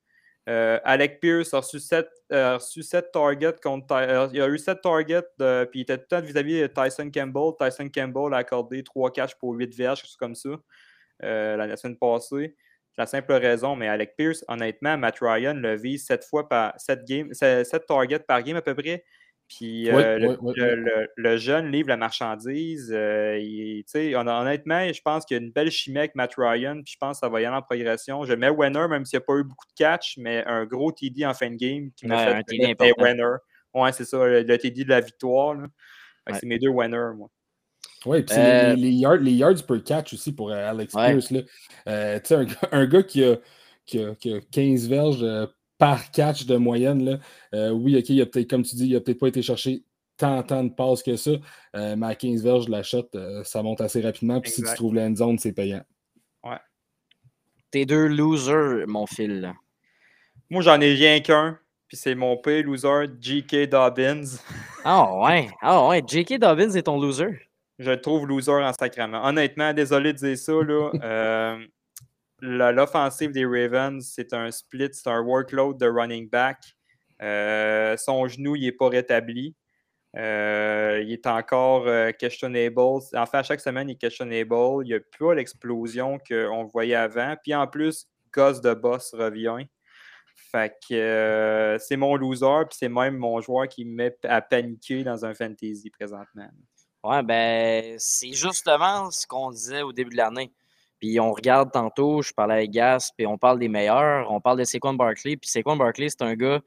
Euh, 0.48 0.78
Alec 0.84 1.18
Pierce 1.20 1.52
a 1.54 1.58
reçu 1.60 1.80
7, 1.80 3.10
targets 3.12 3.56
contre. 3.62 3.92
Euh, 3.94 4.28
il 4.32 4.40
a 4.40 4.48
eu 4.48 4.58
7 4.58 4.80
targets, 4.80 5.22
de- 5.38 5.64
puis 5.70 5.80
il 5.80 5.82
était 5.82 5.96
tout 5.98 6.04
le 6.10 6.16
temps 6.20 6.20
vis-à-vis 6.20 6.60
de 6.62 6.66
Tyson 6.68 7.10
Campbell. 7.12 7.52
Tyson 7.58 7.88
Campbell 7.92 8.32
a 8.32 8.38
accordé 8.38 8.82
3 8.84 9.10
catchs 9.12 9.34
pour 9.34 9.52
8 9.54 9.74
verges, 9.74 10.00
quelque 10.00 10.08
chose 10.10 10.16
comme 10.16 10.34
ça, 10.36 10.50
euh, 11.24 11.56
la 11.56 11.76
semaine 11.76 11.96
passée. 11.98 12.56
La 12.98 13.06
simple 13.06 13.32
raison, 13.34 13.76
mais 13.76 13.88
Alec 13.88 14.14
Pierce, 14.16 14.44
honnêtement, 14.48 14.96
Matt 14.96 15.18
Ryan 15.20 15.54
le 15.54 15.76
vise 15.76 16.06
7 16.06 16.24
fois 16.24 16.48
par 16.48 16.72
7 16.80 17.04
game, 17.04 17.32
7 17.34 17.86
targets 17.86 18.20
par 18.20 18.42
game 18.42 18.56
à 18.56 18.62
peu 18.62 18.74
près. 18.74 19.04
Puis 19.48 19.88
euh, 19.90 20.36
le, 21.16 21.36
jeune 21.36 21.70
livre 21.70 21.88
la 21.88 21.96
marchandise. 21.96 22.90
Euh, 22.92 23.38
honnêtement, 23.94 24.92
je 24.92 25.00
pense 25.02 25.24
qu'il 25.24 25.36
y 25.36 25.40
a 25.40 25.42
une 25.42 25.52
belle 25.52 25.70
chimie 25.70 25.98
avec 25.98 26.14
Matt 26.16 26.34
Ryan. 26.36 26.82
Puis 26.82 26.94
je 26.94 26.98
pense 26.98 27.18
que 27.18 27.20
ça 27.20 27.28
va 27.28 27.40
y 27.40 27.44
aller 27.44 27.56
en 27.56 27.62
progression. 27.62 28.24
Je 28.24 28.32
mets 28.34 28.50
Wenner, 28.50 28.88
même 28.88 29.04
s'il 29.04 29.18
n'y 29.18 29.22
a 29.22 29.26
pas 29.26 29.34
eu 29.34 29.44
beaucoup 29.44 29.66
de 29.66 29.74
catch, 29.76 30.16
mais 30.18 30.44
un 30.46 30.64
gros 30.64 30.90
TD 30.90 31.24
en 31.24 31.34
fin 31.34 31.50
de 31.50 31.56
game 31.56 31.90
qui 31.96 32.06
m'a 32.06 32.24
fait 32.24 32.34
un 32.34 32.42
TD 32.42 32.70
important. 32.72 33.38
Ouais, 33.74 33.92
c'est 33.92 34.04
ça, 34.04 34.26
le, 34.26 34.58
TD 34.58 34.84
de 34.84 34.88
la 34.88 35.00
victoire. 35.00 35.56
C'est 36.32 36.46
mes 36.46 36.58
deux 36.58 36.70
winners, 36.70 37.14
moi. 37.16 37.28
Oui, 38.04 38.22
puis 38.22 38.36
euh... 38.38 38.74
les, 38.74 38.90
yards, 38.90 39.16
les, 39.16 39.32
yards, 39.32 39.64
per 39.66 39.82
catch 39.82 40.12
aussi 40.12 40.32
pour 40.32 40.52
Alex 40.52 40.94
Pierce. 40.94 41.30
Là. 41.30 41.40
un, 41.86 42.46
un, 42.72 42.86
gars 42.86 43.02
qui 43.02 43.24
a, 43.24 43.36
qui 43.84 44.02
a, 44.02 44.14
qui 44.14 44.32
a 44.32 44.40
15 44.40 44.88
verges 44.88 45.24
par 45.78 46.10
catch 46.10 46.46
de 46.46 46.56
moyenne. 46.56 47.04
Là. 47.04 47.18
Euh, 47.54 47.70
oui, 47.70 47.96
OK, 47.96 48.08
il 48.08 48.20
a 48.22 48.26
peut-être, 48.26 48.48
comme 48.48 48.62
tu 48.62 48.76
dis, 48.76 48.86
il 48.86 48.94
n'a 48.94 49.00
peut-être 49.00 49.18
pas 49.18 49.28
été 49.28 49.42
cherché 49.42 49.82
tant, 50.16 50.42
tant 50.42 50.64
de 50.64 50.70
passes 50.70 51.02
que 51.02 51.16
ça, 51.16 51.32
euh, 51.74 51.96
mais 51.96 52.06
à 52.06 52.14
15 52.14 52.42
verges, 52.42 52.68
la 52.68 52.82
shot, 52.82 53.08
euh, 53.14 53.44
ça 53.44 53.62
monte 53.62 53.80
assez 53.80 54.00
rapidement. 54.00 54.40
Puis 54.40 54.50
si 54.50 54.62
tu 54.62 54.74
trouves 54.74 54.94
la 54.94 55.14
zone, 55.14 55.38
c'est 55.38 55.52
payant. 55.52 55.82
Ouais. 56.42 56.58
Tes 57.70 57.84
deux 57.84 58.06
losers, 58.06 58.86
mon 58.86 59.06
fil. 59.06 59.52
Moi, 60.48 60.62
j'en 60.62 60.80
ai 60.80 60.94
rien 60.94 61.20
qu'un. 61.20 61.58
Puis 61.88 61.96
c'est 61.96 62.14
mon 62.16 62.36
pire 62.36 62.64
loser, 62.64 63.06
J.K. 63.20 63.68
Dobbins. 63.68 64.24
Ah 64.84 65.18
ouais, 65.20 65.48
ah 65.62 65.86
ouais, 65.86 66.02
J.K. 66.04 66.38
Dobbins 66.38 66.70
est 66.70 66.82
ton 66.82 67.00
loser. 67.00 67.48
Je 67.78 67.90
le 67.90 68.00
trouve 68.00 68.26
loser 68.26 68.50
en 68.50 68.72
sacrament. 68.72 69.24
Honnêtement, 69.24 69.72
désolé 69.72 70.12
de 70.12 70.18
dire 70.18 70.38
ça, 70.38 70.52
là. 70.52 71.58
l'offensive 72.40 73.32
des 73.32 73.44
Ravens, 73.44 74.06
c'est 74.14 74.32
un 74.32 74.50
split, 74.50 74.90
c'est 74.92 75.08
un 75.08 75.20
workload 75.20 75.78
de 75.78 75.86
running 75.86 76.28
back. 76.28 76.58
Euh, 77.22 77.96
son 77.96 78.28
genou, 78.28 78.56
il 78.56 78.64
n'est 78.64 78.72
pas 78.72 78.88
rétabli. 78.88 79.54
Euh, 80.16 81.02
il 81.04 81.12
est 81.12 81.26
encore 81.26 81.86
euh, 81.86 82.10
questionable. 82.12 82.78
En 82.78 83.00
fait, 83.26 83.36
à 83.36 83.42
chaque 83.42 83.60
semaine, 83.60 83.88
il 83.88 83.92
est 83.92 83.96
questionable. 83.96 84.54
Il 84.82 84.88
n'y 84.88 84.94
a 84.94 85.00
plus 85.00 85.34
l'explosion 85.34 86.18
qu'on 86.28 86.64
voyait 86.64 86.94
avant. 86.94 87.36
Puis 87.42 87.54
en 87.54 87.66
plus, 87.66 88.06
Goss 88.32 88.60
de 88.60 88.74
Boss 88.74 89.14
revient. 89.14 89.66
Fait 90.50 90.72
que 90.88 91.76
c'est 91.80 91.96
mon 91.96 92.14
loser, 92.16 92.64
puis 92.68 92.78
c'est 92.78 92.88
même 92.88 93.16
mon 93.16 93.40
joueur 93.40 93.68
qui 93.68 93.84
me 93.84 93.94
met 93.94 94.16
à 94.24 94.40
paniquer 94.40 95.02
dans 95.02 95.24
un 95.24 95.34
fantasy 95.34 95.90
présentement. 95.90 96.48
Ouais, 97.02 97.22
ben, 97.22 97.96
c'est 97.98 98.32
justement 98.32 99.10
ce 99.10 99.26
qu'on 99.26 99.50
disait 99.50 99.82
au 99.82 99.92
début 99.92 100.10
de 100.10 100.16
l'année. 100.16 100.52
Puis 101.00 101.20
on 101.20 101.32
regarde 101.32 101.70
tantôt, 101.72 102.22
je 102.22 102.32
parlais 102.32 102.54
avec 102.54 102.70
Gas, 102.70 103.10
puis 103.16 103.26
on 103.26 103.38
parle 103.38 103.58
des 103.58 103.68
meilleurs. 103.68 104.30
On 104.30 104.40
parle 104.40 104.58
de 104.58 104.64
Saquon 104.64 104.94
Barkley. 104.94 105.36
Puis 105.36 105.50
Saquon 105.50 105.76
Barkley, 105.76 106.08
c'est 106.08 106.22
un 106.22 106.34
gars 106.34 106.60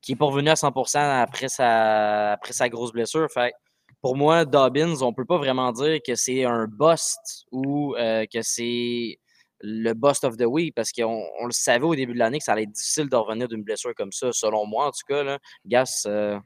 qui 0.00 0.12
est 0.12 0.16
pas 0.16 0.26
revenu 0.26 0.50
à 0.50 0.54
100% 0.54 0.98
après 1.22 1.48
sa, 1.48 2.32
après 2.32 2.52
sa 2.52 2.68
grosse 2.68 2.92
blessure. 2.92 3.28
Fait 3.30 3.52
pour 4.00 4.16
moi, 4.16 4.44
Dobbins, 4.44 5.00
on 5.00 5.14
peut 5.14 5.24
pas 5.24 5.38
vraiment 5.38 5.72
dire 5.72 5.98
que 6.06 6.14
c'est 6.14 6.44
un 6.44 6.66
bust 6.66 7.46
ou 7.52 7.94
euh, 7.96 8.26
que 8.30 8.42
c'est 8.42 9.18
le 9.60 9.94
bust 9.94 10.24
of 10.24 10.36
the 10.36 10.44
week 10.44 10.74
parce 10.74 10.92
qu'on 10.92 11.24
on 11.40 11.46
le 11.46 11.52
savait 11.52 11.86
au 11.86 11.94
début 11.94 12.12
de 12.12 12.18
l'année 12.18 12.38
que 12.38 12.44
ça 12.44 12.52
allait 12.52 12.64
être 12.64 12.72
difficile 12.72 13.08
de 13.08 13.16
revenir 13.16 13.48
d'une 13.48 13.62
blessure 13.62 13.94
comme 13.94 14.12
ça, 14.12 14.30
selon 14.32 14.66
moi 14.66 14.88
en 14.88 14.90
tout 14.90 15.06
cas. 15.08 15.22
Là. 15.22 15.38
Gas. 15.64 16.04
Euh, 16.06 16.38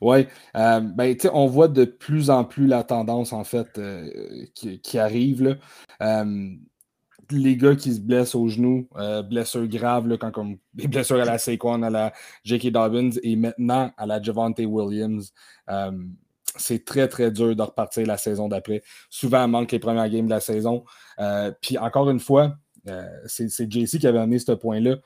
oui, 0.00 0.26
euh, 0.56 0.80
ben, 0.80 1.16
on 1.32 1.46
voit 1.46 1.68
de 1.68 1.84
plus 1.84 2.30
en 2.30 2.44
plus 2.44 2.66
la 2.66 2.84
tendance, 2.84 3.32
en 3.32 3.44
fait, 3.44 3.78
euh, 3.78 4.08
qui, 4.54 4.98
arrive. 4.98 5.42
Là. 5.42 5.54
Euh, 6.02 6.50
les 7.30 7.56
gars 7.56 7.76
qui 7.76 7.94
se 7.94 8.00
blessent 8.00 8.34
au 8.34 8.48
genou, 8.48 8.88
blessures 9.28 9.68
graves, 9.68 10.08
là, 10.08 10.16
quand 10.16 10.32
comme 10.32 10.58
des 10.74 10.88
blessures 10.88 11.20
à 11.20 11.24
la 11.24 11.38
Saquon, 11.38 11.82
à 11.82 11.90
la 11.90 12.12
J.K. 12.44 12.72
Dobbins 12.72 13.10
et 13.22 13.36
maintenant 13.36 13.92
à 13.96 14.06
la 14.06 14.20
Javante 14.20 14.58
Williams. 14.58 15.32
c'est 16.56 16.84
très, 16.84 17.06
très 17.06 17.30
dur 17.30 17.54
de 17.54 17.62
repartir 17.62 18.06
la 18.06 18.16
saison 18.16 18.48
d'après. 18.48 18.82
Souvent, 19.10 19.44
il 19.44 19.50
manque 19.50 19.70
les 19.70 19.78
premières 19.78 20.08
games 20.08 20.26
de 20.26 20.30
la 20.30 20.40
saison. 20.40 20.84
Puis 21.60 21.78
encore 21.78 22.10
une 22.10 22.18
fois, 22.18 22.56
c'est 23.26 23.70
JC 23.70 23.98
qui 24.00 24.06
avait 24.08 24.18
amené 24.18 24.40
ce 24.40 24.52
point-là. 24.52 24.96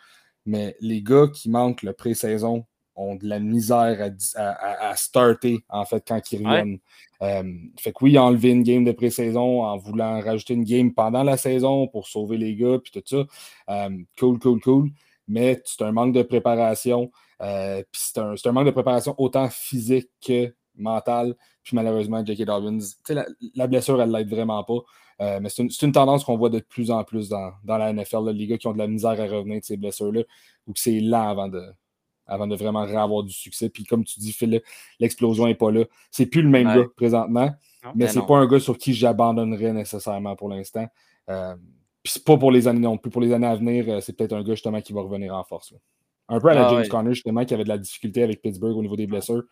Mais 0.47 0.77
les 0.81 1.03
gars 1.03 1.27
qui 1.33 1.51
manquent 1.51 1.83
le 1.83 1.93
pré-saison 1.93 2.65
ont 2.97 3.16
de 3.16 3.26
la 3.26 3.40
misère 3.40 4.12
à, 4.36 4.97
starter, 4.97 5.64
en 5.68 5.84
fait, 5.84 6.05
quand 6.07 6.20
ils 6.32 6.47
reviennent. 6.47 6.78
Euh, 7.22 7.42
fait 7.78 7.92
que 7.92 8.05
oui, 8.05 8.18
enlevé 8.18 8.51
une 8.51 8.62
game 8.62 8.84
de 8.84 8.92
pré-saison 8.92 9.62
en 9.62 9.76
voulant 9.76 10.20
rajouter 10.20 10.55
une 10.55 10.64
game 10.64 10.92
pendant 10.92 11.22
la 11.22 11.36
saison 11.36 11.86
pour 11.86 12.07
sauver 12.07 12.36
les 12.36 12.55
gars, 12.55 12.78
puis 12.78 12.92
tout 12.92 13.03
ça. 13.05 13.24
Euh, 13.70 13.90
cool, 14.18 14.38
cool, 14.38 14.61
cool. 14.61 14.90
Mais 15.26 15.61
c'est 15.64 15.82
un 15.82 15.92
manque 15.92 16.14
de 16.14 16.22
préparation. 16.22 17.11
Euh, 17.40 17.82
puis 17.90 18.03
c'est 18.14 18.18
un, 18.49 18.53
manque 18.53 18.66
de 18.66 18.70
préparation 18.70 19.14
autant 19.18 19.49
physique 19.49 20.11
que 20.24 20.55
mentale. 20.76 21.34
Puis 21.62 21.74
malheureusement, 21.76 22.24
J.K. 22.24 22.45
Dobbins, 22.45 22.78
la, 23.09 23.26
la 23.55 23.66
blessure, 23.66 24.01
elle 24.03 24.11
l'aide 24.11 24.28
vraiment 24.28 24.62
pas. 24.64 25.40
mais 25.40 25.49
c'est 25.49 25.82
une, 25.82 25.92
tendance 25.92 26.24
qu'on 26.24 26.36
voit 26.36 26.51
de 26.51 26.61
plus 26.61 26.90
en 26.90 27.05
plus 27.05 27.28
dans, 27.28 27.53
la 27.66 27.92
NFL, 27.92 28.30
les 28.30 28.47
gars 28.47 28.59
qui 28.59 28.66
ont 28.66 28.72
de 28.72 28.78
la 28.78 28.88
misère 28.88 29.12
à 29.12 29.26
revenir 29.26 29.61
de 29.61 29.64
ces 29.64 29.76
blessures-là, 29.76 30.22
ou 30.66 30.72
que 30.72 30.78
c'est 30.78 31.01
lent 31.01 31.28
avant 31.28 31.49
de, 31.49 31.62
avant 32.27 32.47
de 32.47 32.57
vraiment 32.57 32.81
avoir 32.81 33.22
du 33.22 33.33
succès. 33.33 33.68
Puis 33.68 33.85
comme 33.85 34.05
tu 34.05 34.20
dis, 34.20 34.33
Phil, 34.33 34.62
l'explosion 34.99 35.47
n'est 35.47 35.55
pas 35.55 35.70
là. 35.70 35.85
C'est 36.11 36.27
plus 36.27 36.43
le 36.43 36.49
même 36.49 36.66
gars 36.66 36.87
présentement, 36.97 37.51
mais 37.95 38.09
c'est 38.09 38.27
pas 38.27 38.39
un 38.39 38.47
gars 38.47 38.61
sur 38.61 38.79
qui 38.79 38.95
j'abandonnerais 38.95 39.72
nécessairement 39.72 40.37
pour 40.37 40.49
l'instant. 40.49 40.87
Euh, 41.31 41.55
puis 42.03 42.12
c'est 42.12 42.25
pas 42.25 42.37
pour 42.37 42.53
les 42.53 42.68
années 42.68 42.81
non 42.81 42.99
plus. 42.99 43.11
Pour 43.11 43.22
les 43.22 43.33
années 43.33 43.47
à 43.47 43.57
venir, 43.57 43.87
euh, 43.89 44.01
c'est 44.01 44.12
peut-être 44.12 44.35
un 44.35 44.43
gars 44.43 44.55
justement 44.55 44.81
qui 44.81 44.93
va 44.93 45.01
revenir 45.01 45.35
en 45.35 45.43
force. 45.43 45.72
Un 46.29 46.39
peu 46.39 46.49
à 46.49 46.55
la 46.55 46.66
ah 46.66 46.70
James 46.70 46.89
Conner, 46.89 47.14
justement, 47.14 47.45
qui 47.45 47.55
avait 47.55 47.64
de 47.64 47.68
la 47.68 47.79
difficulté 47.79 48.22
avec 48.22 48.43
Pittsburgh 48.43 48.77
au 48.77 48.83
niveau 48.83 48.97
des 48.97 49.07
blessures. 49.07 49.43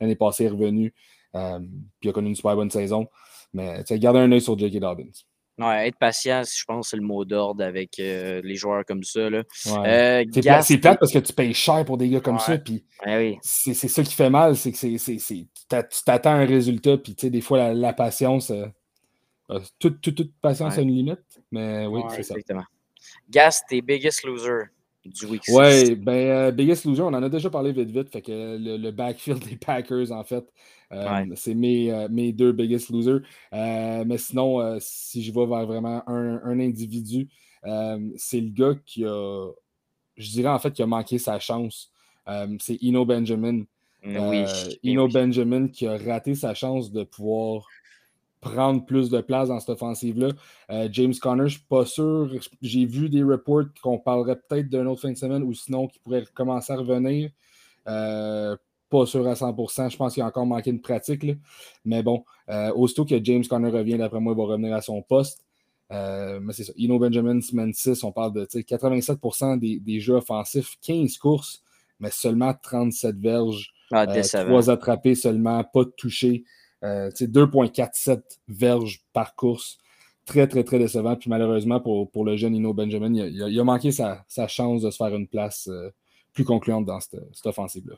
L'année 0.00 0.16
passée, 0.16 0.44
est 0.44 0.48
revenu. 0.48 0.94
Euh, 1.34 1.58
puis 1.58 2.08
il 2.08 2.08
a 2.10 2.12
connu 2.12 2.28
une 2.28 2.34
super 2.34 2.54
bonne 2.54 2.70
saison. 2.70 3.06
Mais 3.54 3.82
gardez 3.92 4.20
un 4.20 4.32
œil 4.32 4.40
sur 4.40 4.58
J.K. 4.58 4.78
Dobbins. 4.78 5.10
Ouais, 5.58 5.88
être 5.88 5.98
patient, 5.98 6.42
je 6.44 6.64
pense, 6.64 6.90
c'est 6.90 6.96
le 6.96 7.02
mot 7.02 7.24
d'ordre 7.26 7.62
avec 7.62 7.98
euh, 7.98 8.40
les 8.42 8.56
joueurs 8.56 8.84
comme 8.86 9.04
ça. 9.04 9.28
Là. 9.28 9.42
Euh, 9.66 10.24
c'est 10.62 10.78
plate 10.78 10.98
parce 10.98 11.12
que 11.12 11.18
tu 11.18 11.32
payes 11.32 11.52
cher 11.52 11.84
pour 11.84 11.98
des 11.98 12.08
gars 12.08 12.20
comme 12.20 12.38
ça. 12.38 12.56
Puis 12.56 12.84
oui. 13.06 13.38
c'est 13.42 13.74
ça 13.74 14.02
qui 14.02 14.14
fait 14.14 14.30
mal, 14.30 14.56
c'est 14.56 14.72
que 14.72 14.86
tu 14.86 16.04
t'attends 16.04 16.32
un 16.32 16.46
résultat. 16.46 16.96
Puis 16.96 17.14
des 17.14 17.40
fois, 17.42 17.74
la, 17.74 17.92
patience, 17.92 18.50
euh, 18.50 19.60
toute, 19.78 20.00
toute, 20.00 20.32
patience 20.40 20.78
a 20.78 20.80
une 20.80 20.94
limite. 20.94 21.20
Mais 21.50 21.86
oui, 21.86 22.00
c'est 22.08 22.22
ça. 22.22 22.34
Exactement. 22.34 22.64
Gas, 23.28 23.62
tes 23.68 23.82
biggest 23.82 24.24
losers 24.24 24.68
du 25.04 25.26
week 25.26 25.42
Ouais, 25.48 25.94
ben, 25.94 26.50
Biggest 26.52 26.84
Loser, 26.84 27.02
on 27.02 27.08
en 27.08 27.22
a 27.22 27.28
déjà 27.28 27.50
parlé 27.50 27.72
vite 27.72 27.90
vite. 27.90 28.10
Fait 28.10 28.22
que 28.22 28.56
le, 28.58 28.90
backfield 28.90 29.44
des 29.48 29.56
Packers, 29.56 30.12
en 30.12 30.24
fait, 30.24 30.44
c'est 31.34 31.54
mes, 31.54 32.06
mes, 32.10 32.32
deux 32.32 32.52
Biggest 32.52 32.90
Losers. 32.90 33.20
mais 33.52 34.18
sinon, 34.18 34.78
si 34.80 35.22
je 35.22 35.32
vais 35.32 35.46
vers 35.46 35.66
vraiment 35.66 36.02
un, 36.06 36.40
un 36.44 36.60
individu, 36.60 37.28
c'est 38.16 38.40
le 38.40 38.50
gars 38.50 38.74
qui 38.84 39.04
a, 39.04 39.50
je 40.16 40.30
dirais 40.30 40.50
en 40.50 40.58
fait, 40.58 40.72
qui 40.72 40.82
a 40.82 40.86
manqué 40.86 41.18
sa 41.18 41.38
chance. 41.38 41.92
c'est 42.60 42.78
Ino 42.80 43.04
Benjamin. 43.04 43.64
Oui, 44.04 44.44
Ino 44.82 45.08
Benjamin 45.08 45.68
qui 45.68 45.86
a 45.86 45.96
raté 45.96 46.34
sa 46.34 46.54
chance 46.54 46.90
de 46.90 47.04
pouvoir 47.04 47.66
prendre 48.42 48.84
plus 48.84 49.08
de 49.08 49.20
place 49.20 49.48
dans 49.48 49.60
cette 49.60 49.70
offensive-là. 49.70 50.30
Euh, 50.70 50.88
James 50.92 51.14
Conner, 51.14 51.48
je 51.48 51.54
ne 51.54 51.58
suis 51.58 51.66
pas 51.68 51.86
sûr. 51.86 52.28
J'ai 52.60 52.84
vu 52.84 53.08
des 53.08 53.22
reports 53.22 53.62
qu'on 53.82 53.98
parlerait 53.98 54.36
peut-être 54.36 54.68
d'un 54.68 54.84
autre 54.86 55.00
fin 55.00 55.12
de 55.12 55.16
semaine 55.16 55.44
ou 55.44 55.54
sinon 55.54 55.86
qui 55.86 56.00
pourrait 56.00 56.24
commencer 56.34 56.72
à 56.72 56.76
revenir. 56.76 57.30
Euh, 57.88 58.56
pas 58.90 59.06
sûr 59.06 59.26
à 59.26 59.34
100%. 59.34 59.90
Je 59.90 59.96
pense 59.96 60.14
qu'il 60.14 60.22
a 60.24 60.26
encore 60.26 60.44
manqué 60.44 60.70
une 60.70 60.80
pratique. 60.80 61.24
Mais 61.84 62.02
bon, 62.02 62.24
euh, 62.50 62.72
aussitôt 62.74 63.04
que 63.04 63.22
James 63.24 63.44
Conner 63.46 63.70
revient, 63.70 63.96
d'après 63.96 64.20
moi, 64.20 64.34
il 64.34 64.36
va 64.36 64.44
revenir 64.44 64.74
à 64.74 64.82
son 64.82 65.00
poste. 65.02 65.44
mais 65.88 66.52
c'est 66.52 66.64
ça. 66.64 66.72
Ino 66.76 66.98
Benjamin, 66.98 67.40
semaine 67.40 67.72
6, 67.72 68.02
on 68.02 68.10
parle 68.10 68.32
de 68.32 68.44
87% 68.44 69.58
des, 69.58 69.78
des, 69.78 70.00
jeux 70.00 70.14
offensifs, 70.14 70.76
15 70.82 71.16
courses, 71.18 71.62
mais 72.00 72.10
seulement 72.10 72.52
37 72.60 73.16
verges. 73.18 73.72
Ah, 73.92 74.06
3 74.06 74.68
attrapés 74.68 75.14
seulement, 75.14 75.62
pas 75.62 75.84
de 75.84 75.92
touchés. 76.82 77.26
2,47 77.26 78.10
euh, 78.10 78.20
verges 78.48 79.00
par 79.12 79.34
course. 79.34 79.78
Très, 80.24 80.46
très, 80.46 80.62
très 80.62 80.78
décevant. 80.78 81.16
Puis 81.16 81.30
malheureusement, 81.30 81.80
pour, 81.80 82.10
pour 82.10 82.24
le 82.24 82.36
jeune 82.36 82.54
Ino 82.54 82.72
Benjamin, 82.72 83.12
il 83.14 83.60
a, 83.60 83.64
manqué 83.64 83.90
sa, 83.90 84.24
chance 84.48 84.82
de 84.82 84.90
se 84.90 84.96
faire 84.96 85.14
une 85.14 85.26
place 85.26 85.68
euh, 85.68 85.90
plus 86.32 86.44
concluante 86.44 86.84
dans 86.84 87.00
cette, 87.00 87.20
offensive-là. 87.44 87.96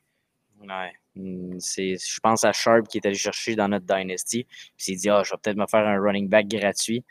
Ouais. 0.60 0.92
Hmm, 1.14 1.58
je 1.58 2.20
pense 2.20 2.44
à 2.44 2.52
Sharp 2.52 2.88
qui 2.88 2.98
est 2.98 3.06
allé 3.06 3.14
chercher 3.14 3.54
dans 3.54 3.68
notre 3.68 3.84
Dynasty. 3.84 4.46
Il 4.78 4.82
s'est 4.82 4.94
dit, 4.94 5.10
ah, 5.10 5.22
je 5.24 5.32
vais 5.32 5.36
peut-être 5.42 5.58
me 5.58 5.66
faire 5.66 5.86
un 5.86 6.00
running 6.00 6.28
back 6.28 6.48
gratuit. 6.48 7.04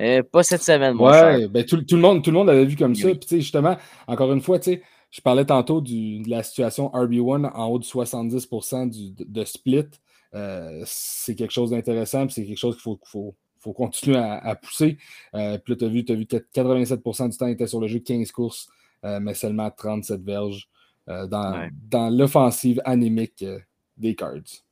Euh, 0.00 0.22
pas 0.22 0.42
cette 0.42 0.62
semaine, 0.62 0.94
mon 0.94 1.10
ouais, 1.10 1.48
ben, 1.48 1.64
tout, 1.64 1.76
le 1.76 1.96
monde, 1.96 2.22
tout 2.22 2.30
le 2.30 2.36
monde 2.36 2.48
l'avait 2.48 2.66
vu 2.66 2.76
comme 2.76 2.94
ça. 2.94 3.08
Puis, 3.14 3.40
justement, 3.40 3.76
encore 4.06 4.32
une 4.32 4.42
fois, 4.42 4.58
je 4.62 5.20
parlais 5.22 5.44
tantôt 5.44 5.80
de 5.80 6.28
la 6.28 6.42
situation 6.42 6.88
RB1 6.88 7.50
en 7.54 7.66
haut 7.66 7.78
de 7.78 7.84
70% 7.84 8.90
du, 8.90 9.24
de 9.24 9.44
split. 9.44 9.86
Euh, 10.36 10.82
c'est 10.84 11.34
quelque 11.34 11.52
chose 11.52 11.70
d'intéressant, 11.70 12.28
c'est 12.28 12.44
quelque 12.44 12.58
chose 12.58 12.74
qu'il 12.74 12.82
faut, 12.82 13.00
faut, 13.04 13.34
faut 13.58 13.72
continuer 13.72 14.18
à, 14.18 14.54
pousser. 14.54 14.98
Euh, 15.34 15.58
puis 15.58 15.72
là, 15.72 15.78
tu 15.78 15.84
as 15.86 15.88
vu, 15.88 16.04
as 16.08 16.14
vu 16.14 16.24
87% 16.24 17.30
du 17.30 17.36
temps, 17.38 17.46
il 17.46 17.52
était 17.52 17.66
sur 17.66 17.80
le 17.80 17.88
jeu 17.88 18.00
15 18.00 18.30
courses, 18.32 18.68
euh, 19.04 19.18
mais 19.18 19.34
seulement 19.34 19.70
37 19.70 20.20
verges 20.22 20.68
dans, 21.06 21.70
dans 21.88 22.10
l'offensive 22.10 22.82
anémique 22.84 23.44
des 23.96 24.16
Cards. 24.16 24.64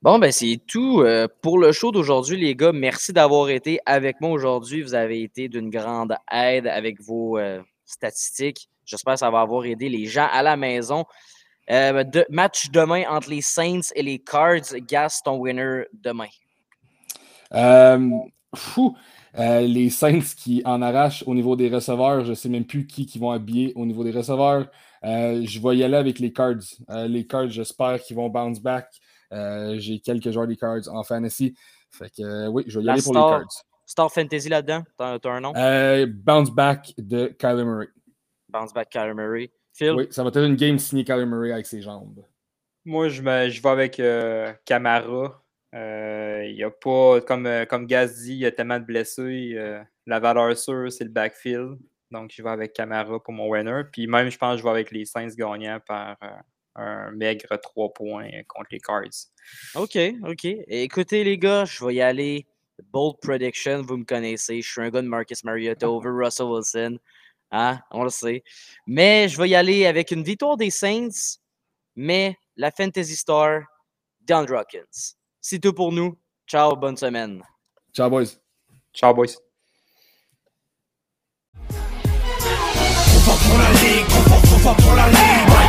Bon, 0.00 0.20
ben 0.20 0.30
c'est 0.30 0.60
tout 0.64 1.04
pour 1.40 1.58
le 1.58 1.72
show 1.72 1.90
d'aujourd'hui, 1.90 2.36
les 2.36 2.54
gars. 2.54 2.70
Merci 2.70 3.12
d'avoir 3.12 3.50
été 3.50 3.80
avec 3.84 4.20
moi 4.20 4.30
aujourd'hui. 4.30 4.80
Vous 4.80 4.94
avez 4.94 5.22
été 5.22 5.48
d'une 5.48 5.70
grande 5.70 6.14
aide 6.30 6.68
avec 6.68 7.00
vos 7.02 7.36
statistiques. 7.84 8.68
J'espère 8.84 9.14
que 9.14 9.20
ça 9.20 9.30
va 9.30 9.40
avoir 9.40 9.64
aidé 9.64 9.88
les 9.88 10.06
gens 10.06 10.28
à 10.30 10.44
la 10.44 10.56
maison. 10.56 11.04
Euh, 11.70 12.04
match 12.28 12.70
demain 12.70 13.04
entre 13.08 13.30
les 13.30 13.40
Saints 13.40 13.92
et 13.94 14.02
les 14.02 14.18
Cards. 14.18 14.74
Gas, 14.88 15.20
ton 15.24 15.38
winner 15.38 15.84
demain. 15.92 16.28
Euh, 17.54 18.10
fou. 18.54 18.96
Euh, 19.38 19.60
les 19.60 19.88
Saints 19.88 20.34
qui 20.36 20.62
en 20.64 20.82
arrachent 20.82 21.24
au 21.26 21.34
niveau 21.34 21.56
des 21.56 21.70
receveurs. 21.70 22.24
Je 22.24 22.30
ne 22.30 22.34
sais 22.34 22.48
même 22.48 22.66
plus 22.66 22.86
qui, 22.86 23.06
qui 23.06 23.18
vont 23.18 23.30
habiller 23.30 23.72
au 23.76 23.86
niveau 23.86 24.04
des 24.04 24.10
receveurs. 24.10 24.66
je 25.02 25.60
vais 25.60 25.76
y 25.76 25.84
aller 25.84 25.96
avec 25.96 26.18
les 26.18 26.32
Cards. 26.32 26.64
les 26.88 27.26
Cards, 27.26 27.50
j'espère 27.50 28.02
qu'ils 28.02 28.16
vont 28.16 28.28
bounce 28.28 28.60
back. 28.60 28.88
J'ai 29.30 30.00
quelques 30.00 30.30
joueurs 30.30 30.46
des 30.46 30.56
Cards 30.56 30.88
en 30.88 31.02
fantasy. 31.02 31.54
Fait 31.90 32.10
que 32.10 32.48
oui, 32.48 32.64
je 32.66 32.78
vais 32.78 32.86
y 32.86 32.90
aller 32.90 33.02
pour 33.02 33.14
les 33.14 33.20
Cards. 33.20 33.64
Star 33.84 34.10
Fantasy 34.10 34.48
là-dedans, 34.48 34.82
t'as 34.96 35.18
un 35.24 35.40
nom? 35.40 35.52
bounce 36.08 36.50
back 36.50 36.92
de 36.98 37.26
Kyler 37.38 37.64
Murray. 37.64 37.88
Bounce 38.48 38.72
back 38.72 38.90
Kyler 38.90 39.14
Murray. 39.14 39.50
Oui, 39.80 40.06
ça 40.10 40.22
va 40.22 40.28
être 40.28 40.44
une 40.44 40.56
game 40.56 40.78
signée 40.78 41.04
Kyler 41.04 41.26
Murray 41.26 41.52
avec 41.52 41.66
ses 41.66 41.82
jambes. 41.82 42.24
Moi, 42.84 43.08
je, 43.08 43.22
je 43.22 43.62
vais 43.62 43.68
avec 43.68 44.00
euh, 44.00 44.52
Camara. 44.64 45.42
Euh, 45.74 46.44
il 46.46 46.54
n'y 46.54 46.64
a 46.64 46.70
pas, 46.70 47.20
comme, 47.22 47.46
euh, 47.46 47.64
comme 47.64 47.86
Gaz 47.86 48.22
dit, 48.22 48.32
il 48.32 48.38
y 48.38 48.46
a 48.46 48.52
tellement 48.52 48.78
de 48.78 48.84
blessés. 48.84 49.56
la 50.06 50.20
valeur 50.20 50.56
sûre, 50.56 50.90
c'est 50.92 51.04
le 51.04 51.10
backfield. 51.10 51.78
Donc, 52.10 52.30
je 52.34 52.42
vais 52.42 52.50
avec 52.50 52.74
Camara 52.74 53.22
pour 53.22 53.32
mon 53.32 53.48
winner. 53.48 53.82
Puis 53.90 54.06
même, 54.06 54.30
je 54.30 54.36
pense 54.36 54.54
que 54.54 54.58
je 54.58 54.64
vais 54.64 54.70
avec 54.70 54.90
les 54.90 55.04
Saints 55.04 55.34
gagnants 55.36 55.80
par 55.86 56.18
un 56.74 57.10
maigre 57.12 57.56
3 57.56 57.92
points 57.92 58.28
contre 58.48 58.68
les 58.70 58.80
Cards. 58.80 59.28
OK, 59.74 59.98
OK. 60.26 60.44
Écoutez, 60.44 61.24
les 61.24 61.38
gars, 61.38 61.64
je 61.64 61.84
vais 61.84 61.94
y 61.94 62.00
aller. 62.02 62.46
Bold 62.92 63.16
prediction, 63.22 63.82
vous 63.82 63.98
me 63.98 64.04
connaissez. 64.04 64.60
Je 64.60 64.70
suis 64.70 64.80
un 64.80 64.90
gars 64.90 65.02
de 65.02 65.06
Marcus 65.06 65.44
Mariota 65.44 65.88
over 65.90 66.10
Russell 66.10 66.46
Wilson. 66.46 66.98
Hein? 67.52 67.80
On 67.90 68.02
le 68.02 68.10
sait. 68.10 68.42
Mais 68.86 69.28
je 69.28 69.40
vais 69.40 69.50
y 69.50 69.54
aller 69.54 69.86
avec 69.86 70.10
une 70.10 70.24
victoire 70.24 70.56
des 70.56 70.70
Saints, 70.70 71.38
mais 71.94 72.36
la 72.56 72.70
Fantasy 72.70 73.14
Star, 73.14 73.62
Don 74.22 74.46
Hawkins. 74.46 75.14
C'est 75.40 75.60
tout 75.60 75.72
pour 75.72 75.92
nous. 75.92 76.18
Ciao, 76.46 76.74
bonne 76.74 76.96
semaine. 76.96 77.42
Ciao, 77.94 78.10
boys. 78.10 78.38
Ciao, 78.92 79.14
boys. 79.14 79.36
pour 83.48 83.58
la 83.58 83.70
ligue, 83.72 84.06
trop 84.08 84.22
fort, 84.22 84.42
trop 84.42 84.58
fort 84.58 84.76
pour 84.76 84.94
la 84.94 85.08
ligue 85.08 85.61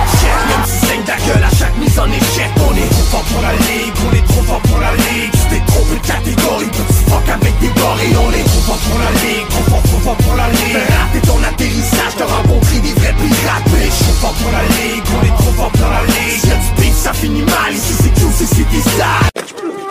ta 1.05 1.15
gueule 1.27 1.43
à 1.43 1.55
chaque 1.55 1.77
mise 1.77 1.97
en 1.99 2.07
échec. 2.07 2.49
On 2.57 2.75
est 2.75 2.89
trop 2.89 3.07
fort 3.11 3.23
pour 3.23 3.41
la 3.41 3.53
ligue, 3.53 3.93
on 4.07 4.15
est 4.15 4.27
trop 4.27 4.43
fort 4.43 4.61
pour 4.61 4.79
la 4.79 4.91
ligue. 4.95 5.31
Tu 5.31 5.43
t'es 5.49 5.63
trop 5.67 5.83
de 5.83 5.97
catégorie, 6.05 6.71
petit 6.71 7.03
fuck 7.09 7.29
avec 7.29 7.59
des 7.59 7.67
gorilles. 7.67 8.17
On 8.17 8.31
est 8.31 8.43
trop 8.43 8.63
fort 8.67 8.81
pour 8.87 8.99
la 8.99 9.11
ligue, 9.23 9.47
trop 9.49 9.63
fort, 9.69 9.83
trop 9.83 9.99
fort 9.99 10.17
pour 10.17 10.35
la 10.35 10.47
ligue. 10.49 10.77
Fais 10.77 10.93
rater 10.93 11.21
ton 11.27 11.39
atterrissage, 11.43 12.13
t'auras 12.17 12.43
compris 12.43 12.79
des 12.79 12.93
vrais 12.93 13.13
pirates. 13.13 13.67
On 13.67 13.77
est 13.77 13.95
trop 14.03 14.15
fort 14.21 14.33
pour 14.33 14.51
la 14.51 14.63
ligue, 14.63 15.03
on 15.11 15.25
est 15.25 15.37
trop 15.41 15.53
fort 15.57 15.71
pour 15.71 15.89
la 15.89 16.03
ligue. 16.05 16.39
Si 16.39 16.47
y'a 16.47 16.55
du 16.55 16.81
beef, 16.81 16.95
ça 16.95 17.13
finit 17.13 17.43
mal, 17.43 17.73
ici 17.73 17.93
c'est 17.99 18.13
tout, 18.19 18.31
ici 18.31 18.47
c'est 18.47 18.69
des 18.69 19.82